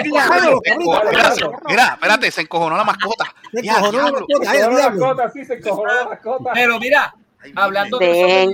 [0.02, 1.32] Diablo, ¿qué es encojonó- Mira.
[1.68, 3.34] Mira, espérate, se encojonó la mascota.
[3.52, 4.76] Se encojonó la diablo.
[5.06, 6.50] mascota, sí, se cojonó la mascota.
[6.54, 7.14] Pero mira,
[7.54, 8.48] hablando de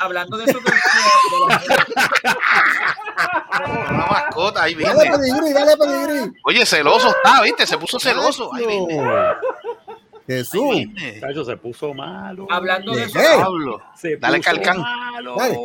[0.00, 0.70] hablando de eso, de, de
[1.48, 1.62] la-
[3.90, 5.16] Una mascota, ahí Dale viene.
[5.18, 6.32] pedigrí, dale pedigrí.
[6.44, 7.66] Oye, celoso está, ¿viste?
[7.66, 8.52] Se puso celoso.
[8.54, 9.02] Ahí viene.
[10.26, 10.62] Jesús.
[10.72, 11.20] Ahí viene.
[11.20, 12.46] Cacho, se puso malo.
[12.50, 13.18] hablando de eso.
[13.96, 14.82] Se Dale calcán.
[15.36, 15.58] Dale.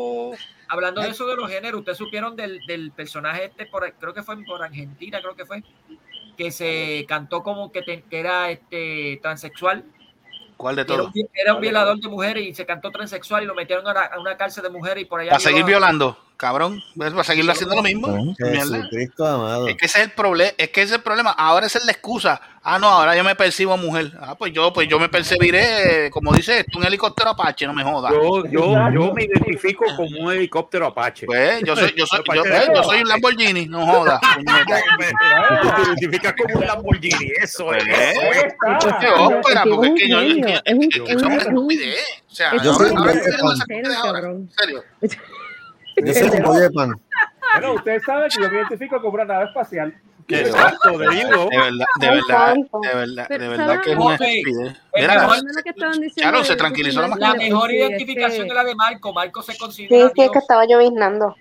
[0.68, 4.24] hablando de eso de los géneros, ustedes supieron del, del personaje este, por, creo que
[4.24, 5.64] fue por Argentina, creo que fue,
[6.38, 9.86] que se cantó como que, te- que era este transexual.
[10.58, 11.12] ¿Cuál de todos?
[11.34, 14.20] era un violador de mujeres y se cantó transexual y lo metieron a, una- a
[14.20, 15.30] una cárcel de mujeres y por allá.
[15.32, 16.82] Para seguir violando, cabrón.
[16.96, 17.12] ¿Ves?
[17.12, 18.08] Para seguir haciendo lo mismo.
[18.40, 18.78] Mierda.
[18.78, 19.68] Jesucristo amado.
[19.68, 21.32] Es que ese es el problema, es que ese es el problema.
[21.32, 22.40] Ahora esa es la excusa.
[22.64, 24.12] Ah, no, ahora yo me percibo mujer.
[24.20, 27.84] Ah, pues yo, pues yo me percibiré, como dice esto, un helicóptero Apache, no me
[27.84, 28.12] jodas.
[28.12, 31.26] Yo, yo, yo me identifico como un helicóptero Apache.
[31.26, 34.20] Pues yo soy, yo soy, yo, eh, yo soy un Lamborghini, no jodas.
[35.62, 37.84] Tú te identificas como un Lamborghini, eso es.
[37.86, 38.54] Pues, es.
[39.00, 39.08] que
[39.70, 42.74] porque es es que yo, es que- es es es es es es Yo.
[45.02, 45.10] Yo
[46.14, 47.02] soy un de pan.
[47.54, 49.94] Bueno, ustedes saben que yo me identifico como una nave espacial.
[50.30, 54.18] Exacto, de verdad, de verdad, de verdad, de verdad que es una
[54.94, 59.14] Mira, se tranquilizó la La mejor identificación es la de Marco.
[59.14, 60.32] Marco se considera sí, es Dios.
[60.34, 61.34] que estaba lloviznando.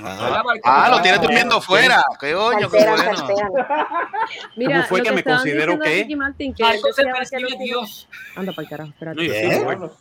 [0.00, 2.04] Ah, ah, lo tienes durmiendo fuera.
[2.20, 3.26] Qué oño, qué bueno.
[4.56, 6.06] Mira, ¿Cómo fue que me considero qué?
[6.06, 8.08] Que Marco se percibe Dios.
[8.36, 9.98] Anda para el carajo, espérate.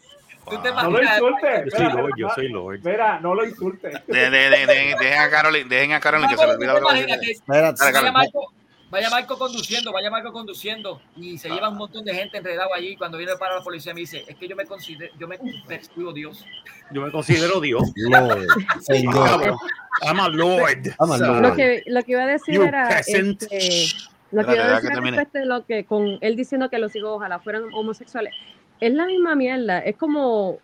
[0.50, 0.62] No, yo ¿Qué?
[0.62, 0.62] soy Lord.
[0.62, 1.66] ¿Tú te No lo insultes.
[1.66, 2.80] Yo soy Espera, Lord, yo soy Lord.
[2.84, 4.08] Mira, no lo insultes.
[4.08, 6.64] De, de, de, de- dejen a Carolyn, dejen a Carolyn que se le Marco, ¿tú
[6.64, 8.12] olvida lo que vaya.
[8.12, 8.54] Marco,
[8.90, 12.96] vaya Marco conduciendo, vaya Marco conduciendo y se lleva un montón de gente enredado allí.
[12.96, 15.38] Cuando viene para la policía me dice, es que yo me considero, yo me
[15.68, 16.46] percibo Dios.
[16.92, 17.84] Yo me considero Dios.
[17.96, 18.46] Lord.
[18.82, 19.30] Señor.
[19.30, 19.58] Cabrón.
[20.02, 20.96] I'm a Lord.
[21.00, 21.42] I'm a Lord.
[21.42, 23.88] Lo que, lo que iba a decir You era este,
[24.32, 26.96] lo que iba a decir que respecto de lo que con él diciendo que los
[26.96, 28.34] hijos ojalá fueran homosexuales.
[28.80, 29.80] Es la misma mierda.
[29.80, 30.58] Es como,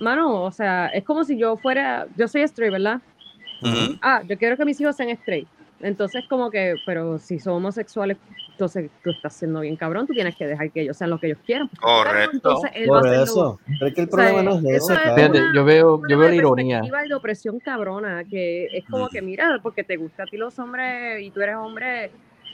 [0.00, 3.00] mano, o sea, es como si yo fuera, yo soy straight, ¿verdad?
[3.62, 3.98] Ujú.
[4.02, 5.48] Ah, yo quiero que mis hijos sean straight.
[5.80, 8.16] Entonces, como que, pero si son homosexuales,
[8.50, 11.26] entonces tú estás siendo bien cabrón, tú tienes que dejar que ellos sean lo que
[11.26, 11.68] ellos quieran.
[11.78, 12.30] Correcto.
[12.32, 13.60] Entonces, él va Por lo- eso.
[13.66, 16.16] Pero es que el o sea, problema no es eso es una- yo veo, yo
[16.16, 16.80] una veo la ironía.
[16.80, 21.20] de opresión cabrona, que es como que, mira, porque te gusta a ti los hombres
[21.20, 22.10] y tú eres hombre,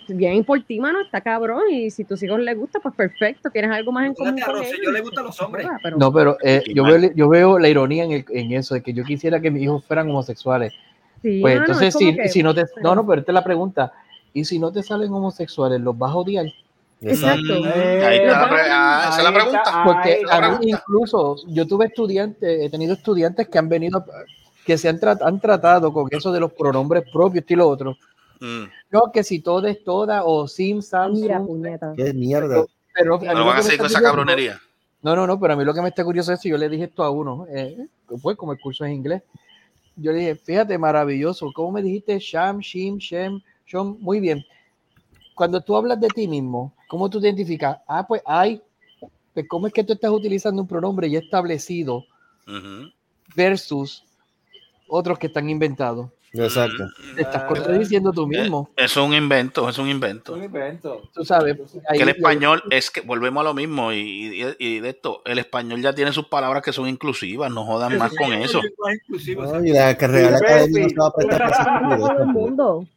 [0.08, 3.70] bien por ti, mano, está cabrón, y si tus hijos les gusta, pues perfecto, tienes
[3.70, 4.92] algo más en común con Rosselló ellos.
[4.92, 5.66] le gustan los hombres.
[5.82, 8.82] Pero- No, pero eh, yo, veo, yo veo la ironía en, el- en eso, de
[8.82, 10.72] que yo quisiera que mis hijos fueran homosexuales.
[11.22, 12.64] sí, Pues mano, entonces, es como si, que- si no te.
[12.66, 13.92] pero- No, no, pero esta es la pregunta.
[14.34, 16.46] ¿Y si no te salen homosexuales, los vas a odiar?
[17.00, 17.60] Exacto.
[17.60, 17.64] Mm,
[18.06, 19.58] ahí está la, pre- ah, esa es la pregunta.
[19.58, 20.22] está, Porque
[20.60, 24.04] mí incluso, yo tuve estudiantes, he tenido estudiantes que han venido,
[24.64, 27.96] que se han, tra- han tratado con eso de los pronombres propios y lo otro.
[28.42, 28.64] Mm.
[28.90, 31.92] No, que si todo es toda o sim, sam, Mira, sum, puñeta.
[31.96, 32.64] Qué mierda.
[32.92, 34.60] pero No van a que seguir con esa curioso- cabronería.
[35.00, 36.68] No, no, no, pero a mí lo que me está curioso es si yo le
[36.68, 37.86] dije esto a uno, eh,
[38.20, 39.22] pues como el curso es inglés,
[39.96, 42.18] yo le dije, fíjate, maravilloso, ¿cómo me dijiste?
[42.18, 44.44] Sham, Shim, Shem, Shom, muy bien.
[45.34, 47.78] Cuando tú hablas de ti mismo, ¿cómo tú te identificas?
[47.86, 48.60] Ah, pues hay,
[49.34, 52.04] pues ¿cómo es que tú estás utilizando un pronombre ya establecido
[53.34, 54.04] versus
[54.88, 56.10] otros que están inventados?
[56.34, 56.88] Exacto.
[57.14, 60.32] Te estás contradiciendo tú mismo, Eh, Eso es un invento, es un invento.
[60.32, 61.02] Un invento.
[61.12, 61.56] tú sabes.
[61.86, 63.98] ahí- Que el español es que volvemos a lo mismo y,
[64.42, 67.98] y- y de esto, el español ya tiene sus palabras que son inclusivas, no jodan
[67.98, 68.62] más con eso.
[69.36, 72.88] No, y la que Real Academia no va estupidez.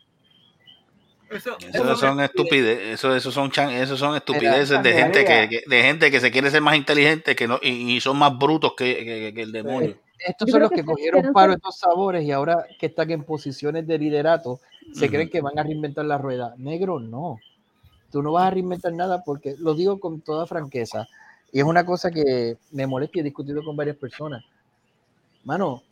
[1.31, 5.63] Eso, Eso son estupideces, eso, eso son chan- eso son estupideces de gente que, que-
[5.67, 8.73] de gente que se quiere ser más inteligente que no y, y son más brutos
[8.77, 9.97] que, que- que el demonio.
[10.25, 13.11] Estos Yo son los que que cogieron paro ser- estos sabores y ahora que están
[13.11, 14.59] en posiciones de liderato,
[14.93, 16.53] se creen que van a reinventar la rueda.
[16.57, 17.39] Negro, no.
[18.11, 21.07] Tú no vas a reinventar nada porque lo digo con toda franqueza.
[21.51, 24.43] Y es una cosa que me molesta y he discutido con varias personas.
[25.43, 25.83] Mano,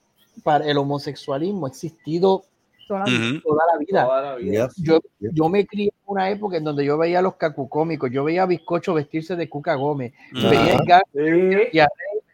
[0.44, 2.44] para el homosexualismo ha existido
[2.88, 3.30] Toda la vida.
[3.30, 3.42] Ujú.
[3.42, 4.06] toda la vida.
[4.06, 4.68] Toda la vida.
[4.76, 4.86] Yep.
[4.86, 8.24] Yo, yo me crié en una época en donde yo veía a los cacucómicos, yo
[8.26, 10.50] veía a Bizcocho vestirse de Cuca Gómez, Ujú.
[10.50, 11.70] veía a Edgar Sí.
[11.72, 11.88] y a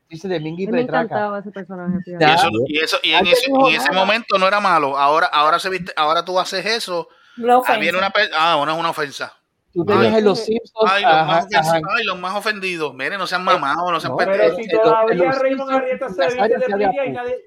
[0.09, 1.03] Vestirse de Mingy me Petraca.
[1.03, 1.97] encantaba ese personaje.
[2.03, 2.23] fíjate.
[2.23, 2.33] Y Ya.
[2.33, 3.45] eso, y eso, y en ese,
[3.89, 4.97] en momento no era malo.
[4.97, 7.07] Ahora, ahora se viste, ahora tú haces eso.
[7.37, 9.35] No Ah, viene una ah, bueno, es una ofensa.
[9.71, 10.19] Tú tenías Ay.
[10.19, 12.91] en los Simpsons Ay, los, más ay, los más ofendidos.
[12.95, 14.57] Miren, no sean mamados, no sean pendejos.
[14.57, 17.37] Si todavía Raymond Arrieta se viste de y nadie.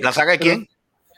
[0.00, 0.68] ¿La saga de quién?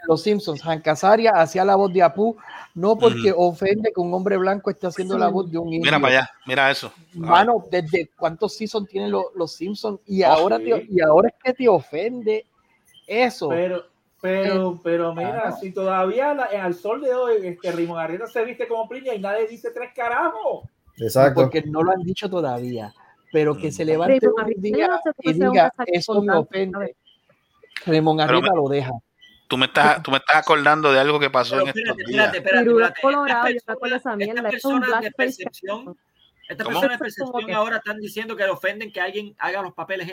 [0.06, 2.36] Los Simpsons, Hank Azaria hacía la voz de Apu,
[2.74, 5.82] no porque ofende que un hombre blanco esté haciendo la voz de un indio.
[5.82, 6.92] Mira para allá, mira eso.
[7.14, 10.00] Mano, ¿desde cuántos seasons tienen los, los Simpsons?
[10.06, 10.64] Y, Oh, ahora sí.
[10.64, 12.46] te- y ahora es que te ofende
[13.06, 13.48] eso.
[13.48, 13.84] Pero,
[14.20, 18.66] pero, pero mira, si todavía la- al sol de hoy este Rimón Arrieta se viste
[18.66, 20.64] como Pliña y nadie dice tres carajos.
[20.98, 21.42] Exacto.
[21.42, 22.92] Porque no lo han dicho todavía.
[23.32, 26.96] Pero que se levante Raymond un día no y diga, eso me ofende.
[27.86, 28.90] Raymond Pero Arrieta lo deja.
[29.52, 32.10] Tú me estás, tú me estás acordando de algo que pasó Pero en estos espérate,
[32.10, 32.24] días.
[32.24, 33.00] espérate, espérate, espérate.
[33.02, 35.96] colorado, yo Estas de personas- estas de percepción,
[36.48, 39.74] estas personas de percepción que- ahora están diciendo que le ofenden que alguien haga los
[39.74, 40.10] papeles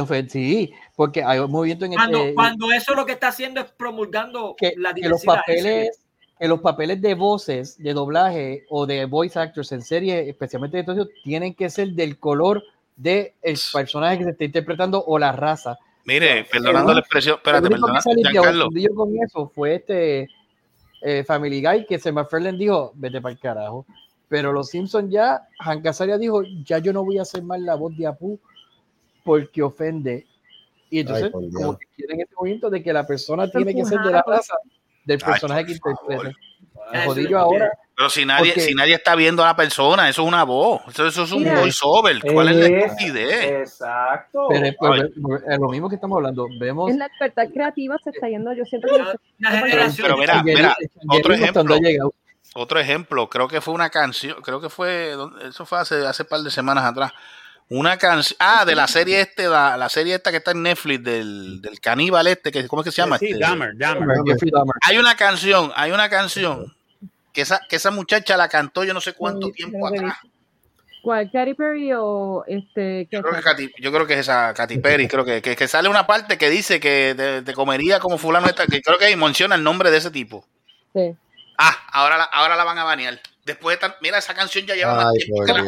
[0.00, 3.60] ofende, sí, porque hay un movimiento en Cuando, este, cuando eso lo que está haciendo
[3.62, 5.34] es promulgando que, la que los diversidad.
[5.34, 6.00] papeles
[6.38, 10.84] que los papeles de voces de doblaje o de voice actors en serie especialmente de
[10.84, 12.62] todo eso tienen que ser del color
[12.94, 13.32] del
[13.72, 17.86] personaje que se está interpretando o la raza Mire, perdonando la expresión, espérate, el único
[17.88, 18.66] que perdona, Giancarlo.
[18.66, 20.28] ofendido con eso fue este
[21.02, 23.86] eh, Family Guy que se McFarlane dijo vete para el carajo
[24.28, 27.74] pero los Simpsons ya Hank Azaria dijo ya yo no voy a hacer más la
[27.74, 28.38] voz de Apu
[29.24, 30.26] porque ofende
[30.90, 34.00] y entonces Ay, como que quieren este movimiento de que la persona tiene que ser
[34.00, 34.54] de la raza
[35.04, 36.32] del Ay, personaje que interpreta
[36.92, 40.22] el jodillo ahora Pero si nadie, Porque- si nadie está viendo a la persona, eso
[40.22, 40.80] es una voz.
[40.88, 41.60] Eso, eso es un Mira.
[41.60, 42.18] voiceover.
[42.32, 43.44] ¿Cuál es la Es- estupidez?
[43.44, 44.46] Exacto.
[44.48, 46.46] Pero es, pero es lo mismo que estamos hablando.
[46.58, 48.54] Vemos Es la libertad creativa se está yendo.
[48.54, 48.94] Yo siento que
[49.40, 50.76] Una generación Pero mira, mira,
[51.10, 51.76] otro ejemplo.
[52.54, 55.14] Otro ejemplo, creo que fue una canción, creo que fue,
[55.48, 57.12] eso fue hace, hace par de semanas atrás.
[57.72, 61.04] Una canción, ah, de la serie este, la, la serie esta que está en Netflix,
[61.04, 63.16] del, del caníbal este, que, ¿cómo es que se llama?
[63.16, 64.08] Sí, Este, Dahmer, Dahmer.
[64.26, 64.74] Jeffrey Dahmer.
[64.82, 66.74] hay una canción, hay una canción
[67.32, 70.16] que esa, que esa muchacha la cantó yo no sé cuánto Sí, tiempo atrás.
[71.02, 71.30] ¿Cuál?
[71.30, 73.06] Katy Perry o este.
[73.08, 73.40] ¿qué Yo creo, que?
[73.48, 76.36] Katy- yo creo que es esa Katy Perry, creo que, que, que sale una parte
[76.38, 79.62] que dice que te, te comería como fulano esta, que creo que ahí menciona el
[79.62, 80.44] nombre de ese tipo.
[80.92, 81.14] Sí.
[81.56, 83.20] Ah, ahora la, ahora la van a banear.
[83.52, 85.62] Después de tan- mira, esa canción ya lleva más tiempo por que la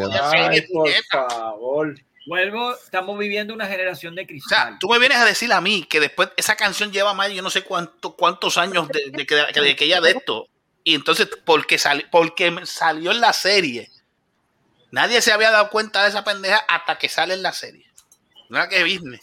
[0.68, 1.28] puñeta.
[1.30, 1.94] favor.
[2.26, 4.76] Vuelvo, estamos viviendo una generación de O sea, cristal.
[4.78, 7.50] tú me vienes a decir a mí que después esa canción lleva más, yo no
[7.50, 10.46] sé cuánto, cuántos años de, de que, de que ella de esto.
[10.84, 13.90] Y entonces, porque, sali- porque salió en la serie,
[14.90, 17.86] nadie se había dado cuenta de esa pendeja hasta que sale en la serie.
[18.48, 19.22] No era que business.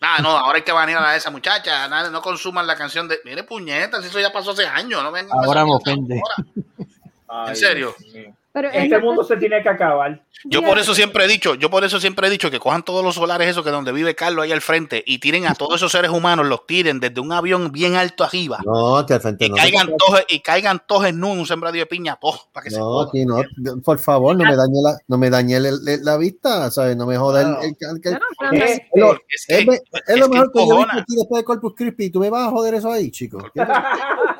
[0.00, 1.88] Nada, no, ahora hay que banear a esa muchacha.
[1.88, 3.20] Nada, no consuman la canción de.
[3.24, 5.02] Mire, puñetas, eso ya pasó hace años.
[5.02, 6.20] No vengan Ahora me ofende.
[6.22, 6.86] ahora.
[7.28, 7.94] Ay, ¿En serio?
[8.50, 10.20] Pero es Este la- mundo se tiene que acabar.
[10.44, 13.04] Yo por eso siempre he dicho, yo por eso siempre he dicho que cojan todos
[13.04, 15.92] los solares esos que donde vive Carlos ahí al frente y tiren a todos esos
[15.92, 18.58] seres humanos, los tiren desde un avión bien alto arriba.
[18.64, 19.56] No, que al frente y no.
[19.56, 23.02] caigan todos y caigan todos en un sembradío de piña todos para que se No,
[23.02, 23.42] aquí no.
[23.84, 26.96] Por favor, no me dañe la, no me dañe el- la vista, ¿sabes?
[26.96, 28.18] No me joda el, el- el- el-
[29.30, 32.04] Es es, lo mejor que yo he visto aquí después de Corpus Christi.
[32.06, 33.44] ¿Y tú me vas a joder eso ahí, chicos?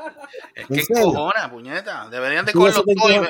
[0.54, 2.08] ¿Qué te- Es ¿En que encojona, puñeta.
[2.10, 3.28] Deberían de cogerlos todos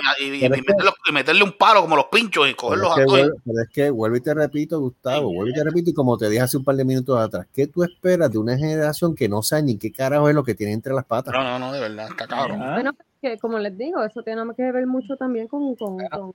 [1.08, 3.06] y, meterle un palo como los pinchos y cogerlos a todos.
[3.10, 6.16] vuelvo, pero es que vuelvo y te repito, Gustavo, vuelvo y te repito, y como
[6.18, 9.28] te dije hace un par de minutos atrás, ¿qué tú esperas de una generación que
[9.28, 11.32] no sabe ni qué carajo es lo que tiene entre las patas?
[11.34, 12.62] No, no, no, de verdad, está cabrón.
[12.62, 15.74] Ah, Bueno, que como les digo, eso tiene que ver mucho también con.
[15.76, 16.34] con, con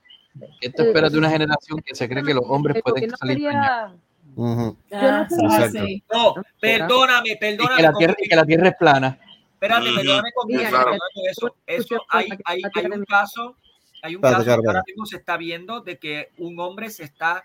[0.60, 3.36] ¿Qué tú esperas de una generación que se cree que los hombres pueden gobierno salir
[3.38, 3.94] quería-
[4.36, 5.36] no sé.
[5.36, 5.86] Exacto.
[6.12, 7.76] No, perdóname, y perdóname.
[7.78, 9.20] que, la tierra, y que la tierra es plana?
[9.64, 9.96] Espérate, Ujú.
[9.96, 10.60] perdóname conmigo.
[10.60, 11.30] Mira, perdóname claro.
[11.32, 11.56] eso.
[11.66, 13.56] Eso, hay, hay, hay un caso,
[14.02, 17.44] hay un caso que ahora mismo se está viendo de que un hombre se está,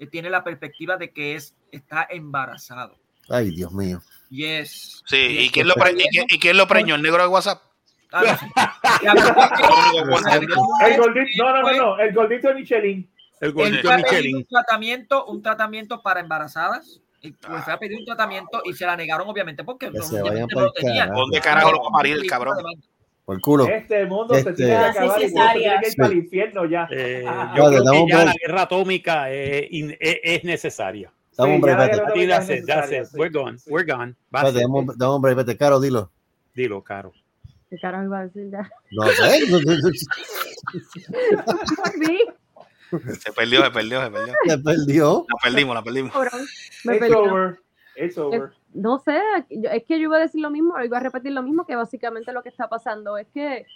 [0.00, 2.96] eh, tiene la perspectiva de que es, está embarazado.
[3.28, 4.02] Ay, Dios mío.
[4.30, 5.02] Yes.
[5.06, 6.96] Sí, ¿y quién lo, pre- y quién- y quién lo preñó?
[6.96, 7.62] ¿El negro de WhatsApp?
[8.12, 8.30] Ah, no.
[10.86, 13.10] El gordito, no, no, no, no, el gordito de Michelin.
[13.40, 14.36] El gordito pedir Michelin.
[14.36, 17.00] un tratamiento, un tratamiento para embarazadas.
[17.22, 20.04] Y pues fue a pedir un tratamiento y se la negaron, obviamente, porque Que no,
[20.04, 21.10] se obviamente vayan no lo tenían.
[21.10, 22.56] ¿Dónde carajo lo va a parir el cabrón?
[23.26, 23.66] Por culo.
[23.68, 26.88] Este mundo se Este- tiene que Ah, acabar y tiene que ir el infierno ya.
[26.90, 31.12] Eh, Ah, yo creo que ya la guerra atómica eh, in- es, es necesaria.
[31.36, 33.04] Dame un that's it, that's it.
[33.04, 33.16] sí.
[33.18, 34.14] We're gone, we're gone.
[34.30, 35.56] Dame un- vete.
[35.56, 36.10] Caro, dilo.
[36.54, 37.12] Dilo, caro.
[37.68, 38.68] ¿Qué carajo iba a decir ya?
[38.90, 39.40] No sé.
[43.20, 44.34] Se perdió, se perdió, se perdió.
[44.46, 45.26] Se perdió.
[45.28, 46.12] La perdimos, la perdimos.
[46.84, 47.60] Me It's over.
[47.96, 48.50] It's over.
[48.74, 51.42] No sé, yo- es que yo iba a decir lo mismo, iba a repetir lo
[51.42, 53.66] mismo, que básicamente lo que está pasando es que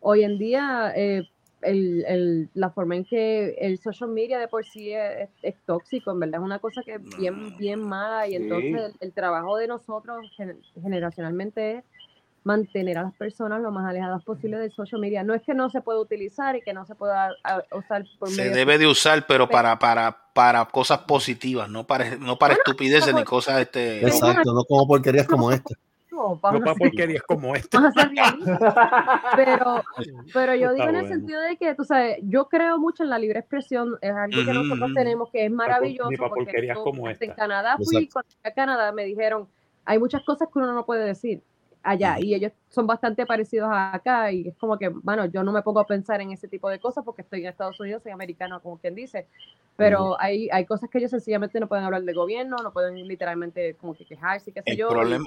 [0.00, 1.28] hoy en día eh,
[1.62, 6.12] el, el- la forma en que el social media de por sí es, es tóxico,
[6.12, 8.36] en verdad es una cosa que es bien, bien mala y Sí.
[8.36, 11.84] entonces el, el trabajo de nosotros gen- generacionalmente es
[12.46, 15.24] mantener a las personas lo más alejadas posible del social media.
[15.24, 17.30] No es que no se pueda utilizar y que no se pueda
[17.72, 22.14] usar por Se medio debe de usar, pero para, para, para cosas positivas, no para,
[22.16, 24.00] no para estupideces ni cosas este.
[24.06, 25.74] Exacto, no como porquerías como esta.
[26.12, 27.80] No, No para porquerías como esta.
[27.80, 28.74] vamos a ser realistas.
[29.34, 29.82] Pero,
[30.32, 33.18] pero yo digo en el sentido de que, tú sabes, yo creo mucho en la
[33.18, 36.10] libre expresión, es algo que nosotros tenemos que es maravilloso.
[36.10, 37.42] ni pa' porque porquerías como este, En esta.
[37.42, 38.12] Canadá fui, Exacto.
[38.12, 39.48] cuando fui a Canadá me dijeron,
[39.84, 41.42] hay muchas cosas que uno no puede decir
[41.86, 45.52] allá y ellos son bastante parecidos a acá y es como que, bueno, yo no
[45.52, 48.12] me pongo a pensar en ese tipo de cosas porque estoy en Estados Unidos, soy
[48.12, 49.26] americano, como quien dice,
[49.76, 53.74] pero hay, hay cosas que ellos sencillamente no pueden hablar del gobierno, no pueden literalmente
[53.74, 54.88] como que quejarse, qué sé El yo.
[54.88, 55.26] problema,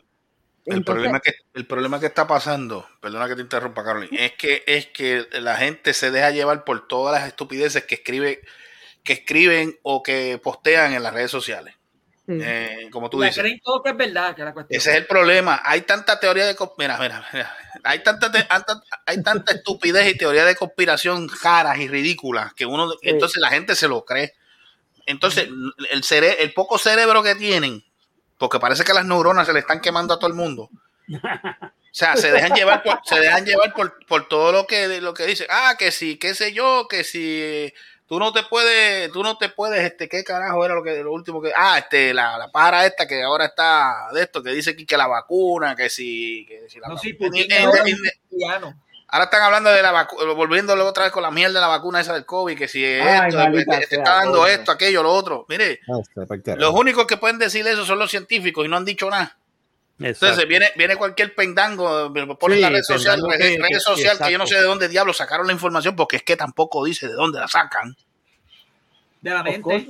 [0.66, 4.34] el entonces- problema que el problema que está pasando, perdona que te interrumpa, Carolina, es
[4.34, 8.42] que es que la gente se deja llevar por todas las estupideces que escribe,
[9.04, 11.76] que escriben o que postean en las redes sociales.
[12.32, 13.40] Eh, como tú dices.
[13.40, 14.78] creen todo que es verdad, que es la cuestión.
[14.80, 15.62] Ese es el problema.
[15.66, 17.56] Hay tanta teoría de mira, mira, mira.
[17.84, 18.48] Hay tanta te-
[19.06, 23.76] hay tanta estupidez y teoría de conspiración caras y ridículas que uno entonces la gente
[23.76, 24.34] se lo cree.
[25.08, 25.48] Entonces,
[25.90, 27.84] el cere- el poco cerebro que tienen,
[28.38, 30.70] porque parece que las neuronas se le están quemando a todo el mundo.
[31.12, 35.16] O sea, se dejan llevar por, se dejan llevar por, por todo lo que lo
[35.16, 35.48] que dice.
[35.50, 37.74] Ah, que si, qué sé yo, que si
[38.10, 41.14] tú no te puedes, tú no te puedes, este, qué carajo era lo que lo
[41.14, 44.76] último que, ah, este, la, la pájara esta que ahora está de esto, que dice
[44.76, 47.82] que, que la vacuna, que si, que si la No, sí, vacuna- Putin en- ahora
[47.82, 48.74] en- es un cristiano.
[49.12, 52.00] Ahora están hablando de la vacuna, volviéndolo otra vez con la mierda de la vacuna
[52.02, 55.02] esa del COVID, que si es Ay, esto, maldita este, sea, está dando esto, aquello,
[55.02, 55.46] lo otro.
[55.50, 59.10] Mire, Ah, los únicos que pueden decir eso son los científicos y no han dicho
[59.10, 59.36] nada.
[60.00, 64.18] Entonces viene, viene cualquier pendango, pone Sí, la red social, red, que- red que- social
[64.18, 67.08] que yo no sé de dónde diablos sacaron la información, porque es que tampoco dice
[67.08, 67.96] de dónde la sacan.
[69.22, 69.88] De la mente.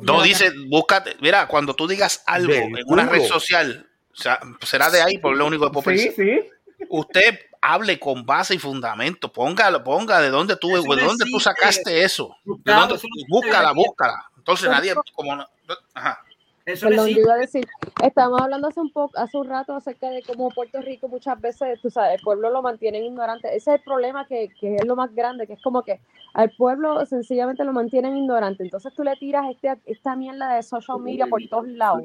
[0.00, 4.40] No dice, búscate, mira, cuando tú digas algo Del en una red social, o sea,
[4.62, 6.24] será de ahí, por lo único que puedo Sí, pensar.
[6.24, 6.84] sí.
[6.88, 11.40] Usted hable con base y fundamento, póngalo, ponga de dónde tú, Eso de dónde tú
[11.40, 12.98] sacaste eso, de dónde,
[13.28, 14.24] búscala, búscala.
[14.36, 15.46] Entonces nadie, como no,
[15.94, 16.22] ajá.
[16.66, 17.20] Eso Perdón, yo existe.
[17.22, 17.66] iba a decir,
[18.02, 21.80] estábamos hablando hace un poco, hace un rato acerca de cómo Puerto Rico muchas veces,
[21.80, 23.46] tú sabes, el pueblo lo mantienen ignorante.
[23.54, 26.00] Ese es el problema que, que es lo más grande, que es como que
[26.34, 28.64] al pueblo sencillamente lo mantienen ignorante.
[28.64, 32.02] Entonces tú le tiras este, esta mierda de social media por todos lados.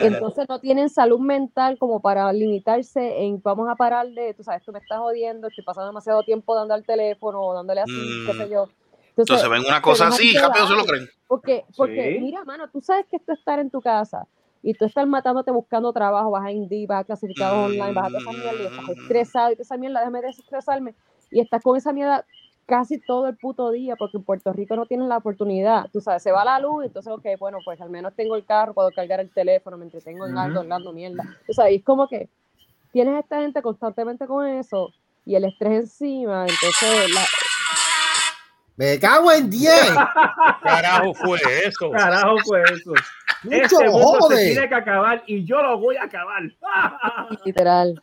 [0.00, 4.62] Entonces no tienen salud mental como para limitarse en vamos a parar de, tú sabes,
[4.62, 8.32] tú me estás jodiendo, estoy pasando demasiado tiempo dando al teléfono o dándole así, qué
[8.32, 8.68] sé yo.
[9.16, 11.17] Entonces ven una cosa así, rápido se lo creen.
[11.28, 12.20] Porque, porque Sí.
[12.20, 14.26] mira, mano, tú sabes que esto es estar en tu casa
[14.62, 18.08] y tú estás matándote buscando trabajo, vas a Indeed, vas a clasificados online, vas a
[18.08, 20.94] toda esa mierda y estás estresado y toda esa mierda, déjame desestresarme
[21.30, 22.24] y estás con esa mierda
[22.66, 26.22] casi todo el puto día porque en Puerto Rico no tienes la oportunidad, tú sabes,
[26.22, 29.20] se va la luz, entonces, ok, bueno, pues al menos tengo el carro, puedo cargar
[29.20, 30.60] el teléfono, me entretengo en algo, Ujú.
[30.60, 32.28] hablando mierda, tú sabes, y es como que
[32.90, 34.92] tienes a esta gente constantemente con eso
[35.24, 37.20] y el estrés encima, entonces la,
[38.78, 39.72] Me cago en 10.
[40.62, 41.90] Carajo fue eso.
[41.90, 42.92] Carajo fue eso.
[43.42, 46.42] Mucho Este mundo se tiene que acabar y yo lo voy a acabar.
[47.44, 48.02] literal.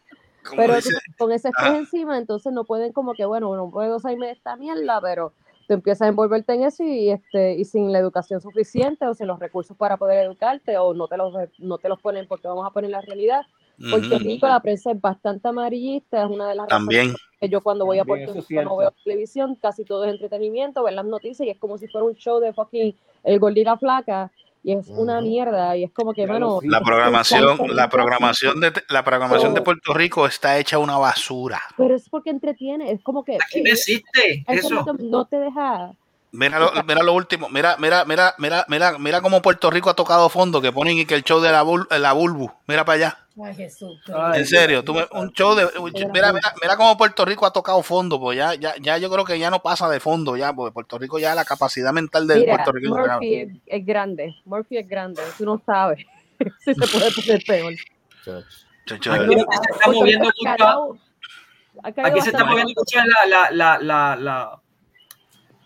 [0.56, 1.78] Pero tú- con ese estrés Ah.
[1.78, 5.34] encima, entonces no pueden como que, bueno, no puedo salirme de esta mierda, pero
[5.68, 9.26] tú empiezas a envolverte en eso y, este, y sin la educación suficiente o sin
[9.28, 12.68] los recursos para poder educarte o no te los, no te los ponen porque vamos
[12.68, 13.42] a poner la realidad.
[13.78, 14.20] Puerto.
[14.20, 17.16] Rico, la prensa es bastante amarillista, es una de las razones También.
[17.40, 20.06] que yo cuando voy a También, Puerto eso es Rico no veo televisión, casi todo
[20.06, 23.40] es entretenimiento, ver las noticias y es como si fuera un show de fucking El
[23.40, 24.32] Gordita Flaca
[24.66, 29.04] y es una mierda y es como que, mano, La programación, la programación de la
[29.04, 31.62] programación de Puerto Rico está hecha una basura.
[31.78, 33.36] Pero es porque entretiene, es como que...
[33.36, 34.98] Aquí no existe es como eso.
[34.98, 35.94] que no te deja...
[36.36, 39.94] Mira lo, mira lo último, mira, mira, mira, mira, mira, mira cómo Puerto Rico ha
[39.94, 42.96] tocado fondo, que ponen y que el show de la, bul- la Bulbu, mira para
[42.96, 43.18] allá.
[43.44, 44.00] Ay, Jesús.
[44.34, 45.68] En serio, tú me- un show de
[46.14, 49.26] mira, mira, mira cómo Puerto Rico ha tocado fondo, pues ya, ya, ya yo creo
[49.26, 52.40] que ya no pasa de fondo ya, porque Puerto Rico ya la capacidad mental del
[52.42, 56.06] Mira, Puerto Rico Murphy es, es grande, Murphy es grande, tú no sabes
[56.64, 57.74] si se puede poner peor.
[59.12, 60.98] Aquí que se está moviendo mucho.
[62.04, 64.62] Aquí se está moviendo mucho la, la, la, la, la-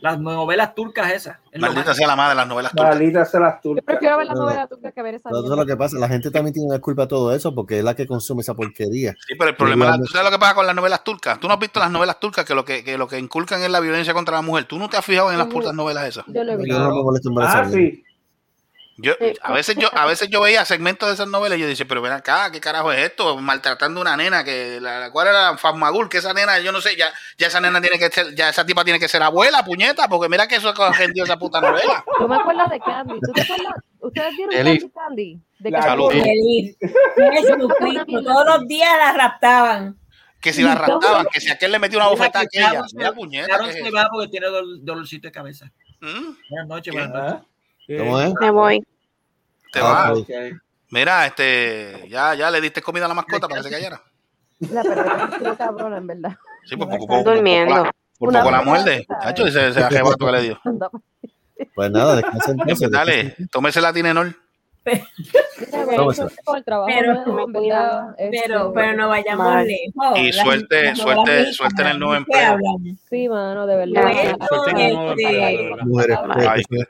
[0.01, 1.37] las novelas turcas esas.
[1.51, 2.89] Es Maldita sea la madre de las novelas turcas.
[2.95, 3.83] Maldita sea las turcas.
[3.85, 4.41] Prefiero ver la No.
[4.41, 5.97] novela turca que ver esa Pero eso es lo que pasa.
[5.99, 8.53] La gente también tiene una culpa de todo eso porque es la que consume esa
[8.53, 9.13] porquería.
[9.27, 11.39] Sí, pero el problema, Igual- ¿tú sabes lo que pasa con las novelas turcas?
[11.39, 13.69] Tú no has visto las novelas turcas que lo que, que lo que inculcan es
[13.69, 14.65] la violencia contra la mujer.
[14.65, 16.25] Tú no te has fijado en las putas novelas esas.
[16.27, 16.79] Yo lo he Yo visto.
[16.79, 18.03] no me molesto en ver Ah, esa sí.
[19.01, 21.85] Yo, a veces yo, a veces yo veía segmentos de esas novelas y yo decía,
[21.87, 23.37] pero ven acá, ¿qué carajo es esto?
[23.37, 26.09] Maltratando a una nena que la, ¿cuál era Fasmagul?
[26.09, 28.65] Que esa nena, yo no sé, ya, ya esa nena tiene que ser, ya esa
[28.65, 32.03] tipa tiene que ser abuela, puñeta, porque mira que eso es vendió esa puta novela.
[32.19, 33.19] Yo me acuerdo de Candy.
[33.21, 33.73] ¿Tú te acuerdas?
[33.99, 34.55] ¿Ustedes vieron.
[34.55, 35.41] Candy Candy?
[35.59, 35.71] De.
[35.71, 36.77] Candy?
[38.23, 39.97] Todos los días la raptaban.
[40.41, 42.81] Que si la raptaban, que si aquel le metió una bofetada a que aquella.
[42.93, 45.69] Mira, puñeta, Sharon ¿qué es se va porque tiene dol- dolorcito de cabeza.
[45.99, 46.31] ¿Mm?
[46.49, 47.19] Buenas noches, buenas Ah.
[47.33, 47.48] noches.
[47.97, 48.33] ¿Cómo es?
[48.39, 48.85] Me voy.
[49.71, 50.13] Te Ah, va.
[50.13, 50.29] ok.
[50.91, 54.01] Mira, este, ya, ya le diste comida a la mascota para que se callara.
[54.71, 56.37] La perrera estuvo cabrona, en verdad.
[56.65, 57.89] Sí, pues por, por, Están durmiendo.
[58.17, 59.07] por Una poco la perra, muerde.
[59.21, 60.61] Chacho, ese, ese arrebato que le dio.
[61.75, 62.89] Pues nada, descansa entonces.
[62.91, 64.35] Dale, tómese la Tinenol.
[66.87, 67.33] Pero-
[68.17, 69.67] Pero, pero no vayamos mal.
[69.67, 70.19] lejos.
[70.19, 72.57] Y La suerte, suerte, la suerte en el nuevo empleo.
[73.09, 74.03] Sí, mano, de verdad.
[75.85, 76.17] Mujeres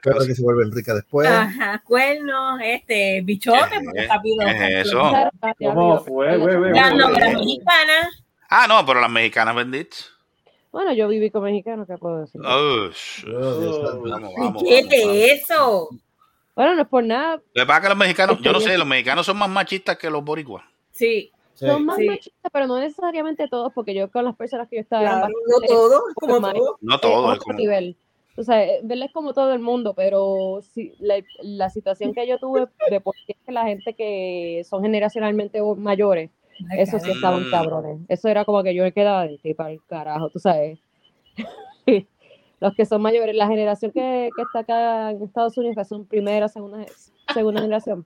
[0.01, 1.27] perras que se vuelven ricas después.
[1.29, 4.37] Ajá, cuernos, este, bichote, porque está pido.
[4.45, 5.11] ¿Qué es eso?
[5.73, 6.37] ¿Cómo fue?
[8.49, 10.09] Ah, no, pero las mexicanas benditas.
[10.71, 12.41] Bueno, yo viví con mexicanos, ¿qué puedo decir?
[12.45, 13.25] Oh, sh-
[14.11, 14.63] vamos, vamos.
[14.63, 15.89] ¿Qué es eso?
[16.59, 17.37] Bueno, no es por nada.
[17.37, 19.97] Lo que pasa es que los mexicanos, yo no sé, los mexicanos son más machistas
[19.97, 20.65] que los boricuas.
[20.91, 21.31] Sí.
[21.53, 22.05] Son más Sí.
[22.05, 25.39] machistas, pero no necesariamente todos, porque yo con las personas que yo estaba Claro, bastante
[25.47, 26.75] no todos, como más- todos.
[26.81, 27.95] No todos, eh, es como- nivel.
[28.35, 32.27] O sea, eh, verla es como todo el mundo, pero si, la, la situación que
[32.27, 36.29] yo tuve de por qué es que la gente que son generacionalmente mayores,
[36.77, 37.51] eso sí estaban Mm.
[37.51, 37.99] cabrones.
[38.09, 40.77] Eso era como que yo me quedaba de tipo al carajo, tú sabes.
[42.59, 46.05] Los que son mayores, la generación que, que está acá en Estados Unidos, que son
[46.05, 46.85] primera, segunda,
[47.33, 48.05] segunda generación,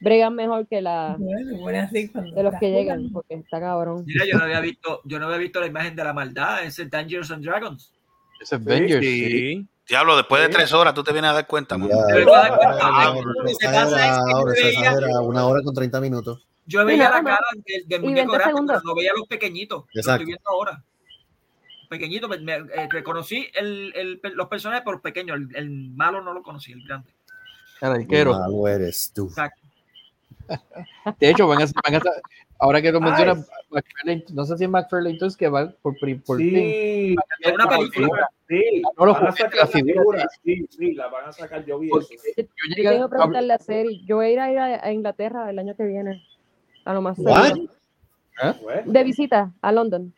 [0.00, 4.04] bregan mejor que la Bueno, bueno, de los que llegan, porque está cabrón.
[4.06, 6.86] Mira, yo no había visto, yo no había visto la imagen de la maldad, ese
[6.86, 7.92] Dangerous and Dragons.
[8.40, 9.30] Es Avengers, sí.
[9.30, 9.66] Sí.
[9.88, 11.88] Diablo, después de tres horas tú te vienes a dar cuenta, man.
[11.88, 11.96] Ya,
[14.80, 16.46] ya, una hora con 30 minutos.
[16.66, 19.86] Yo veía la cara del, del muñeco 20 grande, pero no veía los pequeñitos.
[19.90, 20.22] Lo Exacto.
[20.22, 20.84] estoy viendo ahora.
[21.88, 25.36] Pequeñito, me, me- eh, reconocí el, el- los personajes por los pequeños.
[25.38, 27.12] El, el malo no lo conocí, el grande.
[27.80, 28.32] El arquero.
[28.32, 29.26] Malo eres tú.
[29.28, 29.62] Exacto.
[31.18, 32.02] De hecho, van a, van a-
[32.58, 36.38] ahora que lo mencionas, McFarlane- no sé si es McFarlane entonces que va por, por
[36.38, 36.52] fin.
[36.54, 38.28] Sí, Es una película.
[38.48, 38.82] sí.
[38.98, 39.94] No lo van a sacar la figura.
[39.94, 40.28] figura.
[40.44, 41.64] Sí, sí, la van a sacar.
[41.66, 42.00] Yo vi eso.
[42.00, 42.44] Yo Yo
[42.76, 44.04] llegué tengo a- que preguntarle a Seri.
[44.06, 46.24] Yo voy a ir a, ir a- a Inglaterra el año que viene.
[46.86, 47.44] A lo más What?
[47.48, 47.72] seguro.
[48.62, 50.14] Bueno, De visita a London.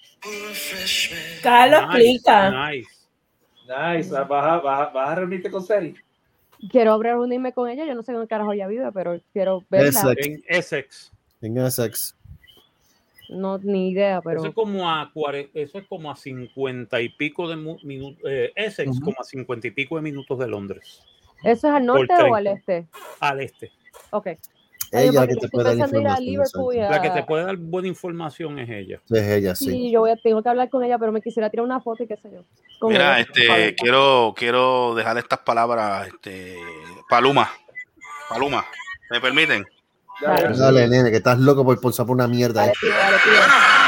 [1.42, 2.70] Carlos, explica.
[2.70, 2.88] Nice.
[3.66, 4.10] nice.
[4.10, 5.94] Vas a, vas a, vas a reunirte con Seri.
[6.70, 7.86] Quiero reunirme con ella.
[7.86, 9.88] Yo no sé dónde carajo ella vive, pero quiero verla.
[9.88, 10.22] Exacto.
[10.24, 11.12] En Essex.
[11.40, 12.16] Tenga sex.
[13.30, 14.40] No, ni idea, pero.
[14.40, 18.20] Eso es como a cuare- eso es como a cincuenta y pico de minutos.
[18.56, 19.00] Essex, Ujú.
[19.02, 21.02] como a cincuenta y pico de minutos de Londres.
[21.42, 22.88] ¿Eso es al norte o al este?
[23.20, 23.70] Al este.
[24.10, 24.28] Ok.
[24.92, 26.36] Ella que te puede dar a y.
[26.76, 29.00] La que te puede dar buena información es ella.
[29.08, 29.66] Es ella, sí.
[29.66, 32.02] Sí, yo voy a, tengo que hablar con ella, pero me quisiera tirar una foto
[32.02, 32.44] y qué sé yo.
[32.80, 33.28] con Mira, ella.
[33.28, 36.56] este, quiero, quiero dejar estas palabras, este,
[37.08, 37.50] Paluma,
[38.28, 38.64] Paluma,
[39.10, 39.64] ¿me permiten?
[40.20, 40.56] Dale.
[40.56, 42.62] Dale, nene, que estás loco por por por una mierda.
[42.62, 42.76] Dale, eh.
[42.80, 43.79] tío, dale, tío.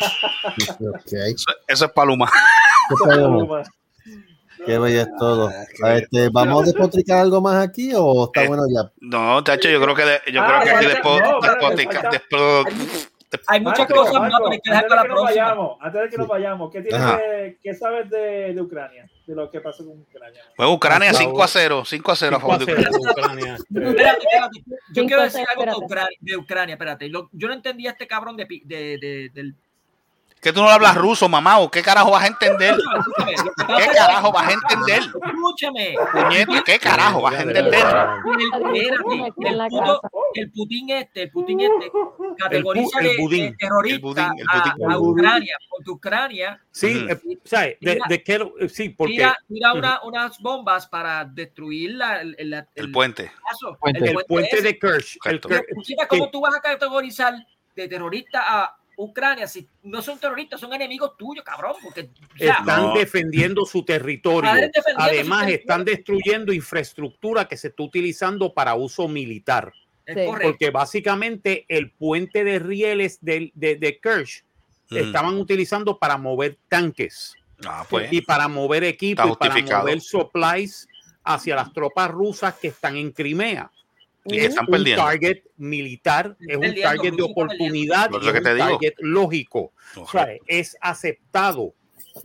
[0.00, 1.12] Ok.
[1.12, 2.26] Eso, eso es Paluma.
[2.88, 3.68] ¿Qué podemos?
[4.66, 5.50] Qué bello es todo.
[5.94, 8.90] Este, ¿Vamos a despotricar algo más aquí o está Eh, bueno ya?
[9.00, 11.66] No, tacho, yo creo que, de- yo Ah, creo que aquí falta- después, no, espérate,
[11.66, 13.00] despotica- falta- despo-
[13.46, 15.08] Hay muchas Marco, cosas más, Marco, pero hay que dejar antes para de la que
[15.08, 15.44] nos próxima.
[15.44, 19.10] vayamos, antes de que nos vayamos, ¿qué, tienes de- qué sabes de, de Ucrania?
[19.26, 20.42] De lo que pasó con Ucrania.
[20.56, 22.90] Pues Ucrania Por 5 a 0, 5 a 0 a 5 a favor de 0
[22.98, 23.06] Ucrania.
[23.06, 23.54] de Ucrania.
[23.88, 24.62] Espérate, espérate.
[24.92, 25.84] Yo quiero decir algo de.
[25.86, 27.08] Ucrania, de Ucrania, espérate.
[27.08, 29.54] Lo- yo no entendía a este cabrón de, de- del.
[30.40, 31.58] ¿Que tú no hablas ruso, mamá?
[31.58, 32.74] ¿O qué carajo vas a entender?
[33.76, 35.02] ¿Qué carajo vas a entender?
[35.02, 35.94] Escúchame.
[36.12, 37.84] Puñeta, ¿qué carajo vas a entender?
[37.84, 39.34] El, el, puto-
[39.68, 40.00] casa.
[40.34, 41.92] el Putin este, el Putin este,
[42.38, 44.90] categoriza el de, budín, de terrorista el budín, el a- budín.
[44.92, 47.76] a, Ucrania, porque Ucrania Sí, eh, ¿sabes?
[47.80, 52.90] De, qué eh, sí, porque tira, una- unas bombas para destruir la, el, el, El
[52.92, 53.30] puente.
[53.92, 54.78] el puente de
[55.82, 57.34] Chica, ¿cómo tú vas a categorizar
[57.76, 61.74] de terrorista a Ucrania si no son terroristas, son enemigos tuyos, cabrón?
[61.82, 62.94] Porque o sea, están No.
[62.94, 64.50] defendiendo su territorio.
[64.50, 64.56] Su
[64.96, 65.54] Además, territorio.
[65.56, 69.72] están destruyendo infraestructura que se está utilizando para uso militar.
[70.06, 70.14] Sí.
[70.26, 70.50] correcto.
[70.50, 74.44] Porque básicamente el puente de rieles del- de, de Kerch
[74.90, 74.96] Mm.
[74.96, 78.12] estaban utilizando para mover tanques Ah, pues.
[78.12, 80.88] y para mover equipos, para mover supplies
[81.22, 83.70] hacia las tropas rusas que están en Crimea.
[84.28, 85.02] Que están un perdiendo.
[85.04, 89.72] target militar, es un target de oportunidad, es un target lógico.
[89.96, 91.74] O sea, es aceptado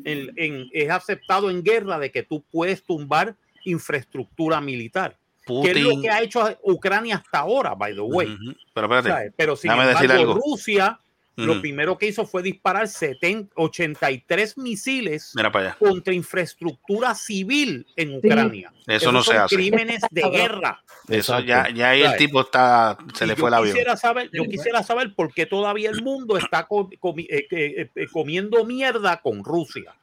[0.04, 5.18] en, en- es aceptado en guerra de que tú puedes tumbar infraestructura militar.
[5.46, 6.02] Que es lo Putin.
[6.02, 8.28] que ha hecho Ucrania hasta ahora, by the way.
[8.34, 8.56] Ujú.
[8.74, 9.10] Pero espérate.
[9.10, 9.34] ¿sabes?
[9.38, 10.42] Pero sin déjame decir embargo, algo.
[10.44, 11.00] Rusia
[11.38, 15.34] lo primero que hizo fue disparar 70, 83 misiles
[15.78, 18.72] contra infraestructura civil en Ucrania.
[18.88, 19.56] Eso no se hace.
[19.56, 20.82] crímenes de guerra.
[21.10, 23.74] Eso ya, ya ahí el tipo está, se Y le yo fue el avión.
[23.74, 28.08] Quisiera saber, yo quisiera saber por qué todavía el mundo está comi- eh, eh, eh,
[28.12, 29.94] comiendo mierda con Rusia.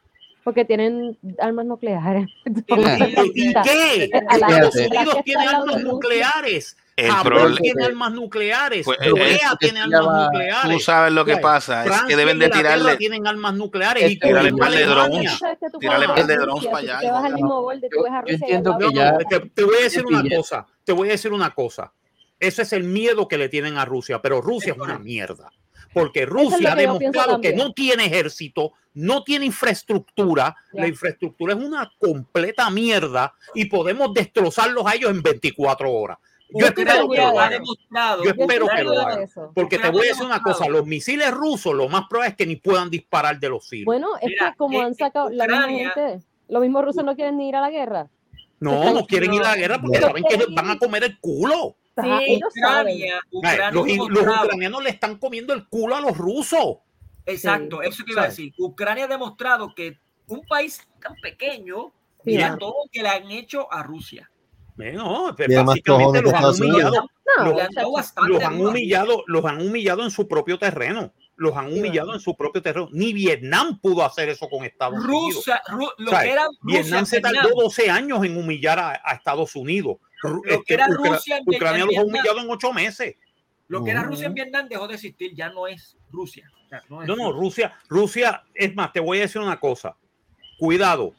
[0.44, 2.26] Porque tienen armas nucleares.
[3.34, 4.10] ¿Y qué?
[4.12, 6.76] La- Estados la Unidos tiene armas nucleares.
[7.06, 8.84] El Japón prole- tiene armas nucleares.
[8.84, 10.70] Pues, eh, Corea eso tiene armas nucleares.
[10.76, 14.50] Tú sabes lo que pasa, es que deben de tirarle, tienen armas nucleares y tirarle
[14.50, 15.40] con par de drones,
[15.80, 17.00] tirarle par de drones para allá.
[18.26, 19.18] Te entiendo que ya-
[19.64, 21.92] voy a decir una cosa, te voy a decir una cosa.
[22.40, 25.50] Ese es el miedo que le tienen a Rusia, pero Rusia es una mierda.
[25.94, 30.56] Porque Rusia ha demostrado que no tiene ejército, no tiene infraestructura.
[30.72, 36.16] La infraestructura es una completa mierda y podemos destrozarlos a ellos en 24 horas.
[36.54, 37.50] Yo espero que lo hagan.
[37.50, 38.24] demostrado.
[38.24, 39.28] Yo espero que lo hagan.
[39.54, 42.46] Porque te voy a decir una cosa, los misiles rusos lo más probable es que
[42.46, 43.86] ni puedan disparar de los silos.
[43.86, 47.36] Bueno, es que como eh, han sacado la misma gente, los mismos rusos no quieren
[47.36, 48.08] ni ir a la guerra.
[48.60, 51.76] No, no quieren ir a la guerra porque saben que van a comer el culo.
[51.94, 52.40] Saben.
[52.44, 53.20] Ucrania,
[53.72, 56.78] Los, ucranianos le están comiendo el culo a los rusos.
[57.26, 58.52] Exacto, eso que iba a decir.
[58.58, 61.92] Ucrania ha demostrado que un país tan pequeño,
[62.24, 62.30] Sí.
[62.30, 64.30] mira todo lo que le han hecho a Rusia.
[64.76, 67.08] No, más básicamente los han humillado.
[67.38, 67.60] No, los,
[68.16, 71.12] han los humillado, los han humillado en su propio terreno.
[71.36, 72.88] Los han humillado en su propio terreno.
[72.92, 75.34] Ni Vietnam pudo hacer eso con Estados Unidos.
[75.36, 76.26] Rusia, Ru- lo ¿Sabes?
[76.26, 79.96] que era Vietnam Rusia se tardó Vietnam, 12 años en humillar a, a Estados Unidos.
[80.22, 83.16] Ru- Lo que era Ucra- Rusia en Ucrania los ha humillado en 8 meses.
[83.68, 84.02] lo que era.
[84.02, 86.50] Rusia en Vietnam dejó de existir, ya no es Rusia.
[86.66, 87.32] O sea, no, es No, no.
[87.32, 89.96] Rusia, Rusia, es más, te voy a decir una cosa.
[90.58, 91.14] Cuidado,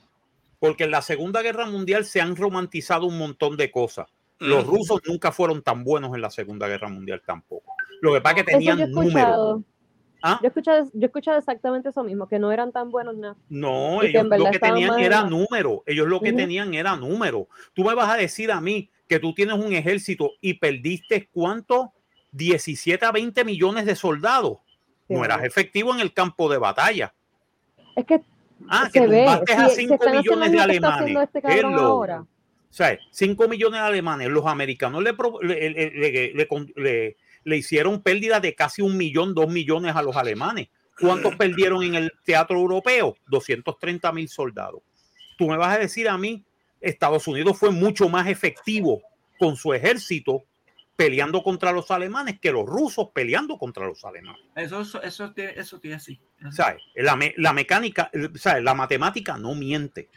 [0.63, 4.07] porque en la Segunda Guerra Mundial se han romantizado un montón de cosas.
[4.39, 7.73] Los rusos nunca fueron tan buenos en la Segunda Guerra Mundial tampoco.
[8.01, 9.61] Lo que pasa es que tenían yo números.
[10.21, 10.39] ¿Ah?
[10.41, 13.35] Yo he escuchado, yo he escuchado exactamente eso mismo, que no eran tan buenos nada.
[13.49, 15.83] No, que ellos lo que tenían era la- número.
[15.85, 17.49] Ellos lo que tenían era número.
[17.73, 21.91] Tú me vas a decir a mí que tú tienes un ejército y perdiste cuánto?
[22.31, 24.59] 17 a 20 millones de soldados.
[25.09, 25.13] Sí.
[25.13, 27.13] No eras efectivo en el campo de batalla.
[27.97, 28.21] Es que
[28.69, 31.29] Ah, que ve, tumbaste a si, si 5 están haciendo millones de alemanes.
[31.33, 32.21] este ahora.
[32.21, 32.27] O
[32.75, 34.29] sea, 5 millones de alemanes.
[34.29, 35.13] Los americanos le,
[35.43, 36.33] le,
[36.75, 40.69] le- le hicieron pérdida de casi un millón, dos millones a los alemanes.
[40.99, 43.15] ¿Cuántos perdieron en el teatro europeo?
[43.27, 44.81] 230 mil soldados.
[45.37, 46.43] Tú me vas a decir a mí,
[46.79, 49.01] Estados Unidos fue mucho más efectivo
[49.39, 50.43] con su ejército
[50.95, 54.41] peleando contra los alemanes que los rusos peleando contra los alemanes.
[54.55, 56.19] Eso, eso, eso, tiene, eso tiene así.
[56.51, 56.81] ¿Sabes?
[56.95, 58.63] La, me- la mecánica, ¿sabes?
[58.63, 60.09] La matemática no miente.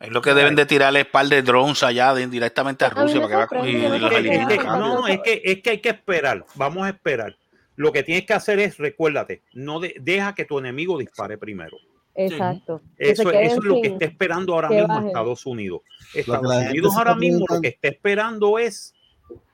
[0.00, 3.48] Es lo que deben de tirarle par de drones allá de- directamente a Rusia para
[3.48, 6.46] que va y los Es no, es que, es que hay que esperar.
[6.54, 7.36] Vamos a esperar.
[7.74, 11.76] Lo que tienes que hacer es, recuérdate, no de- deja que tu enemigo dispare primero.
[12.14, 12.82] Exacto.
[12.96, 15.06] Eso, eso es lo que está esperando ahora mismo bajen.
[15.08, 15.80] Estados Unidos.
[16.14, 18.94] Estados Unidos ahora mismo lo que está esperando es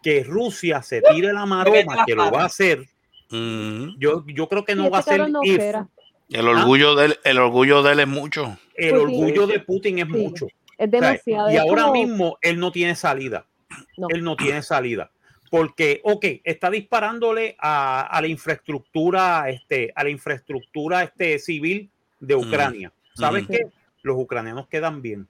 [0.05, 2.87] que Rusia se tire la maroma, que lo va a hacer.
[3.31, 5.53] Yo, yo creo que Y no este va a ser no if.
[5.53, 5.89] espera.
[6.29, 8.59] El orgullo de él, el orgullo de él es mucho.
[8.75, 9.03] El Putin.
[9.07, 10.13] orgullo de Putin es Sí.
[10.13, 10.47] mucho.
[10.77, 11.51] Es demasiado.
[11.51, 13.47] Y es ahora como- mismo él no tiene salida.
[13.97, 14.09] No.
[14.11, 15.11] Él no tiene salida.
[15.51, 21.89] Porque, ok, está disparándole a, a la infraestructura, este, a la infraestructura este, civil
[22.21, 22.93] de Ucrania.
[23.15, 23.67] ¿Sabes qué?
[24.03, 25.29] Los ucranianos quedan bien.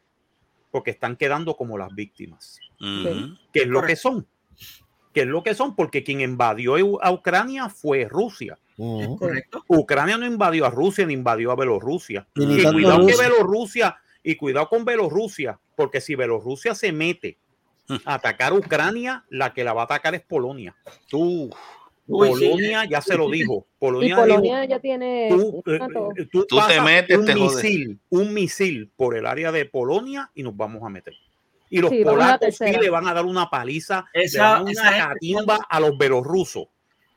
[0.71, 2.59] Porque están quedando como las víctimas.
[2.79, 3.87] ¿Qué es lo Correcto.
[3.87, 4.27] que son?
[5.13, 5.77] ¿Qué es lo que son?
[5.77, 8.59] Porque quien invadió a Ucrania fue Rusia.
[8.77, 9.65] Correcto.
[9.69, 12.27] Ucrania no invadió a Rusia ni invadió a Bielorrusia.
[12.35, 13.29] Y cuidado que Rusia.
[13.29, 17.37] Bielorrusia, y cuidado con Bielorrusia, porque si Bielorrusia se mete
[18.05, 20.75] a atacar a Ucrania, la que la va a atacar es Polonia.
[21.09, 21.51] Tú.
[22.07, 22.49] Uy, sí.
[22.49, 23.67] Polonia ya se lo dijo.
[23.77, 25.79] Y Polonia, Polonia dijo, ya tiene tú, eh,
[26.17, 30.31] eh, tú Tú te metes, un te misil, un misil por el área de Polonia
[30.35, 31.13] y nos vamos a meter.
[31.71, 34.63] Y los Sí, polacos sí le van a dar una paliza, le Esa- van a
[34.71, 36.67] una gente- catimba a los belorrusos,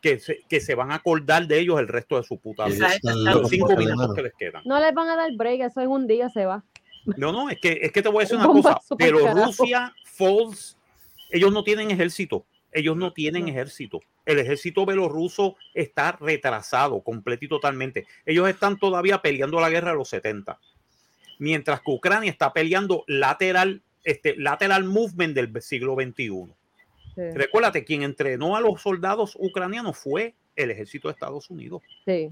[0.01, 2.89] que se, que se van a acordar de ellos el resto de su puta vida.
[3.03, 4.61] Los cinco minutos que les quedan.
[4.65, 6.63] No les van a dar break, eso en un día se va.
[7.17, 8.79] No, no, es que, es que te voy a decir Un una cosa.
[8.97, 10.77] Bielorrusia, Falls,
[11.29, 12.45] ellos no tienen ejército.
[12.71, 14.01] Ellos no tienen ejército.
[14.25, 18.05] El ejército belorruso está retrasado completo y totalmente.
[18.25, 20.59] Ellos están todavía peleando la guerra de los 70.
[21.39, 26.45] Mientras que Ucrania está peleando lateral, este, lateral movement del siglo XXI.
[27.13, 31.83] Sí, Recuérdate, quien entrenó a los soldados ucranianos fue el ejército de Estados Unidos.
[32.05, 32.31] sí.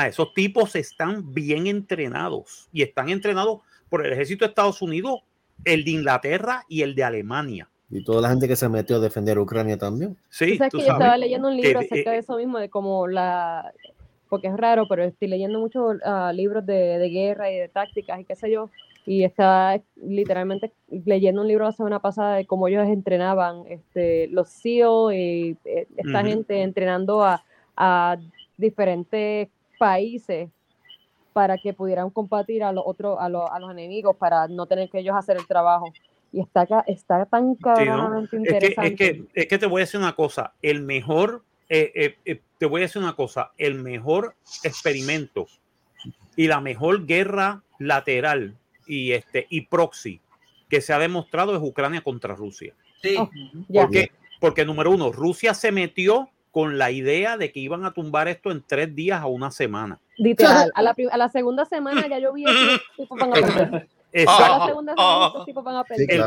[0.00, 5.22] Ah, esos tipos están bien entrenados y están entrenados por el ejército de Estados Unidos,
[5.64, 7.68] el de Inglaterra y el de Alemania.
[7.90, 10.16] Y toda la gente que se metió a defender a Ucrania también.
[10.30, 11.00] Sí, Tú sabes tú que yo sabes.
[11.00, 13.72] estaba leyendo un libro que, acerca eh, de eso mismo, de cómo la,
[14.28, 18.20] porque es raro, pero estoy leyendo muchos ah, libros de, de guerra y de tácticas
[18.20, 18.70] y qué sé yo,
[19.06, 20.72] y estaba literalmente
[21.06, 25.86] leyendo un libro la semana pasada de cómo ellos entrenaban, este, los SEAL y eh,
[25.96, 27.42] esta gente entrenando a,
[27.76, 28.16] a
[28.56, 29.48] diferentes
[29.78, 30.50] países
[31.32, 34.90] para que pudieran combatir a los otros, a los, a los enemigos, para no tener
[34.90, 35.92] que ellos hacer el trabajo.
[36.32, 37.74] Y está, está tan Sí, ¿no?
[37.74, 38.88] cabronamente Es que, interesante.
[38.88, 42.40] es, que, es que te voy a decir una cosa, el mejor, eh, eh, eh,
[42.58, 44.34] te voy a decir una cosa, el mejor
[44.64, 45.46] experimento
[46.36, 48.56] y la mejor guerra lateral
[48.88, 50.20] y, este, y proxy
[50.68, 52.74] que se ha demostrado es Ucrania contra Rusia.
[53.02, 53.16] Sí.
[53.18, 53.30] Oh,
[53.68, 53.82] ya.
[53.82, 54.10] ¿Por qué?
[54.40, 58.50] Porque número uno, Rusia se metió con la idea de que iban a tumbar esto
[58.50, 60.00] en tres días a una semana.
[60.16, 63.88] Literal, a la, a la segunda semana ya yo vi que van a perder.
[64.12, 64.26] El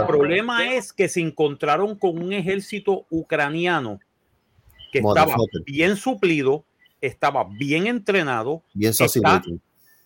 [0.06, 4.00] problema es que se encontraron con un ejército ucraniano
[4.92, 5.36] que estaba
[5.66, 6.64] bien suplido,
[7.00, 9.58] estaba bien entrenado, Bien está socialmente.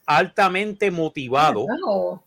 [0.06, 2.24] altamente motivado, Oh.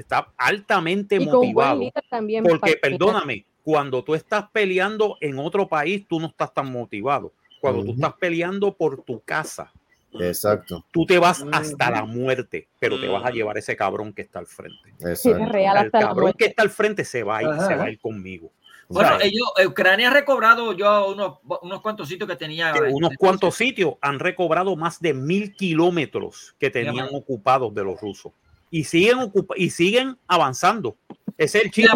[0.00, 1.80] Está altamente Y motivado.
[2.10, 2.44] también.
[2.44, 7.32] Porque, perdóname, cuando tú estás peleando en otro país, tú no estás tan motivado.
[7.60, 9.72] Cuando tú estás peleando por tu casa,
[10.20, 10.84] Exacto.
[10.92, 14.38] tú te vas hasta la muerte, pero te vas a llevar ese cabrón que está
[14.38, 14.90] al frente.
[15.00, 15.42] Exacto.
[15.42, 17.66] Es real El cabrón que está al frente se va a ir, Ajá.
[17.66, 18.50] se va a ir conmigo.
[18.88, 22.72] Bueno, ellos, eh, Ucrania ha recobrado yo unos, unos cuantos sitios que tenía.
[22.72, 28.00] que unos cuantos sitios han recobrado más de mil kilómetros que tenían ocupados de los
[28.00, 28.32] rusos
[28.70, 30.96] y siguen ocupa- y siguen avanzando.
[31.38, 31.92] Es el chiste.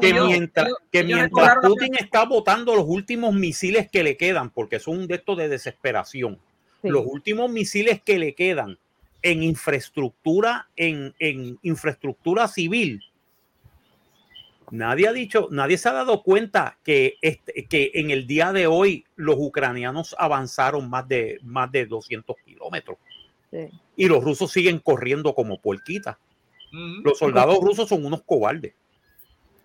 [0.00, 4.16] que ellos- mientras, ellos- que ellos mientras Putin está botando los últimos misiles que le
[4.16, 6.38] quedan, porque son de estos de desesperación,
[6.82, 6.88] Sí.
[6.90, 8.78] los últimos misiles que le quedan
[9.22, 13.02] en infraestructura, en, en infraestructura civil,
[14.70, 18.66] nadie ha dicho, nadie se ha dado cuenta que, este, que en el día de
[18.66, 22.98] hoy los ucranianos avanzaron más de, más de 200 kilómetros
[23.50, 23.68] Sí.
[23.96, 26.16] y los rusos siguen corriendo como puerquitas.
[26.72, 27.02] Ujú.
[27.04, 28.74] Los soldados rusos son unos cobardes.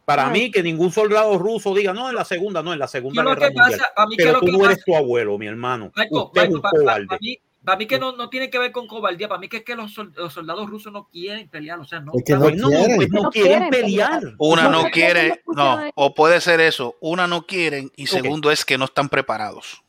[0.06, 3.24] Para mí, que ningún soldado ruso diga, no, en la segunda, no, en la segunda
[3.24, 3.70] ¿Qué es lo guerra que pasa?
[3.70, 3.90] mundial.
[3.96, 5.92] A mí, ¿qué es Pero lo tú que no eres tu abuelo, mi hermano.
[5.96, 7.18] Michael, Usted es Michael, un pa- pa- cobarde.
[7.22, 9.64] mí, para mí que no, no tiene que ver con cobardía, para mí que es
[9.64, 12.12] que los, sol- los soldados rusos no quieren pelear, o sea, no.
[12.16, 12.96] Es que no Pues no, quieren.
[12.98, 14.22] pues no No quieren quieren pelear.
[14.38, 18.78] Una No, quiere, no o puede ser eso, una no quieren y segundo es que
[18.78, 19.84] no están preparados.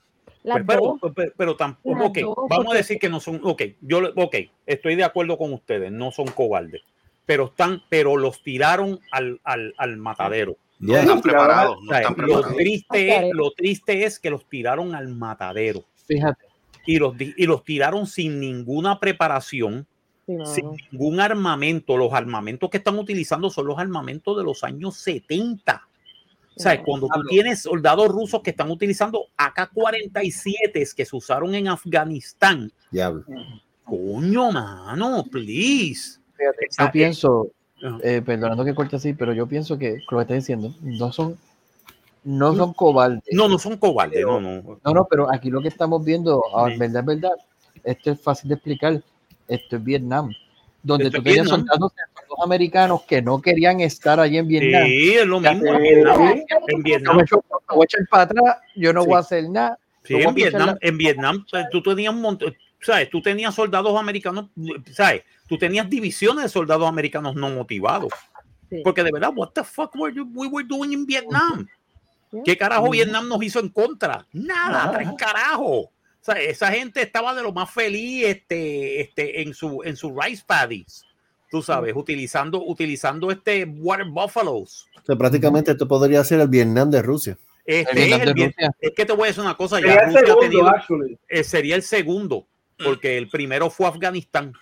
[0.46, 1.12] Las pero, dos.
[1.14, 4.00] pero, pero tampoco, Las ok, dos, vamos porque- a decir que no son, ok, yo,
[4.00, 4.36] le- ok,
[4.66, 6.82] estoy de acuerdo con ustedes, no son cobardes,
[7.26, 10.56] pero están, pero los tiraron al, al, al matadero.
[10.78, 11.00] No Ya.
[11.02, 14.94] están preparados, O no sea, están lo triste, es, lo triste es que los tiraron
[14.94, 16.46] al matadero Fíjate.
[16.86, 19.86] y los, y los tiraron sin ninguna preparación,
[20.28, 21.96] Sí, sin ningún armamento.
[21.96, 25.86] Los armamentos que están utilizando son los armamentos de los años 70.
[26.56, 31.68] O sea, cuando tú tienes soldados rusos que están utilizando AK-47 que se usaron en
[31.68, 33.24] Afganistán, Diablo.
[33.84, 36.18] coño, mano, please.
[36.36, 37.48] Fíjate, yo pienso,
[37.82, 37.98] Ajá.
[38.02, 41.38] eh, perdonando que corte así, pero yo pienso que lo que está diciendo no son,
[42.24, 43.22] no son cobardes.
[43.32, 44.78] No, no son cobardes, no, no.
[44.84, 46.78] No, no, pero aquí lo que estamos viendo, a Sí.
[46.78, 47.32] verdad, es verdad,
[47.84, 49.02] esto es fácil de explicar.
[49.48, 50.30] Esto es Vietnam,
[50.82, 51.66] donde Esto tú es tenías Vietnam.
[51.66, 51.92] soldados
[52.42, 54.84] americanos que no querían estar allí en Vietnam.
[54.86, 56.16] Sí, es lo mismo en Vietnam.
[56.16, 56.22] sí.
[56.32, 59.08] En Yo me Vietnam, echo- me voy a echar para atrás, yo no Sí.
[59.08, 59.78] voy a hacer nada.
[60.04, 63.10] sí, yo en Vietnam, escuchar en Vietnam, tú tenías un montón, ¿sabes?
[63.10, 64.46] Tú tenías soldados americanos,
[64.92, 65.22] ¿sabes?
[65.48, 68.12] Tú tenías divisiones de soldados americanos no motivados.
[68.70, 68.80] Sí.
[68.84, 71.66] Porque de verdad, what the fuck were you- we were doing in Vietnam?
[72.44, 72.90] ¿Qué carajo.
[72.90, 74.26] Vietnam nos hizo en contra?
[74.32, 74.92] Nada, Nada.
[74.98, 75.86] tres carajos.
[75.86, 75.92] O
[76.32, 80.42] sea, esa gente estaba de lo más feliz este, este, en, su, en su rice
[80.44, 81.04] paddies,
[81.50, 84.86] tú sabes, utilizando, utilizando este water buffaloes.
[84.96, 87.38] O sea, prácticamente esto podría ser el Vietnam de Rusia.
[87.64, 88.70] Este El es, el de Viet- Rusia.
[88.80, 91.18] es que te voy a decir una cosa, Sería ya el Rusia ha segundo, tenido,
[91.28, 92.46] eh, sería el segundo,
[92.82, 94.52] porque el primero fue Afganistán,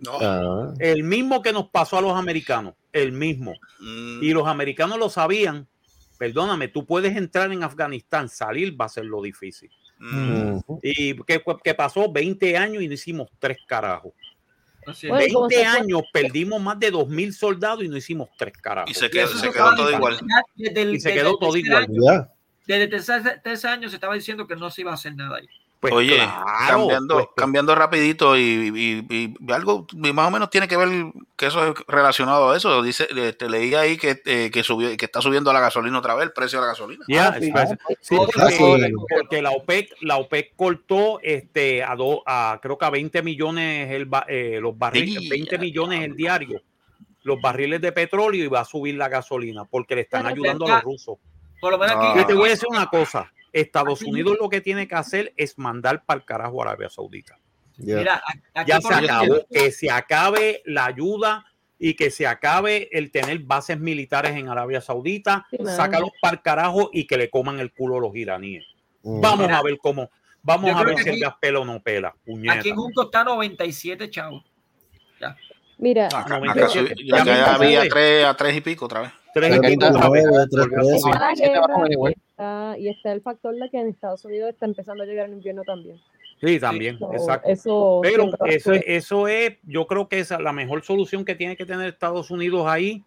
[0.00, 0.12] No.
[0.20, 3.52] Ah, el mismo que nos pasó a los americanos, el mismo.
[3.80, 5.66] Mm, Y los americanos lo sabían.
[6.18, 9.70] Perdóname, tú puedes entrar en Afganistán, salir va a ser lo difícil.
[9.98, 10.58] mm.
[10.82, 12.10] ¿Y qué, qué pasó?
[12.10, 14.12] 20 años y no hicimos tres carajos.
[14.86, 18.90] 20 se fue- años perdimos más de 2.000 soldados y no hicimos tres carajos.
[18.90, 20.18] Y se Y quedó, eso se se quedó todo igual.
[20.54, 21.84] desde el- Y se desde quedó el todo igual.
[21.84, 22.28] año-.
[22.66, 25.38] Desde el tercer, tercer año se estaba diciendo que no se iba a hacer nada
[25.38, 25.48] ahí.
[25.82, 30.28] Pues Oye, claro, cambiando, pues, pues, cambiando rapidito y, y- y- y algo y más
[30.28, 30.88] o menos tiene que ver
[31.36, 32.80] que eso es relacionado a eso.
[32.84, 36.14] Dice, eh, te leí ahí que, eh, que subió, que está subiendo la gasolina otra
[36.14, 37.04] vez, el precio de la gasolina.
[37.08, 37.52] ya, Ah, sí.
[37.52, 38.92] es- sí, porque, sí.
[39.10, 43.90] porque la OPEC, la OPEC cortó este a, do- a creo que a 20 millones
[43.90, 46.62] el, eh, los barriles, Sí, 20 ya, millones el diario,
[47.24, 50.74] los barriles de petróleo y va a subir la gasolina porque le están ayudando a
[50.76, 51.16] los rusos.
[51.60, 52.10] Por lo menos Ah.
[52.10, 52.20] aquí.
[52.20, 53.32] Yo te voy a decir una cosa.
[53.52, 57.38] Estados Unidos lo que tiene que hacer es mandar para el carajo a Arabia Saudita.
[57.78, 58.22] Mira,
[58.54, 59.46] aquí Ya se ejemplo- acabó.
[59.50, 61.46] Que se acabe la ayuda
[61.78, 65.76] y que se acabe el tener bases militares en Arabia Saudita, Sí, mano.
[65.76, 68.64] sácalos para el carajo y que le coman el culo a los iraníes.
[69.02, 69.20] Mm.
[69.20, 70.10] Vamos Mira, a ver cómo,
[70.42, 72.14] vamos a ver si el gas pela o no pela.
[72.24, 72.52] puñeta.
[72.54, 74.44] Aquí en Junco está 97 chavos.
[75.20, 75.36] Ya.
[75.78, 76.94] Mira, Acá, acá 97.
[76.94, 79.10] subí- ya, ya había tres a tres y pico otra vez.
[79.34, 80.24] Tres y pico está otra vez.
[82.78, 86.00] y el factor de que en Estados Unidos está empezando a llegar el invierno también.
[86.40, 87.48] Sí, también, exacto.
[87.48, 91.56] Eso Pero eso, eso es, yo creo que esa es la mejor solución que tiene
[91.56, 93.04] que tener Estados Unidos ahí.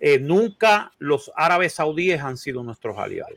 [0.00, 3.34] Eh, nunca los árabes saudíes han sido nuestros aliados.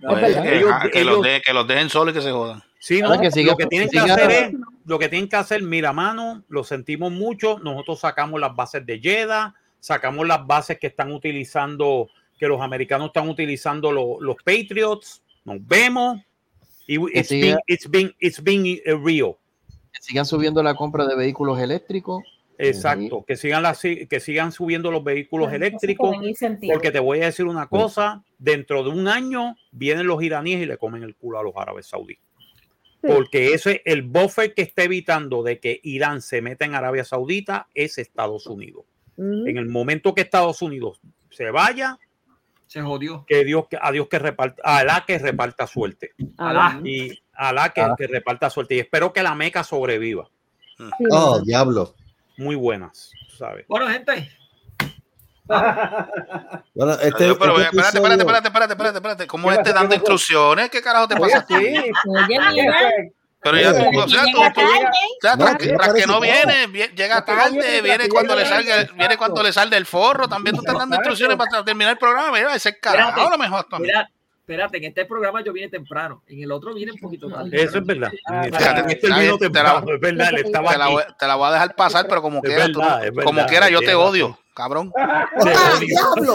[0.00, 0.72] Pues, que, Ellos-
[1.04, 2.62] los de- que los dejen solos y que se jodan.
[2.82, 4.54] Sí, no, que lo que tienen que hacer es,
[4.86, 8.98] lo que tienen que hacer, mira, mano, lo sentimos mucho, nosotros sacamos las bases de
[8.98, 12.08] Jeddah, sacamos las bases que están utilizando,
[12.38, 16.20] que los americanos están utilizando lo- los Patriots, nos vemos,
[16.86, 19.36] y it's siga- been, it's been, it's been uh, real.
[19.92, 22.24] Que sigan subiendo la compra de vehículos eléctricos.
[22.56, 26.14] Exacto, que sigan las, que sigan subiendo los vehículos eléctricos,
[26.70, 30.66] porque te voy a decir una cosa, dentro de un año vienen los iraníes y
[30.66, 32.18] le comen el culo a los árabes saudíes.
[33.02, 37.04] Porque ese es el buffer que está evitando de que Irán se meta en Arabia
[37.04, 38.84] Saudita es Estados Unidos.
[39.16, 39.46] Ujú.
[39.46, 41.00] En el momento que Estados Unidos
[41.30, 41.98] se vaya,
[42.66, 43.24] Se jodió.
[43.26, 46.12] que Dios, que a Dios que reparta, a Alá que reparta suerte.
[46.36, 46.80] Alá.
[46.84, 47.94] Y a Alá que, Ah.
[47.96, 48.74] que reparta suerte.
[48.76, 50.28] Y espero que la Meca sobreviva.
[51.10, 51.94] Oh, diablo.
[52.38, 53.66] Muy buenas, ¿sabes?
[53.68, 54.30] Bueno, gente.
[56.74, 59.26] Bueno, este, Adiós, pero este espérate, espérate, episodio- espérate, espérate, espérate, espérate.
[59.26, 60.70] ¿Cómo ¿Qué este dando instrucciones?
[60.70, 61.54] ¿Qué carajo te pasa sí.
[62.26, 62.52] Mira.
[63.42, 65.94] Pero ya tú, o sea, tú, tú- o sea, No, tras, ¿qué que, te tras
[65.94, 69.86] que no viene, vie- llega tarde, viene cuando le salga, viene cuando le sale del
[69.86, 73.34] forro, también tú estás dando instrucciones para terminar el programa, mira, ese carajo, Espérate.
[73.34, 73.66] a lo mejor
[74.50, 76.22] espérate, en este programa yo vine temprano.
[76.26, 77.50] En el otro vine un poquito tarde.
[77.52, 78.10] Eso es verdad.
[78.88, 79.16] Este te la-
[81.36, 82.66] voy, a dejar pasar, pero como quiera,
[83.24, 84.92] como quiera, yo te odio, cabrón.
[85.42, 85.86] Te ¡Ah, odio.
[85.86, 86.34] diablo!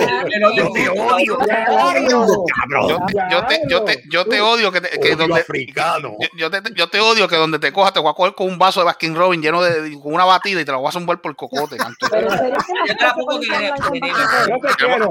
[0.56, 2.88] Yo te odio, ¡Diablo!
[2.90, 6.16] Yo te, yo te, yo te, yo te odio que, te- que Odio donde africano.
[6.20, 8.48] yo, yo te, yo te odio que donde te coja te voy a coger con
[8.48, 10.92] un vaso de Baskin Robin lleno de con una batida y te lo voy a
[10.92, 12.08] zumbar por el cocote, canto.
[12.12, 12.56] La la.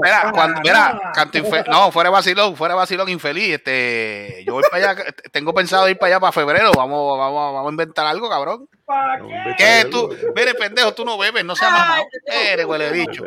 [0.01, 4.91] Mira, cuando, mira, Ah, canto no, fuera vacilón, fuera vacilón infeliz, este, yo voy para
[4.91, 8.67] allá, tengo pensado ir para allá para febrero, vamos, vamos, vamos a inventar algo, cabrón.
[8.85, 9.55] ¿Para qué?
[9.57, 10.09] ¿Qué tú?
[10.35, 12.03] Mire, pendejo, tú no bebes, no seas mamado.
[12.25, 13.23] Eres huele bicho.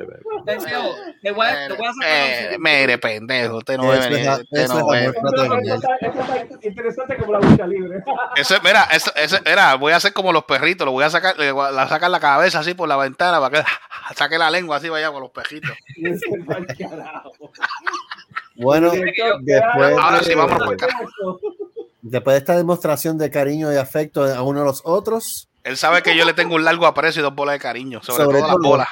[1.23, 5.19] Te voy a, sacar Eh, mire, pendejo, usted no bebe, usted eso no es bebe.
[6.63, 7.99] interesante como la lucha libre.
[8.37, 11.11] Eso, es- mira, eso, eso- mira, voy a hacer como los perritos, lo voy a
[11.11, 13.69] sacar, le voy a la- sacar la cabeza así por la ventana para que
[14.17, 15.71] saque la lengua así vaya con los perritos.
[18.55, 20.77] Bueno, después, Ahora sí, vámonos por.
[22.11, 26.03] Después de esta demostración de cariño y afecto a uno de los otros, Él sabe
[26.03, 28.49] que yo le tengo un largo aprecio y dos bolas de cariño, sobre, Sobre todo
[28.49, 28.89] las bolas.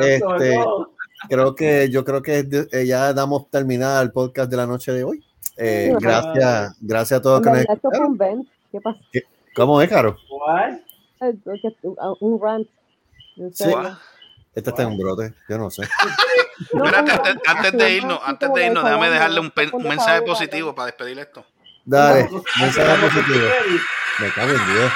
[0.00, 0.58] este,
[1.28, 5.04] creo que yo creo que eh, ya damos terminada el podcast de la noche de
[5.04, 5.24] hoy.
[5.56, 8.18] Eh, Sí, gracias, gracias a todos que nos escucharon.
[8.70, 8.98] ¿Qué pasa?
[9.56, 10.16] ¿Cómo es, Caro?
[11.20, 11.76] Eh, que-
[12.20, 12.68] Un rant.
[13.52, 13.64] Sí.
[14.54, 15.82] Este está en un brote, yo no sé.
[16.72, 20.86] No, Espérate, antes, de irnos, antes de irnos, déjame dejarle un, un mensaje positivo para
[20.86, 21.44] despedir esto.
[21.88, 22.28] Dale,
[22.60, 23.46] mensaje positivo.
[24.18, 24.92] Me cago en Dios.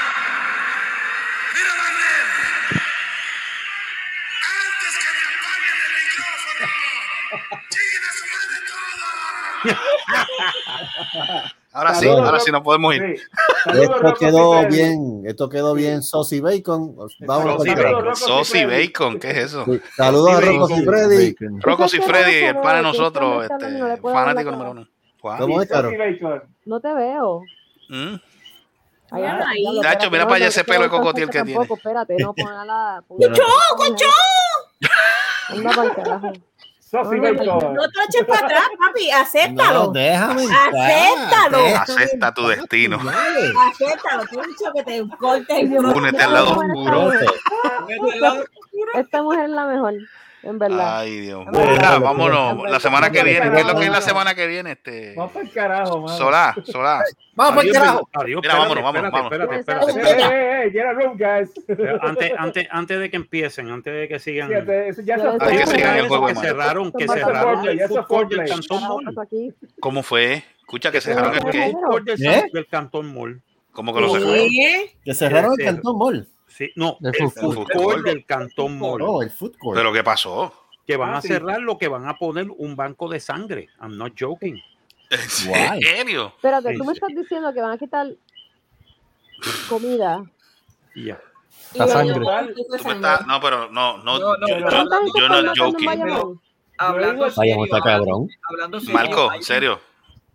[11.73, 13.03] Ahora sí, ahora sí nos podemos ir.
[13.17, 13.23] Sí.
[13.73, 16.03] Esto Rocco quedó bien, esto quedó bien.
[16.03, 16.95] Saucy Bacon.
[17.27, 17.65] Para carajo.
[17.65, 19.65] Bacon, Saucy Bacon, ¿qué es eso?
[19.65, 20.85] Sí, Saludos a Rocco y.
[20.85, 21.35] Freddy.
[21.61, 22.83] Rocos y ¿Tú Freddy, de no?
[22.83, 24.89] nosotros, este, fanático número uno.
[25.23, 25.91] ¿Cómo es, Caro?
[26.67, 27.43] No te veo.
[27.89, 28.15] ¿Mm?
[29.11, 29.61] Ay, Ah, ahí.
[29.61, 31.75] diablo, Nacho, mira no, para allá ese pelo de cocotiel que tampoco, tiene.
[31.77, 33.03] Espérate, no, ponga la.
[33.07, 33.43] ¡Cocho,
[33.77, 34.07] cocho!
[35.51, 36.33] Anda para el carajo.
[36.93, 39.11] No, no, te lo eches para atrás, papi.
[39.11, 39.85] Acéptalo.
[39.85, 40.43] No, déjame.
[40.45, 41.67] Acéptalo.
[41.77, 42.97] Acepta tu destino.
[42.99, 44.25] Acéptalo.
[44.31, 47.13] Tú has dicho que te cortes el Únete al lado oscuro.
[48.95, 49.95] Esta mujer es la mejor,
[50.43, 50.99] en verdad.
[51.01, 51.61] Ay, Dios mío.
[52.01, 52.71] Vámonos.
[52.71, 54.73] La semana que viene, ¿qué es lo que es la semana que viene?
[54.73, 55.15] Este.
[55.17, 56.17] Vamos para el carajo, mano.
[56.17, 57.03] Solá, Solá.
[57.35, 58.09] Vamos para el carajo.
[58.13, 59.59] adiós, Mira, espérate, vámonos, vámonos, espérate, vámonos.
[59.61, 60.53] espérate, Pues, espérate, Hey, espérate.
[60.53, 61.51] hey, hey, get a room, guys.
[61.69, 64.49] Eh, Antes, antes, antes de que empiecen, antes de que sigan.
[64.49, 68.31] Fíjate, eso ya se que sigan el juego, que cerraron, que cerraron el food court
[68.31, 68.49] del.
[68.49, 69.55] Cantón Mall.
[69.81, 70.45] ¿Cómo fue?
[70.59, 71.73] Escucha que cerraron el qué.
[72.17, 72.67] Del, ¿Eh?
[72.71, 73.41] Cantón Mall.
[73.73, 74.49] ¿Cómo que lo cerraron?
[74.49, 74.97] ¿Qué?
[75.05, 75.65] Que cerraron el Sí.
[75.65, 76.29] Cantón Mall.
[76.55, 78.05] Sí, no, Del el food food court.
[78.05, 79.01] del Cantón Mall.
[79.03, 79.77] Oh, el food court.
[79.79, 80.53] ¿Pero qué pasó?
[80.87, 81.29] Que van Ah, a sí.
[81.29, 83.69] cerrar lo que van a poner un banco de sangre.
[83.81, 84.61] I'm not joking.
[85.11, 86.33] ¿En serio?
[86.37, 88.07] Espérate, tú me estás diciendo que van a quitar
[89.69, 90.25] comida.
[90.95, 91.21] Ya.
[91.75, 92.15] Y La sangre.
[92.15, 95.65] Tú me estás- no, pero no, no, No, no, yo, pero yo- yo no hablando
[95.65, 95.87] joking.
[95.87, 96.41] Bayamón.
[96.79, 98.29] Hablando Vaya, serio, está cabrón.
[98.51, 99.81] hablando serio, Marco, en serio.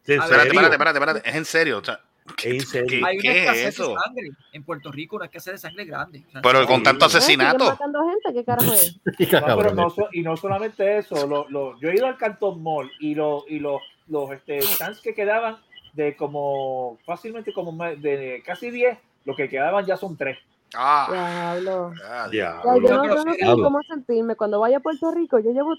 [0.05, 0.43] ¿En Espérate, serio?
[0.61, 1.29] espérate, espérate, espérate.
[1.29, 1.77] Es en serio.
[1.79, 1.99] o sea,
[2.37, 2.87] ¿qué, En serio.
[2.87, 3.89] qué- hay una escasez es eso?
[3.89, 4.29] de sangre.
[4.53, 6.23] En Puerto Rico una escasez de sangre grande.
[6.27, 7.65] O sea, Pero con tanto asesinato.
[7.65, 8.33] matando gente?
[8.33, 8.99] ¿Qué carajo es?
[9.47, 12.61] No, pero no, so- y no solamente eso, lo- lo- yo he ido al Cantón
[12.61, 15.57] Mall y, lo, y los, los este, stands que quedaban
[15.93, 20.37] de como fácilmente como de casi 10, lo que quedaban ya son 3.
[20.75, 21.07] Ah,
[21.55, 21.93] Diablo.
[21.97, 22.31] ya, Ya.
[22.31, 23.63] Ya, yo no, yo no sé Diablo.
[23.63, 24.35] cómo sentirme.
[24.35, 25.73] Cuando vaya a Puerto Rico, yo llevo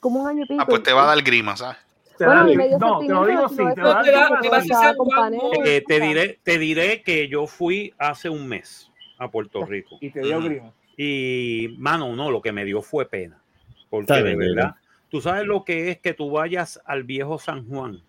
[0.00, 0.62] como un año y pico.
[0.62, 1.76] Ah, pues te va a dar grima, ¿sabes?
[2.24, 5.76] Bueno, no, te lo digo así, no te.
[5.76, 9.96] Eh, te diré, te diré que yo fui hace un mes a Puerto Rico.
[10.00, 10.72] Y te dio grima.
[10.96, 13.40] Y, mano, no, lo que me dio fue pena.
[13.88, 14.74] Porque Está de bien, bien, verdad,
[15.08, 18.02] tú sabes lo que es que tú vayas al viejo San Juan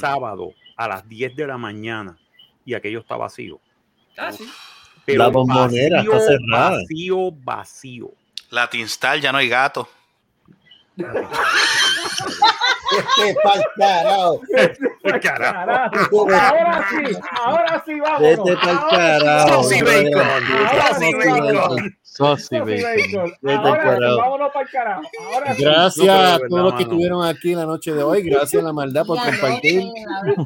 [0.00, 2.18] sábado a las 10 de la mañana
[2.64, 3.60] y aquello está vacío.
[4.16, 4.48] ah, sí.
[5.04, 6.78] Pero La bombonera está vacío, cerrada.
[6.78, 8.10] Vacío, vacío.
[8.50, 9.88] La Tinstal ya no hay gato.
[12.98, 14.40] Este pa'l carajo.
[15.22, 16.30] Carajo.
[16.30, 18.20] Ahora sí, ahora sí, vamos.
[18.20, 19.48] Vete pa'l carajo.
[19.48, 20.22] Saucy bacon.
[20.98, 21.54] Sí, bacon.
[21.54, 21.80] vamos.
[22.02, 23.32] Saucy bacon.
[23.46, 24.16] Ahora sí, carajo.
[24.18, 25.02] vámonos para el carajo.
[25.32, 25.62] Ahora sí.
[25.62, 28.22] Gracias a todos los que estuvieron aquí la noche de hoy.
[28.22, 29.84] Gracias a la maldad por compartir.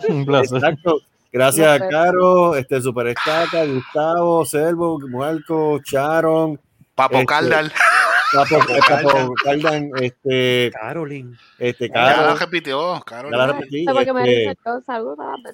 [0.08, 0.58] Un placer.
[0.58, 1.00] Exacto.
[1.30, 6.58] Gracias a Caro, este Super Estaca, Gustavo, Selvo, Mualco, Charon,
[6.94, 7.72] Papo Este, Caldal.
[8.32, 11.36] Papo, eh, Papo Caldan, este, Caroline.
[11.58, 13.30] este, Ya la repitió, Carol.
[13.32, 14.56] ya la repetí, este,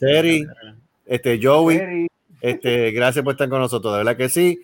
[0.01, 0.47] Seri,
[1.07, 2.07] este, Joey,
[2.41, 4.61] este, gracias por estar con nosotros, de verdad que sí.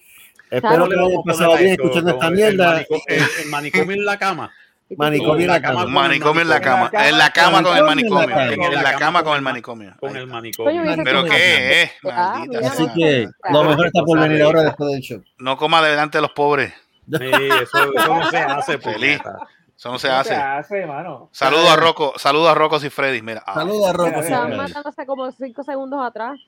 [0.51, 2.75] Espero que lo hayan pasado bien escuchando esta El mierda.
[2.75, 4.51] manico- El, el manicomio en la cama.
[4.97, 5.87] Manicomio en la cama.
[5.87, 6.91] Manicomio en la cama.
[6.93, 8.37] En la cama con el manicomio.
[8.41, 9.95] En la cama con el manicomio.
[10.01, 10.83] Con el manicomio.
[11.05, 11.91] ¿Pero qué es?
[12.11, 15.23] Ah, Así que lo mejor está por venir ahora después del show.
[15.39, 16.73] No coma delante de los pobres.
[17.19, 19.21] Sí, eso, eso no se hace, Feliz.
[19.23, 19.37] puñeta.
[19.77, 20.29] Eso no se ¿qué hace.
[20.35, 21.31] se hace, mano?
[21.33, 23.23] Saludos a Rocco, saludos a Rocco y Freddy.
[23.23, 24.11] Mira, ah, Saludos a Rocco.
[24.11, 26.39] Mira, Se van mira, matando hace como cinco segundos atrás.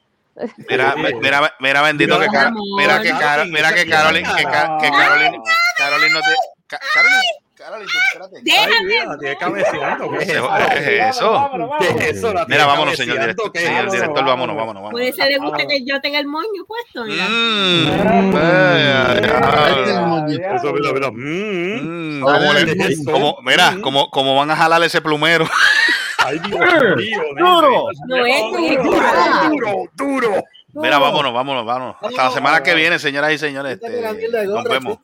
[0.69, 4.91] mira, mira, mira, bendito que Car- mira que Car- mira que Carolyn, que, Car- que
[4.91, 5.43] Carolyn,
[5.79, 6.35] Carolyn no te,
[6.67, 7.21] Ca- Carolyn,
[7.63, 8.37] Carolyn, tú, espérate.
[8.51, 10.11] Ay, mira, la tiene cabeceando.
[10.11, 12.35] ¿Qué es ¿Qué eso?
[12.49, 13.53] Mira, vámonos, señor director.
[13.53, 14.03] ¿qué Señor es eso?
[14.03, 14.91] director, vámonos, vámonos.
[14.91, 17.05] Puede ser le gusta que yo tenga el moño puesto.
[17.05, 18.33] Mm,
[20.29, 21.11] Eso, mira, mira.
[21.11, 22.21] Mm.
[22.21, 23.81] mm, como- mira, Mm.
[23.81, 25.47] como, como van a jalar ese plumero.
[26.19, 26.61] Ay, Dios
[26.97, 27.21] mío.
[27.37, 27.85] Duro.
[28.07, 28.25] Duro,
[29.51, 30.45] duro, duro.
[30.75, 31.97] Mira, vámonos, vámonos, vámonos.
[32.01, 33.79] Hasta la semana que viene, señoras y señores.
[33.83, 34.99] Este, nos vemos.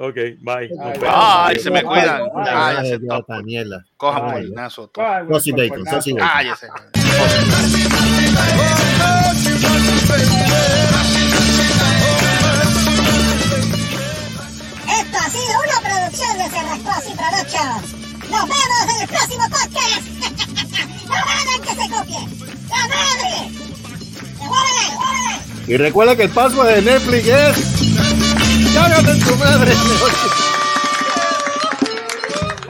[0.00, 0.68] Ok, bye.
[0.68, 1.14] Nos Ay, vemos.
[1.18, 2.22] Ay, se me cuidan.
[2.36, 2.98] Ay, Cállese,
[3.42, 3.84] mierda.
[3.96, 4.54] Cojan por el.
[4.56, 4.70] Ay,
[5.28, 6.28] Saucy bacon, saucy bacon.
[6.28, 6.66] Cállese.
[14.86, 18.30] Esto ha sido una producción de Cerrascos y Productions.
[18.30, 20.02] Nos vemos en el próximo podcast.
[21.08, 22.22] ¡La madre que se copie!
[22.68, 23.50] ¡La madre!
[24.38, 25.66] ¡Órale, órale!
[25.66, 28.17] Y recuerda que el password de Netflix es.
[28.74, 29.72] ¡Cágate en tu madre!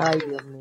[0.01, 0.58] Ay, Dios mío.